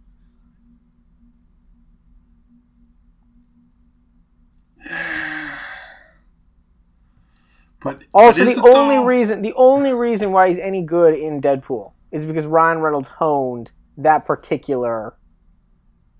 But 7.82 8.02
oh, 8.14 8.26
Also, 8.26 8.44
the 8.44 8.60
only 8.74 8.96
though? 8.96 9.04
reason 9.04 9.42
the 9.42 9.54
only 9.54 9.92
reason 9.92 10.32
why 10.32 10.48
he's 10.48 10.58
any 10.58 10.82
good 10.82 11.14
in 11.14 11.40
Deadpool 11.40 11.92
is 12.10 12.24
because 12.24 12.46
Ryan 12.46 12.80
Reynolds 12.80 13.08
honed 13.08 13.72
that 13.96 14.24
particular 14.26 15.16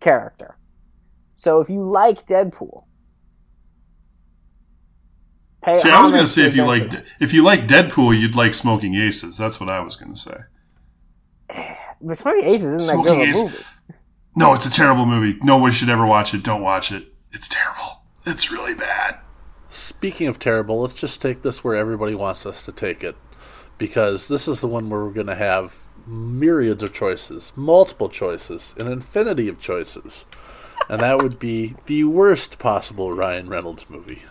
character. 0.01 0.57
So 1.37 1.61
if 1.61 1.69
you 1.69 1.83
like 1.83 2.27
Deadpool, 2.27 2.85
pay 5.63 5.75
See, 5.75 5.91
I 5.91 6.01
was 6.01 6.11
going 6.11 6.23
to 6.23 6.29
say 6.31 6.47
if 6.47 6.57
you 6.57 6.65
like 6.65 6.93
if 7.21 7.35
you 7.35 7.43
like 7.45 7.67
Deadpool, 7.67 8.19
you'd 8.19 8.37
like 8.37 8.55
Smoking 8.55 8.95
Aces. 8.95 9.37
That's 9.37 9.61
what 9.61 9.69
I 9.69 9.81
was 9.81 9.97
going 9.97 10.13
to 10.15 10.19
say. 10.19 10.37
but 12.01 12.17
Smoking 12.17 12.45
Aces 12.45 12.63
isn't 12.85 12.97
that 12.97 13.03
good 13.05 13.13
of 13.17 13.19
a 13.19 13.23
Ace- 13.29 13.43
movie. 13.43 13.65
No, 14.37 14.55
it's 14.55 14.65
a 14.65 14.71
terrible 14.73 15.05
movie. 15.07 15.39
Nobody 15.43 15.75
should 15.75 15.91
ever 15.91 16.07
watch 16.07 16.33
it. 16.33 16.43
Don't 16.43 16.63
watch 16.63 16.91
it. 16.93 17.05
It's 17.33 17.49
terrible. 17.49 18.00
It's 18.31 18.53
really 18.53 18.75
bad. 18.75 19.19
Speaking 19.71 20.29
of 20.29 20.39
terrible, 20.39 20.81
let's 20.81 20.93
just 20.93 21.21
take 21.21 21.43
this 21.43 21.65
where 21.65 21.75
everybody 21.75 22.15
wants 22.15 22.47
us 22.47 22.63
to 22.63 22.71
take 22.71 23.03
it. 23.03 23.17
Because 23.77 24.29
this 24.29 24.47
is 24.47 24.61
the 24.61 24.69
one 24.69 24.89
where 24.89 25.03
we're 25.03 25.13
going 25.13 25.27
to 25.27 25.35
have 25.35 25.87
myriads 26.07 26.85
of 26.85 26.95
choices, 26.95 27.53
multiple 27.57 28.09
choices, 28.09 28.73
an 28.79 28.87
infinity 28.87 29.49
of 29.49 29.61
choices. 29.61 30.27
And 30.89 31.03
that 31.03 31.19
would 31.19 31.41
be 31.41 31.75
the 31.87 32.05
worst 32.05 32.61
possible 32.61 33.13
Ryan 33.13 33.49
Reynolds 33.49 33.91
movie. 33.91 34.23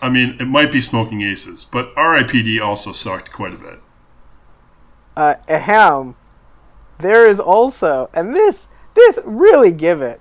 I 0.00 0.10
mean, 0.10 0.36
it 0.38 0.46
might 0.46 0.70
be 0.70 0.80
Smoking 0.80 1.22
Aces, 1.22 1.64
but 1.64 1.92
R.I.P.D. 1.96 2.60
also 2.60 2.92
sucked 2.92 3.32
quite 3.32 3.54
a 3.54 3.58
bit. 3.58 3.80
Uh, 5.16 5.34
ahem. 5.48 6.14
There 7.00 7.28
is 7.28 7.40
also, 7.40 8.10
and 8.14 8.32
this 8.32 8.68
this 8.94 9.18
really 9.24 9.72
give 9.72 10.02
it, 10.02 10.20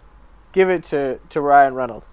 give 0.52 0.72
it 0.72 0.84
to 0.86 1.20
to 1.30 1.40
Ryan 1.40 1.76
Reynolds. 1.76 2.08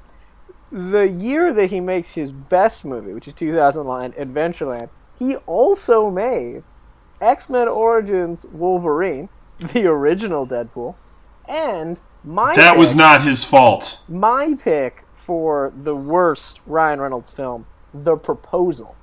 The 0.72 1.08
year 1.08 1.52
that 1.52 1.70
he 1.70 1.80
makes 1.80 2.12
his 2.12 2.30
best 2.30 2.84
movie, 2.84 3.12
which 3.12 3.26
is 3.26 3.34
2009 3.34 4.12
Adventureland, 4.12 4.88
he 5.18 5.36
also 5.46 6.10
made 6.10 6.62
X 7.20 7.48
Men 7.48 7.68
Origins 7.68 8.44
Wolverine, 8.52 9.28
the 9.58 9.86
original 9.86 10.46
Deadpool, 10.46 10.94
and 11.48 12.00
my 12.24 12.54
That 12.54 12.76
was 12.78 12.94
not 12.94 13.22
his 13.22 13.44
fault. 13.44 14.02
my 14.08 14.54
pick 14.62 15.04
for 15.14 15.72
the 15.76 15.96
worst 15.96 16.60
Ryan 16.66 17.00
Reynolds 17.00 17.30
film, 17.30 17.66
The 17.92 18.16
Proposal. 18.16 18.94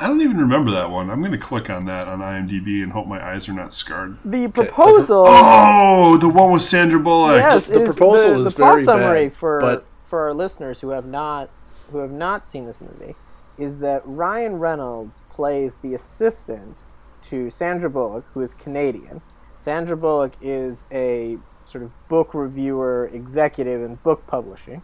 I 0.00 0.08
don't 0.08 0.20
even 0.20 0.38
remember 0.38 0.72
that 0.72 0.90
one. 0.90 1.08
I'm 1.10 1.20
going 1.20 1.32
to 1.32 1.38
click 1.38 1.70
on 1.70 1.86
that 1.86 2.08
on 2.08 2.18
IMDb 2.20 2.82
and 2.82 2.92
hope 2.92 3.06
my 3.06 3.24
eyes 3.24 3.48
are 3.48 3.52
not 3.52 3.72
scarred. 3.72 4.18
The 4.24 4.48
Proposal. 4.48 5.24
Oh, 5.26 6.16
the 6.16 6.28
one 6.28 6.50
with 6.52 6.62
Sandra 6.62 6.98
Bullock. 6.98 7.36
yes, 7.36 7.68
the 7.68 7.80
it 7.80 7.82
is 7.82 7.96
proposal 7.96 8.40
the, 8.40 8.46
is 8.48 8.54
the 8.54 8.58
plot 8.58 8.72
very 8.74 8.84
summary 8.84 9.28
bad, 9.28 9.36
for 9.38 9.60
but- 9.60 9.86
for 10.08 10.20
our 10.22 10.34
listeners 10.34 10.80
who 10.80 10.90
have 10.90 11.06
not 11.06 11.48
who 11.90 11.98
have 11.98 12.10
not 12.12 12.44
seen 12.44 12.66
this 12.66 12.80
movie 12.80 13.14
is 13.58 13.78
that 13.80 14.02
Ryan 14.04 14.56
Reynolds 14.56 15.22
plays 15.30 15.78
the 15.78 15.94
assistant 15.94 16.82
to 17.22 17.50
Sandra 17.50 17.88
Bullock, 17.90 18.24
who 18.34 18.40
is 18.40 18.52
Canadian. 18.54 19.22
Sandra 19.58 19.96
Bullock 19.96 20.32
is 20.42 20.84
a 20.92 21.38
sort 21.66 21.84
of 21.84 21.92
book 22.08 22.34
reviewer 22.34 23.08
executive 23.12 23.80
in 23.82 23.94
book 23.96 24.26
publishing, 24.26 24.82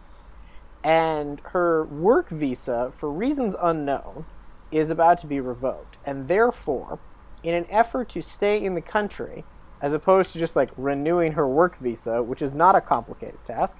and 0.83 1.39
her 1.51 1.83
work 1.85 2.29
visa, 2.29 2.91
for 2.97 3.11
reasons 3.11 3.55
unknown, 3.61 4.25
is 4.71 4.89
about 4.89 5.17
to 5.19 5.27
be 5.27 5.39
revoked, 5.39 5.97
and 6.05 6.27
therefore, 6.27 6.99
in 7.43 7.53
an 7.53 7.65
effort 7.69 8.09
to 8.09 8.21
stay 8.21 8.63
in 8.63 8.75
the 8.75 8.81
country, 8.81 9.43
as 9.81 9.93
opposed 9.93 10.31
to 10.31 10.39
just 10.39 10.55
like 10.55 10.69
renewing 10.77 11.33
her 11.33 11.47
work 11.47 11.77
visa, 11.77 12.21
which 12.21 12.41
is 12.41 12.53
not 12.53 12.75
a 12.75 12.81
complicated 12.81 13.43
task 13.43 13.77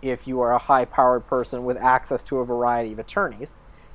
if 0.00 0.26
you 0.26 0.40
are 0.40 0.52
a 0.52 0.58
high 0.58 0.84
powered 0.84 1.26
person 1.26 1.64
with 1.64 1.76
access 1.76 2.22
to 2.24 2.38
a 2.38 2.44
variety 2.44 2.92
of 2.92 2.98
attorneys, 2.98 3.54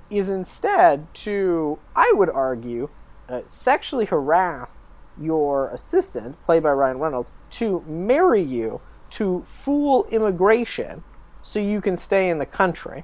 is 0.10 0.30
instead 0.30 1.14
to, 1.14 1.78
I 1.96 2.14
would 2.16 2.30
argue, 2.30 2.90
uh, 3.28 3.42
sexually 3.46 4.06
harass 4.06 4.92
your 5.20 5.70
assistant, 5.70 6.42
played 6.46 6.64
by 6.64 6.72
Ryan 6.72 7.00
Reynolds, 7.00 7.30
to 7.50 7.82
marry 7.82 8.42
you 8.42 8.80
to 9.10 9.44
fool 9.48 10.06
immigration 10.06 11.04
so 11.42 11.60
you 11.60 11.82
can 11.82 11.98
stay 11.98 12.30
in 12.30 12.40
the 12.40 12.46
country. 12.46 13.04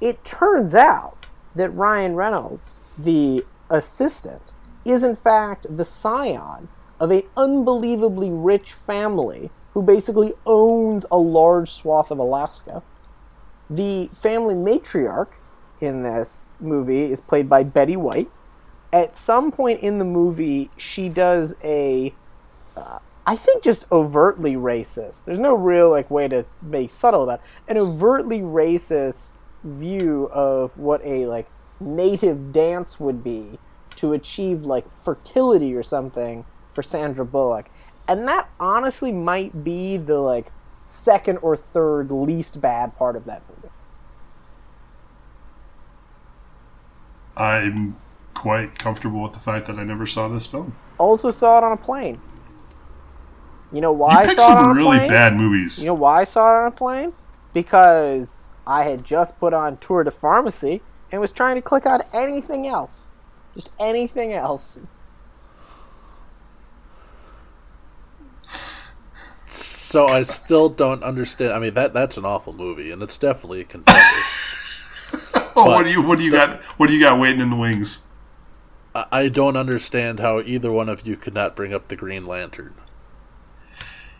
It 0.00 0.24
turns 0.24 0.74
out 0.74 1.15
that 1.56 1.70
Ryan 1.70 2.14
Reynolds, 2.14 2.78
the 2.96 3.44
assistant, 3.68 4.52
is 4.84 5.02
in 5.02 5.16
fact 5.16 5.66
the 5.76 5.84
scion 5.84 6.68
of 7.00 7.10
an 7.10 7.22
unbelievably 7.36 8.30
rich 8.30 8.72
family 8.72 9.50
who 9.74 9.82
basically 9.82 10.32
owns 10.46 11.04
a 11.10 11.16
large 11.16 11.70
swath 11.70 12.10
of 12.10 12.18
Alaska. 12.18 12.82
The 13.68 14.08
family 14.12 14.54
matriarch 14.54 15.28
in 15.80 16.02
this 16.02 16.50
movie 16.60 17.10
is 17.10 17.20
played 17.20 17.48
by 17.48 17.62
Betty 17.62 17.96
White. 17.96 18.30
At 18.92 19.18
some 19.18 19.50
point 19.50 19.80
in 19.80 19.98
the 19.98 20.04
movie, 20.04 20.70
she 20.76 21.08
does 21.08 21.54
a, 21.62 22.14
uh, 22.76 23.00
I 23.26 23.36
think, 23.36 23.62
just 23.62 23.84
overtly 23.90 24.54
racist. 24.54 25.24
There's 25.24 25.38
no 25.38 25.54
real 25.54 25.90
like 25.90 26.10
way 26.10 26.28
to 26.28 26.46
make 26.62 26.90
subtle 26.90 27.24
about 27.24 27.40
it. 27.40 27.72
an 27.72 27.76
overtly 27.76 28.40
racist 28.40 29.32
view 29.66 30.30
of 30.32 30.76
what 30.78 31.02
a 31.04 31.26
like 31.26 31.48
native 31.80 32.52
dance 32.52 32.98
would 32.98 33.22
be 33.22 33.58
to 33.96 34.12
achieve 34.12 34.62
like 34.62 34.90
fertility 34.90 35.74
or 35.74 35.82
something 35.82 36.44
for 36.70 36.82
Sandra 36.82 37.24
Bullock. 37.24 37.66
And 38.08 38.26
that 38.28 38.48
honestly 38.60 39.12
might 39.12 39.64
be 39.64 39.96
the 39.96 40.18
like 40.18 40.46
second 40.84 41.38
or 41.38 41.56
third 41.56 42.10
least 42.10 42.60
bad 42.60 42.96
part 42.96 43.16
of 43.16 43.24
that 43.24 43.42
movie. 43.48 43.72
I'm 47.36 47.96
quite 48.34 48.78
comfortable 48.78 49.22
with 49.22 49.32
the 49.32 49.40
fact 49.40 49.66
that 49.66 49.78
I 49.78 49.84
never 49.84 50.06
saw 50.06 50.28
this 50.28 50.46
film. 50.46 50.74
Also 50.98 51.30
saw 51.30 51.58
it 51.58 51.64
on 51.64 51.72
a 51.72 51.76
plane. 51.76 52.20
You 53.72 53.80
know 53.80 53.92
why 53.92 54.22
You 54.22 54.30
I 54.30 54.34
saw 54.34 54.52
it 54.52 54.56
on 54.58 54.64
some 54.64 54.70
a 54.70 54.74
really 54.74 54.98
plane? 54.98 55.08
bad 55.08 55.34
movies. 55.34 55.80
You 55.80 55.86
know 55.86 55.94
why 55.94 56.20
I 56.20 56.24
saw 56.24 56.54
it 56.54 56.60
on 56.60 56.66
a 56.68 56.70
plane? 56.70 57.12
Because 57.52 58.42
I 58.66 58.84
had 58.84 59.04
just 59.04 59.38
put 59.38 59.54
on 59.54 59.76
Tour 59.78 60.04
de 60.04 60.10
Pharmacy 60.10 60.82
and 61.12 61.20
was 61.20 61.32
trying 61.32 61.54
to 61.56 61.62
click 61.62 61.86
on 61.86 62.02
anything 62.12 62.66
else. 62.66 63.06
Just 63.54 63.70
anything 63.78 64.32
else. 64.32 64.78
So 69.48 70.06
I 70.06 70.24
still 70.24 70.68
don't 70.68 71.02
understand. 71.02 71.52
I 71.52 71.58
mean, 71.60 71.74
that 71.74 71.94
that's 71.94 72.16
an 72.16 72.24
awful 72.24 72.52
movie, 72.52 72.90
and 72.90 73.02
it's 73.02 73.16
definitely 73.16 73.60
a 73.60 73.64
contender. 73.64 74.00
oh, 75.56 75.66
what 75.70 75.84
do 75.84 75.90
you 75.90 76.02
what 76.02 76.18
do 76.18 76.24
you 76.24 76.32
got? 76.32 76.62
What 76.78 76.88
do 76.88 76.94
you 76.94 77.00
got 77.00 77.20
waiting 77.20 77.40
in 77.40 77.50
the 77.50 77.56
wings? 77.56 78.08
I- 78.94 79.06
I 79.12 79.28
don't 79.28 79.56
understand 79.56 80.20
how 80.20 80.40
either 80.40 80.72
one 80.72 80.88
of 80.88 81.06
you 81.06 81.16
could 81.16 81.34
not 81.34 81.54
bring 81.54 81.72
up 81.72 81.88
the 81.88 81.96
Green 81.96 82.26
Lantern. 82.26 82.74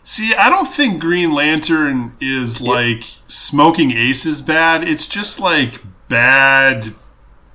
See, 0.09 0.33
I 0.33 0.49
don't 0.49 0.69
think 0.69 1.01
Green 1.01 1.33
Lantern 1.33 2.15
is 2.21 2.61
like 2.61 3.03
Smoking 3.27 3.91
aces 3.91 4.41
bad. 4.41 4.87
It's 4.87 5.05
just 5.05 5.37
like 5.37 5.81
bad 6.07 6.95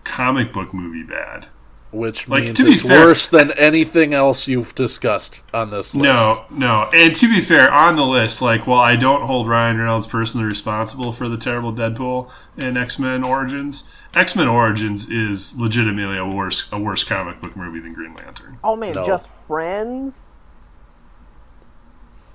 comic 0.04 0.52
book 0.52 0.74
movie 0.74 1.02
bad. 1.02 1.46
Which 1.92 2.28
Like, 2.28 2.44
means 2.44 2.58
to 2.58 2.64
be 2.66 2.72
it's 2.72 2.82
fair- 2.82 3.06
worse 3.06 3.26
than 3.26 3.52
anything 3.52 4.12
else 4.12 4.46
you've 4.48 4.74
discussed 4.74 5.40
on 5.54 5.70
this 5.70 5.94
list. 5.94 6.04
No, 6.04 6.44
no. 6.50 6.90
And 6.94 7.16
to 7.16 7.26
be 7.26 7.40
fair, 7.40 7.72
on 7.72 7.96
the 7.96 8.04
list, 8.04 8.42
like, 8.42 8.66
while 8.66 8.80
I 8.80 8.96
don't 8.96 9.22
hold 9.22 9.48
Ryan 9.48 9.78
Reynolds 9.78 10.06
personally 10.06 10.46
responsible 10.46 11.12
for 11.12 11.30
the 11.30 11.38
terrible 11.38 11.72
Deadpool 11.72 12.30
and 12.58 12.76
X 12.76 12.98
Men 12.98 13.24
Origins, 13.24 13.94
X 14.14 14.36
Men 14.36 14.48
Origins 14.48 15.10
is 15.10 15.58
legitimately 15.58 16.18
a 16.18 16.26
worse 16.26 16.70
a 16.70 16.78
worse 16.78 17.02
comic 17.02 17.40
book 17.40 17.56
movie 17.56 17.80
than 17.80 17.94
Green 17.94 18.14
Lantern. 18.14 18.58
Oh 18.62 18.76
man, 18.76 18.94
No. 18.94 19.06
Just 19.06 19.26
Friends. 19.26 20.28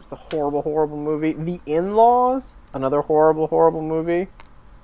It's 0.09 0.13
a 0.13 0.35
horrible, 0.35 0.61
horrible 0.61 0.95
movie. 0.95 1.33
The 1.33 1.59
In 1.65 1.93
Laws, 1.93 2.53
another 2.73 3.01
horrible, 3.01 3.47
horrible 3.47 3.81
movie. 3.81 4.29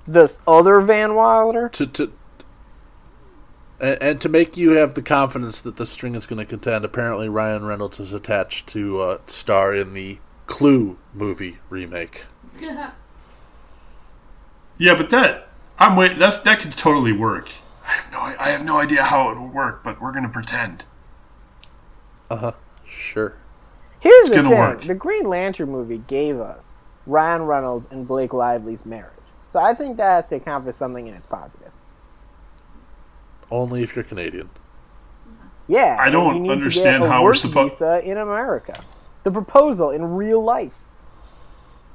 This 0.05 0.39
other 0.45 0.81
Van 0.81 1.15
Wilder. 1.15 1.69
To 1.69 1.87
to 1.87 2.11
and, 3.79 4.01
and 4.01 4.21
to 4.21 4.27
make 4.27 4.57
you 4.57 4.71
have 4.71 4.95
the 4.95 5.01
confidence 5.01 5.61
that 5.61 5.77
the 5.77 5.85
string 5.85 6.15
is 6.15 6.25
going 6.25 6.39
to 6.39 6.45
contend, 6.45 6.83
apparently 6.83 7.29
Ryan 7.29 7.63
Reynolds 7.63 8.01
is 8.01 8.11
attached 8.11 8.67
to 8.67 8.99
uh, 8.99 9.17
star 9.27 9.73
in 9.73 9.93
the 9.93 10.19
Clue 10.45 10.97
movie 11.13 11.59
remake. 11.69 12.25
Yeah, 14.79 14.95
but 14.95 15.11
that 15.11 15.49
I'm 15.77 15.95
wait. 15.95 16.17
That's 16.17 16.39
that 16.39 16.59
could 16.59 16.71
totally 16.71 17.13
work. 17.13 17.47
I 17.87 17.91
have 17.91 18.11
no 18.11 18.19
I 18.19 18.49
have 18.49 18.65
no 18.65 18.79
idea 18.79 19.03
how 19.03 19.29
it 19.29 19.39
would 19.39 19.53
work, 19.53 19.83
but 19.83 20.01
we're 20.01 20.11
gonna 20.11 20.29
pretend. 20.29 20.83
Uh 22.29 22.37
huh. 22.37 22.51
Sure. 22.87 23.35
Here's 24.03 24.29
the 24.29 24.35
gonna 24.35 24.49
thing: 24.49 24.59
work. 24.59 24.81
the 24.81 24.93
Green 24.95 25.23
Lantern 25.29 25.71
movie 25.71 26.03
gave 26.07 26.37
us 26.39 26.83
Ryan 27.07 27.43
Reynolds 27.43 27.87
and 27.89 28.05
Blake 28.05 28.33
Lively's 28.33 28.85
marriage. 28.85 29.13
So 29.47 29.61
I 29.61 29.73
think 29.73 29.95
that 29.97 30.15
has 30.15 30.27
to 30.27 30.35
account 30.35 30.65
for 30.65 30.73
something 30.73 31.07
in 31.07 31.13
its 31.13 31.25
positive. 31.25 31.71
Only 33.49 33.81
if 33.83 33.95
you're 33.95 34.03
Canadian. 34.03 34.49
Yeah, 35.67 35.95
I 35.99 36.09
don't 36.09 36.35
you 36.35 36.41
need 36.41 36.47
to 36.49 36.53
understand 36.53 37.05
how 37.05 37.23
we're 37.23 37.33
supposed 37.33 37.79
suppo- 37.79 38.03
in 38.03 38.17
America. 38.17 38.83
The 39.23 39.31
proposal 39.31 39.89
in 39.91 40.03
real 40.15 40.43
life. 40.43 40.81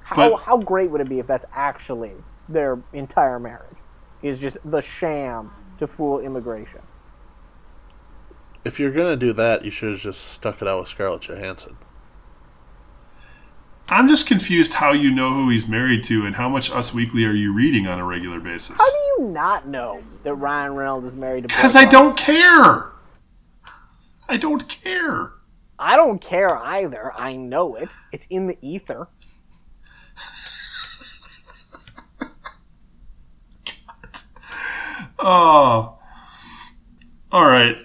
How 0.05 0.17
But- 0.31 0.37
how 0.43 0.57
great 0.57 0.91
would 0.91 1.03
it 1.03 1.09
be 1.11 1.19
if 1.19 1.27
that's 1.27 1.45
actually 1.53 2.13
their 2.49 2.79
entire 2.95 3.39
marriage? 3.39 3.77
Is 4.23 4.39
just 4.39 4.57
the 4.65 4.81
sham 4.81 5.53
to 5.79 5.87
fool 5.87 6.19
immigration. 6.21 6.81
If 8.65 8.81
you're 8.81 8.91
going 8.91 9.09
to 9.09 9.17
do 9.17 9.33
that, 9.35 9.65
you 9.65 9.71
should 9.71 9.91
have 9.91 10.01
just 10.01 10.25
stuck 10.33 10.61
it 10.63 10.67
out 10.67 10.81
with 10.81 10.89
Scarlett 10.89 11.23
Johansson. 11.23 11.77
I'm 13.91 14.07
just 14.07 14.27
confused 14.27 14.75
how 14.75 14.93
you 14.93 15.11
know 15.11 15.33
who 15.33 15.49
he's 15.49 15.67
married 15.67 16.05
to 16.05 16.27
and 16.27 16.37
how 16.37 16.49
much 16.49 16.71
Us 16.71 16.93
Weekly 16.93 17.25
are 17.25 17.33
you 17.33 17.55
reading 17.55 17.87
on 17.87 17.99
a 17.99 18.05
regular 18.05 18.39
basis? 18.39 18.77
How 18.77 18.91
do 18.91 19.23
you 19.25 19.31
not 19.31 19.67
know 19.67 20.03
that 20.25 20.35
Ryan 20.35 20.75
Reynolds 20.75 21.07
is 21.07 21.17
married 21.17 21.43
to? 21.43 21.49
Because 21.49 21.75
I 21.75 21.87
don't 21.87 22.17
care. 22.17 22.93
I 24.29 24.37
don't 24.37 24.69
care. 24.69 25.33
I 25.79 25.97
don't 25.97 26.21
care 26.21 26.55
either. 26.59 27.13
I 27.15 27.37
know 27.37 27.77
it. 27.77 27.89
It's 28.13 28.27
in 28.29 28.47
the 28.47 28.59
ether. 28.61 29.09
Oh. 35.19 35.99
All 37.33 37.45
right. 37.45 37.77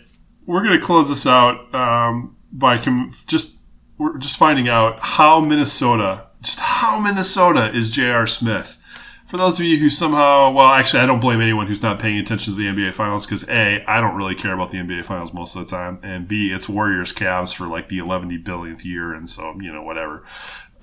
We're 0.46 0.64
going 0.64 0.80
to 0.80 0.86
close 0.86 1.10
this 1.10 1.26
out 1.26 1.74
um, 1.74 2.38
by 2.52 2.78
com- 2.78 3.12
just 3.28 3.58
we're 4.04 4.18
just 4.18 4.38
finding 4.38 4.68
out 4.68 5.00
how 5.00 5.40
Minnesota, 5.40 6.28
just 6.42 6.60
how 6.60 7.00
Minnesota 7.00 7.72
is 7.74 7.90
J.R. 7.90 8.28
Smith. 8.28 8.78
For 9.26 9.38
those 9.38 9.60
of 9.60 9.66
you 9.66 9.78
who 9.78 9.90
somehow, 9.90 10.52
well, 10.52 10.68
actually, 10.68 11.00
I 11.00 11.06
don't 11.06 11.22
blame 11.22 11.40
anyone 11.40 11.68
who's 11.68 11.82
not 11.82 12.00
paying 12.00 12.20
attention 12.20 12.54
to 12.54 12.60
the 12.60 12.68
NBA 12.68 12.94
Finals 12.94 13.26
because 13.26 13.48
A, 13.50 13.84
I 13.88 14.02
don't 14.02 14.16
really 14.16 14.36
care 14.36 14.54
about 14.54 14.72
the 14.72 14.78
NBA 14.78 15.06
Finals 15.06 15.34
most 15.34 15.56
of 15.56 15.64
the 15.64 15.72
time, 15.72 16.00
and 16.04 16.28
B, 16.28 16.52
it's 16.52 16.68
Warriors 16.68 17.14
Cavs 17.14 17.56
for 17.56 17.66
like 17.66 17.88
the 17.88 17.98
11 17.98 18.44
billionth 18.44 18.84
year, 18.84 19.14
and 19.14 19.28
so, 19.28 19.56
you 19.60 19.72
know, 19.72 19.82
whatever. 19.82 20.24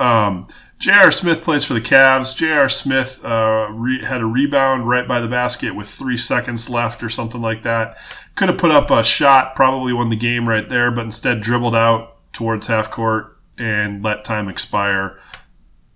Um, 0.00 0.46
J.R. 0.78 1.10
Smith 1.10 1.42
plays 1.42 1.66
for 1.66 1.74
the 1.74 1.80
Cavs. 1.82 2.34
J.R. 2.34 2.70
Smith 2.70 3.22
uh, 3.22 3.68
re- 3.70 4.02
had 4.02 4.22
a 4.22 4.26
rebound 4.26 4.88
right 4.88 5.06
by 5.06 5.20
the 5.20 5.28
basket 5.28 5.76
with 5.76 5.86
three 5.86 6.16
seconds 6.16 6.70
left 6.70 7.02
or 7.02 7.10
something 7.10 7.42
like 7.42 7.64
that. 7.64 7.98
Could 8.34 8.48
have 8.48 8.56
put 8.58 8.70
up 8.70 8.90
a 8.90 9.04
shot, 9.04 9.54
probably 9.54 9.92
won 9.92 10.08
the 10.08 10.16
game 10.16 10.48
right 10.48 10.66
there, 10.66 10.90
but 10.90 11.04
instead 11.04 11.42
dribbled 11.42 11.74
out 11.74 12.09
towards 12.32 12.66
half 12.66 12.90
court 12.90 13.38
and 13.58 14.02
let 14.02 14.24
time 14.24 14.48
expire 14.48 15.18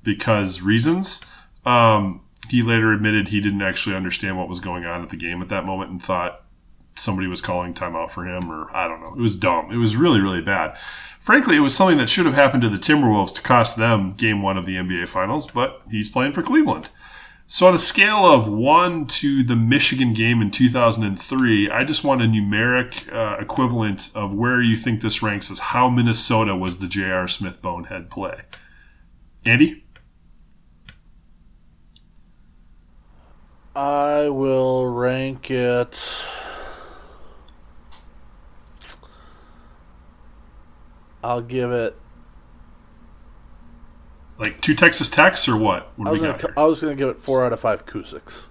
because 0.03 0.61
reasons. 0.61 1.23
Um, 1.65 2.21
he 2.51 2.63
later 2.63 2.93
admitted 2.93 3.29
he 3.29 3.41
didn't 3.41 3.63
actually 3.63 3.97
understand 3.97 4.37
what 4.39 4.49
was 4.49 4.61
going 4.61 4.85
on 4.85 5.03
at 5.03 5.09
the 5.09 5.17
game 5.17 5.41
at 5.41 5.49
that 5.49 5.65
moment 5.65 5.91
and 5.91 6.03
thought 6.03 6.43
somebody 6.97 7.27
was 7.27 7.41
calling 7.41 7.75
timeout 7.75 8.11
for 8.11 8.27
him, 8.27 8.51
or 8.51 8.71
I 8.75 8.87
don't 8.87 9.03
know. 9.03 9.15
It 9.15 9.21
was 9.21 9.37
dumb. 9.37 9.71
It 9.73 9.79
was 9.79 9.97
really, 9.97 10.21
really 10.21 10.41
bad. 10.41 10.77
Frankly, 11.19 11.57
it 11.57 11.61
was 11.61 11.75
something 11.75 11.99
that 11.99 12.09
should 12.09 12.27
have 12.27 12.35
happened 12.35 12.63
to 12.63 12.69
the 12.69 12.79
Timberwolves 12.79 13.35
to 13.35 13.43
cost 13.43 13.77
them 13.77 14.13
game 14.13 14.43
one 14.43 14.57
of 14.59 14.67
the 14.67 14.77
NBA 14.77 15.09
Finals, 15.09 15.51
but 15.51 15.83
he's 15.91 16.11
playing 16.11 16.33
for 16.33 16.43
Cleveland. 16.43 16.91
So, 17.47 17.67
on 17.67 17.75
a 17.75 17.79
scale 17.79 18.25
of 18.25 18.49
one 18.49 19.07
to 19.07 19.43
the 19.43 19.55
Michigan 19.55 20.15
game 20.15 20.41
in 20.41 20.51
2003, 20.51 21.71
I 21.71 21.85
just 21.85 22.03
want 22.03 22.23
a 22.23 22.25
numeric 22.25 23.13
uh, 23.13 23.37
equivalent 23.39 24.11
of 24.15 24.33
where 24.33 24.63
you 24.63 24.79
think 24.79 25.03
this 25.03 25.23
ranks 25.23 25.51
as 25.51 25.59
how 25.59 25.91
Minnesota 25.91 26.57
was 26.57 26.79
the 26.79 26.89
J.R. 26.89 27.29
Smith 27.29 27.61
bonehead 27.61 28.09
play. 28.09 28.41
Andy? 29.45 29.85
I 33.77 34.31
will 34.31 34.87
rank 34.87 35.51
it. 35.51 36.03
I'll 41.23 41.43
give 41.43 41.73
it. 41.73 41.95
Like 44.39 44.61
two 44.61 44.75
Texas 44.75 45.09
Techs 45.09 45.49
or 45.49 45.57
what? 45.57 45.93
What 45.97 46.09
I 46.09 46.11
was 46.11 46.21
we 46.21 46.27
gonna, 46.27 46.39
got? 46.39 46.51
I 46.57 46.65
was 46.65 46.81
gonna 46.81 46.95
give 46.95 47.09
it 47.09 47.19
four 47.19 47.45
out 47.45 47.53
of 47.53 47.61
five 47.61 47.87
Kusiks. 47.87 48.45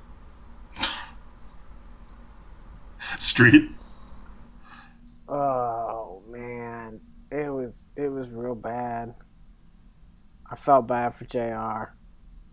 Street? 3.20 3.70
Oh 5.28 6.22
man, 6.30 7.02
it 7.32 7.50
was 7.50 7.92
it 7.96 8.10
was 8.10 8.30
real 8.30 8.56
bad. 8.56 9.14
I 10.50 10.56
felt 10.56 10.88
bad 10.88 11.16
for 11.16 11.26
J.R. 11.26 11.96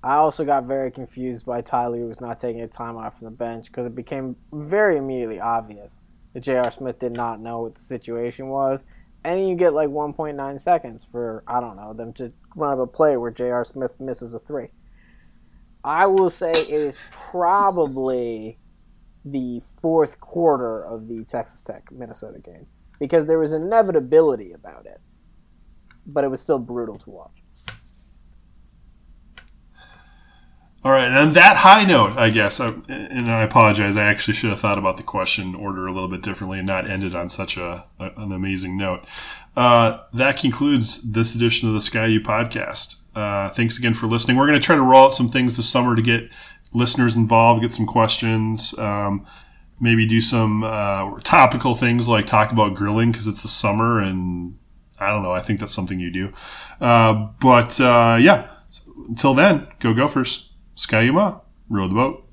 I 0.03 0.15
also 0.15 0.45
got 0.45 0.65
very 0.65 0.91
confused 0.91 1.45
by 1.45 1.61
Tyler 1.61 1.99
who 1.99 2.07
was 2.07 2.21
not 2.21 2.39
taking 2.39 2.63
a 2.63 2.69
time 2.69 2.97
off 2.97 3.19
from 3.19 3.27
the 3.27 3.33
bench 3.33 3.67
because 3.67 3.87
it 3.87 3.95
became 3.95 4.37
very 4.53 4.97
immediately 4.97 5.39
obvious 5.39 6.01
that 6.33 6.41
J.R. 6.41 6.71
Smith 6.71 6.99
did 6.99 7.13
not 7.13 7.41
know 7.41 7.63
what 7.63 7.75
the 7.75 7.83
situation 7.83 8.49
was, 8.49 8.81
and 9.25 9.49
you 9.49 9.55
get 9.55 9.75
like 9.75 9.89
1.9 9.89 10.61
seconds 10.61 11.07
for 11.11 11.43
I 11.47 11.61
don't 11.61 11.77
know 11.77 11.93
them 11.93 12.13
to 12.15 12.33
run 12.57 12.73
up 12.73 12.79
a 12.79 12.87
play 12.87 13.17
where 13.17 13.31
J.R. 13.31 13.65
Smith 13.65 13.99
misses 14.01 14.35
a 14.35 14.39
three. 14.39 14.69
I 15.85 16.07
will 16.07 16.31
say 16.31 16.51
it 16.51 16.69
is 16.71 16.99
probably 17.11 18.59
the 19.25 19.63
fourth 19.81 20.21
quarter 20.21 20.83
of 20.83 21.09
the 21.09 21.25
Texas 21.25 21.63
Tech 21.63 21.91
Minnesota 21.91 22.39
game 22.39 22.67
because 22.99 23.27
there 23.27 23.39
was 23.39 23.53
inevitability 23.53 24.53
about 24.53 24.87
it, 24.87 25.01
but 26.07 26.25
it 26.25 26.29
was 26.29 26.41
still 26.41 26.59
brutal 26.59 26.99
to 26.99 27.11
watch. 27.11 27.40
All 30.83 30.93
right, 30.93 31.05
and 31.05 31.15
on 31.15 31.33
that 31.35 31.57
high 31.57 31.85
note, 31.85 32.17
I 32.17 32.31
guess, 32.31 32.59
I, 32.59 32.69
and 32.89 33.29
I 33.29 33.43
apologize, 33.43 33.99
I 33.99 34.05
actually 34.05 34.33
should 34.33 34.49
have 34.49 34.61
thought 34.61 34.79
about 34.79 34.97
the 34.97 35.03
question 35.03 35.55
order 35.55 35.87
a 35.87 35.93
little 35.93 36.09
bit 36.09 36.23
differently 36.23 36.57
and 36.59 36.67
not 36.67 36.89
ended 36.89 37.15
on 37.15 37.29
such 37.29 37.59
a, 37.59 37.85
a 37.99 38.11
an 38.17 38.33
amazing 38.33 38.79
note. 38.79 39.05
Uh, 39.55 39.99
that 40.15 40.39
concludes 40.39 41.03
this 41.03 41.35
edition 41.35 41.69
of 41.69 41.75
the 41.75 41.83
Ski-U-Pahdcast. 41.83 42.97
Uh, 43.15 43.51
thanks 43.51 43.77
again 43.79 43.93
for 43.93 44.07
listening. 44.07 44.39
We're 44.39 44.47
going 44.47 44.59
to 44.59 44.65
try 44.65 44.77
to 44.77 44.83
roll 44.83 45.05
out 45.05 45.13
some 45.13 45.29
things 45.29 45.59
this 45.59 45.69
summer 45.69 45.95
to 45.95 46.01
get 46.01 46.35
listeners 46.73 47.15
involved, 47.15 47.61
get 47.61 47.73
some 47.73 47.87
questions, 47.87 48.79
um, 48.79 49.27
maybe 49.81 50.07
do 50.07 50.21
some 50.21 50.65
uh, 50.65 51.19
topical 51.25 51.75
things 51.75 52.09
like 52.09 52.25
talk 52.25 52.53
about 52.53 52.75
grilling 52.75 53.11
because 53.11 53.27
it's 53.27 53.43
the 53.43 53.49
summer 53.49 54.01
and 54.01 54.57
I 54.99 55.09
don't 55.09 55.23
know. 55.23 55.33
I 55.33 55.41
think 55.41 55.61
that's 55.61 55.75
something 55.75 56.01
you 56.01 56.11
do. 56.11 56.33
Uh, 56.81 57.29
but 57.41 57.79
uh, 57.81 58.17
yeah, 58.21 58.49
until 59.09 59.35
then, 59.35 59.67
go 59.79 59.93
Gophers. 59.93 60.50
Ski-U-Mah, 60.75 61.41
row 61.69 61.89
the 61.89 61.95
boat. 61.95 62.30